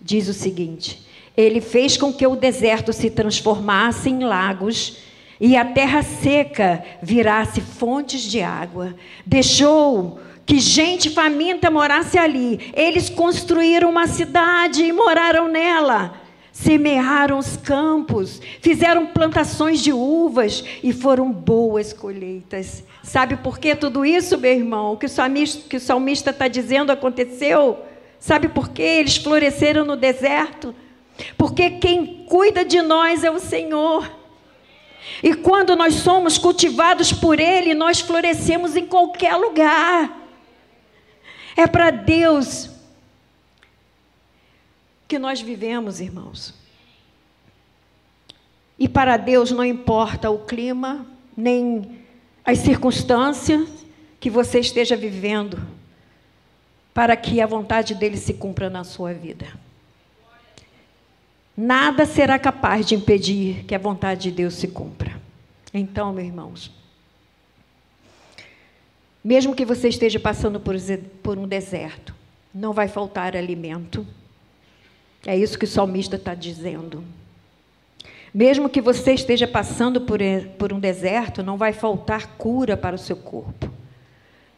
diz 0.00 0.28
o 0.28 0.32
seguinte: 0.32 1.04
Ele 1.36 1.60
fez 1.60 1.96
com 1.96 2.12
que 2.12 2.26
o 2.26 2.36
deserto 2.36 2.92
se 2.92 3.10
transformasse 3.10 4.08
em 4.08 4.22
lagos 4.22 4.98
e 5.40 5.56
a 5.56 5.64
terra 5.64 6.02
seca 6.02 6.84
virasse 7.02 7.60
fontes 7.60 8.22
de 8.22 8.40
água. 8.40 8.94
Deixou 9.26 10.20
que 10.46 10.60
gente 10.60 11.10
faminta 11.10 11.70
morasse 11.70 12.18
ali. 12.18 12.72
Eles 12.74 13.10
construíram 13.10 13.90
uma 13.90 14.06
cidade 14.06 14.84
e 14.84 14.92
moraram 14.92 15.48
nela. 15.48 16.19
Semearam 16.52 17.38
os 17.38 17.56
campos, 17.56 18.40
fizeram 18.60 19.06
plantações 19.06 19.80
de 19.80 19.92
uvas 19.92 20.64
e 20.82 20.92
foram 20.92 21.30
boas 21.30 21.92
colheitas. 21.92 22.82
Sabe 23.02 23.36
por 23.36 23.58
que 23.58 23.74
tudo 23.74 24.04
isso, 24.04 24.36
meu 24.36 24.52
irmão? 24.52 24.92
O 24.92 24.96
que 24.96 25.06
o 25.06 25.80
salmista 25.80 26.30
está 26.30 26.48
dizendo 26.48 26.90
aconteceu? 26.90 27.78
Sabe 28.18 28.48
por 28.48 28.70
que 28.70 28.82
eles 28.82 29.16
floresceram 29.16 29.84
no 29.84 29.96
deserto? 29.96 30.74
Porque 31.38 31.70
quem 31.70 32.24
cuida 32.28 32.64
de 32.64 32.82
nós 32.82 33.24
é 33.24 33.30
o 33.30 33.38
Senhor. 33.38 34.10
E 35.22 35.34
quando 35.34 35.76
nós 35.76 35.94
somos 35.94 36.36
cultivados 36.36 37.12
por 37.12 37.38
Ele, 37.38 37.74
nós 37.74 38.00
florescemos 38.00 38.76
em 38.76 38.86
qualquer 38.86 39.36
lugar. 39.36 40.18
É 41.56 41.66
para 41.66 41.90
Deus 41.90 42.70
que 45.10 45.18
nós 45.18 45.40
vivemos, 45.40 46.00
irmãos. 46.00 46.54
E 48.78 48.88
para 48.88 49.16
Deus 49.16 49.50
não 49.50 49.64
importa 49.64 50.30
o 50.30 50.46
clima, 50.46 51.04
nem 51.36 51.98
as 52.44 52.58
circunstâncias 52.58 53.68
que 54.20 54.30
você 54.30 54.60
esteja 54.60 54.96
vivendo, 54.96 55.60
para 56.94 57.16
que 57.16 57.40
a 57.40 57.46
vontade 57.46 57.92
dele 57.96 58.16
se 58.16 58.34
cumpra 58.34 58.70
na 58.70 58.84
sua 58.84 59.12
vida. 59.12 59.48
Nada 61.56 62.06
será 62.06 62.38
capaz 62.38 62.86
de 62.86 62.94
impedir 62.94 63.64
que 63.64 63.74
a 63.74 63.78
vontade 63.78 64.22
de 64.22 64.30
Deus 64.30 64.54
se 64.54 64.68
cumpra. 64.68 65.20
Então, 65.74 66.12
meus 66.12 66.28
irmãos, 66.28 66.70
mesmo 69.24 69.56
que 69.56 69.64
você 69.64 69.88
esteja 69.88 70.20
passando 70.20 70.60
por, 70.60 71.36
um 71.36 71.48
deserto, 71.48 72.14
não 72.54 72.72
vai 72.72 72.86
faltar 72.86 73.36
alimento. 73.36 74.06
É 75.26 75.36
isso 75.36 75.58
que 75.58 75.64
o 75.64 75.68
salmista 75.68 76.16
está 76.16 76.34
dizendo. 76.34 77.04
Mesmo 78.32 78.68
que 78.68 78.80
você 78.80 79.12
esteja 79.12 79.46
passando 79.46 80.00
por, 80.00 80.72
um 80.72 80.78
deserto, 80.78 81.42
não 81.42 81.56
vai 81.56 81.72
faltar 81.72 82.36
cura 82.38 82.76
para 82.76 82.94
o 82.94 82.98
seu 82.98 83.16
corpo. 83.16 83.68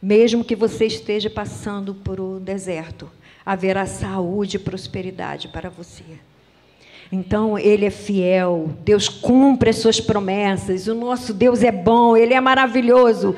Mesmo 0.01 0.43
que 0.43 0.55
você 0.55 0.85
esteja 0.85 1.29
passando 1.29 1.95
por 1.95 2.19
um 2.19 2.39
deserto, 2.39 3.09
haverá 3.45 3.85
saúde 3.85 4.57
e 4.57 4.59
prosperidade 4.59 5.47
para 5.47 5.69
você. 5.69 6.03
Então, 7.11 7.57
Ele 7.57 7.85
é 7.85 7.89
fiel, 7.89 8.69
Deus 8.83 9.09
cumpre 9.09 9.69
as 9.69 9.77
suas 9.77 9.99
promessas, 9.99 10.87
o 10.87 10.95
nosso 10.95 11.33
Deus 11.33 11.63
é 11.63 11.71
bom, 11.71 12.15
Ele 12.15 12.33
é 12.33 12.41
maravilhoso. 12.41 13.35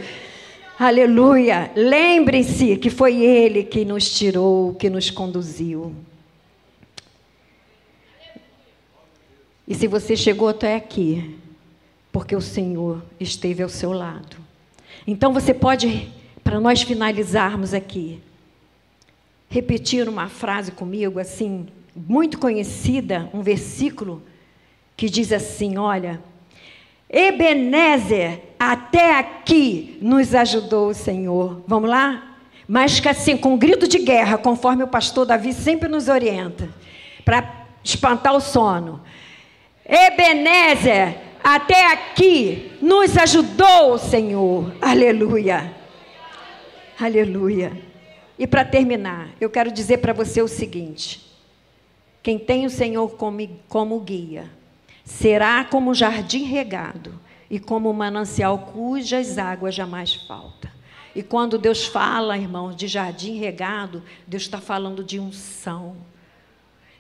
Aleluia! 0.77 1.71
Lembre-se 1.75 2.75
que 2.77 2.89
foi 2.89 3.21
Ele 3.21 3.63
que 3.63 3.85
nos 3.85 4.09
tirou, 4.09 4.73
que 4.75 4.89
nos 4.89 5.09
conduziu. 5.09 5.95
E 9.67 9.73
se 9.73 9.87
você 9.87 10.15
chegou 10.15 10.47
até 10.47 10.75
aqui, 10.75 11.37
porque 12.11 12.35
o 12.35 12.41
Senhor 12.41 13.03
esteve 13.19 13.63
ao 13.63 13.69
seu 13.69 13.91
lado. 13.91 14.37
Então 15.07 15.33
você 15.33 15.53
pode, 15.53 16.11
para 16.43 16.59
nós 16.59 16.81
finalizarmos 16.81 17.73
aqui, 17.73 18.21
repetir 19.49 20.07
uma 20.07 20.29
frase 20.29 20.71
comigo, 20.71 21.19
assim, 21.19 21.67
muito 21.95 22.37
conhecida, 22.37 23.29
um 23.33 23.41
versículo 23.41 24.21
que 24.95 25.09
diz 25.09 25.31
assim: 25.31 25.77
Olha, 25.77 26.21
Ebenezer, 27.09 28.41
até 28.59 29.17
aqui 29.17 29.97
nos 30.01 30.33
ajudou 30.33 30.89
o 30.89 30.93
Senhor. 30.93 31.63
Vamos 31.67 31.89
lá? 31.89 32.37
Mas 32.67 32.99
que 32.99 33.07
assim, 33.07 33.37
com 33.37 33.53
um 33.53 33.57
grito 33.57 33.87
de 33.87 33.99
guerra, 33.99 34.37
conforme 34.37 34.83
o 34.83 34.87
pastor 34.87 35.25
Davi 35.25 35.53
sempre 35.53 35.87
nos 35.87 36.07
orienta, 36.07 36.69
para 37.23 37.65
espantar 37.83 38.35
o 38.35 38.39
sono. 38.39 39.01
Ebenezer, 39.87 41.17
até 41.43 41.91
aqui 41.91 42.71
nos 42.81 43.15
ajudou 43.17 43.99
Senhor. 43.99 44.75
Aleluia. 44.81 45.73
Aleluia. 46.99 47.71
E 48.37 48.47
para 48.47 48.65
terminar, 48.65 49.29
eu 49.39 49.49
quero 49.49 49.71
dizer 49.71 49.99
para 49.99 50.11
você 50.11 50.41
o 50.41 50.47
seguinte: 50.47 51.21
quem 52.23 52.39
tem 52.39 52.65
o 52.65 52.69
Senhor 52.69 53.07
como, 53.11 53.47
como 53.69 53.99
guia, 53.99 54.49
será 55.03 55.63
como 55.63 55.93
jardim 55.93 56.43
regado 56.43 57.19
e 57.49 57.59
como 57.59 57.93
manancial 57.93 58.57
cujas 58.57 59.37
águas 59.37 59.75
jamais 59.75 60.15
faltam. 60.15 60.71
E 61.15 61.23
quando 61.23 61.57
Deus 61.57 61.85
fala, 61.85 62.37
irmãos, 62.37 62.75
de 62.75 62.87
jardim 62.87 63.37
regado, 63.37 64.03
Deus 64.27 64.43
está 64.43 64.59
falando 64.59 65.03
de 65.03 65.19
unção. 65.19 65.95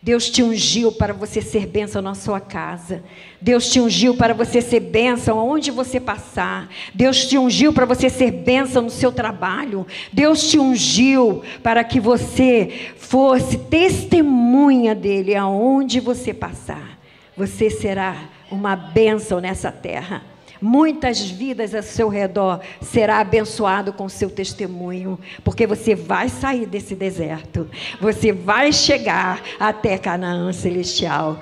Deus 0.05 0.29
te 0.29 0.43
ungiu 0.43 0.91
para 0.91 1.13
você 1.13 1.41
ser 1.41 1.65
bênção 1.65 1.99
na 1.99 2.13
sua 2.13 2.39
casa. 2.39 3.03
Deus 3.41 3.71
te 3.71 3.79
ungiu 3.79 4.15
para 4.15 4.35
você 4.35 4.61
ser 4.61 4.79
bênção 4.79 5.39
aonde 5.39 5.71
você 5.71 5.99
passar. 5.99 6.69
Deus 6.93 7.25
te 7.25 7.39
ungiu 7.39 7.73
para 7.73 7.87
você 7.87 8.07
ser 8.07 8.29
bênção 8.29 8.83
no 8.83 8.91
seu 8.91 9.11
trabalho. 9.11 9.87
Deus 10.13 10.47
te 10.47 10.59
ungiu 10.59 11.41
para 11.63 11.83
que 11.83 11.99
você 11.99 12.91
fosse 12.97 13.57
testemunha 13.57 14.93
dele 14.93 15.33
aonde 15.35 15.99
você 15.99 16.35
passar. 16.35 16.99
Você 17.35 17.71
será 17.71 18.29
uma 18.51 18.75
bênção 18.75 19.39
nessa 19.39 19.71
terra. 19.71 20.21
Muitas 20.67 21.21
vidas 21.21 21.75
ao 21.75 21.83
seu 21.83 22.09
redor 22.09 22.59
será 22.81 23.19
abençoado 23.19 23.93
com 23.93 24.09
seu 24.09 24.31
testemunho, 24.31 25.19
porque 25.43 25.67
você 25.67 25.93
vai 25.93 26.27
sair 26.27 26.65
desse 26.65 26.95
deserto. 26.95 27.69
Você 28.01 28.31
vai 28.31 28.73
chegar 28.73 29.43
até 29.59 29.95
Canaã 29.95 30.51
celestial. 30.51 31.39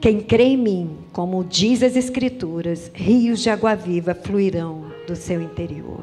Quem 0.00 0.20
crê 0.20 0.42
em 0.42 0.56
mim, 0.56 0.98
como 1.12 1.44
diz 1.44 1.84
as 1.84 1.94
Escrituras, 1.94 2.90
rios 2.92 3.44
de 3.44 3.48
água 3.48 3.76
viva 3.76 4.12
fluirão 4.12 4.86
do 5.06 5.14
seu 5.14 5.40
interior. 5.40 6.00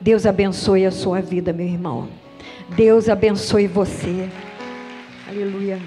Deus 0.00 0.24
abençoe 0.24 0.86
a 0.86 0.90
sua 0.90 1.20
vida, 1.20 1.52
meu 1.52 1.66
irmão. 1.66 2.08
Deus 2.74 3.06
abençoe 3.06 3.66
você. 3.66 4.30
Aleluia. 5.28 5.78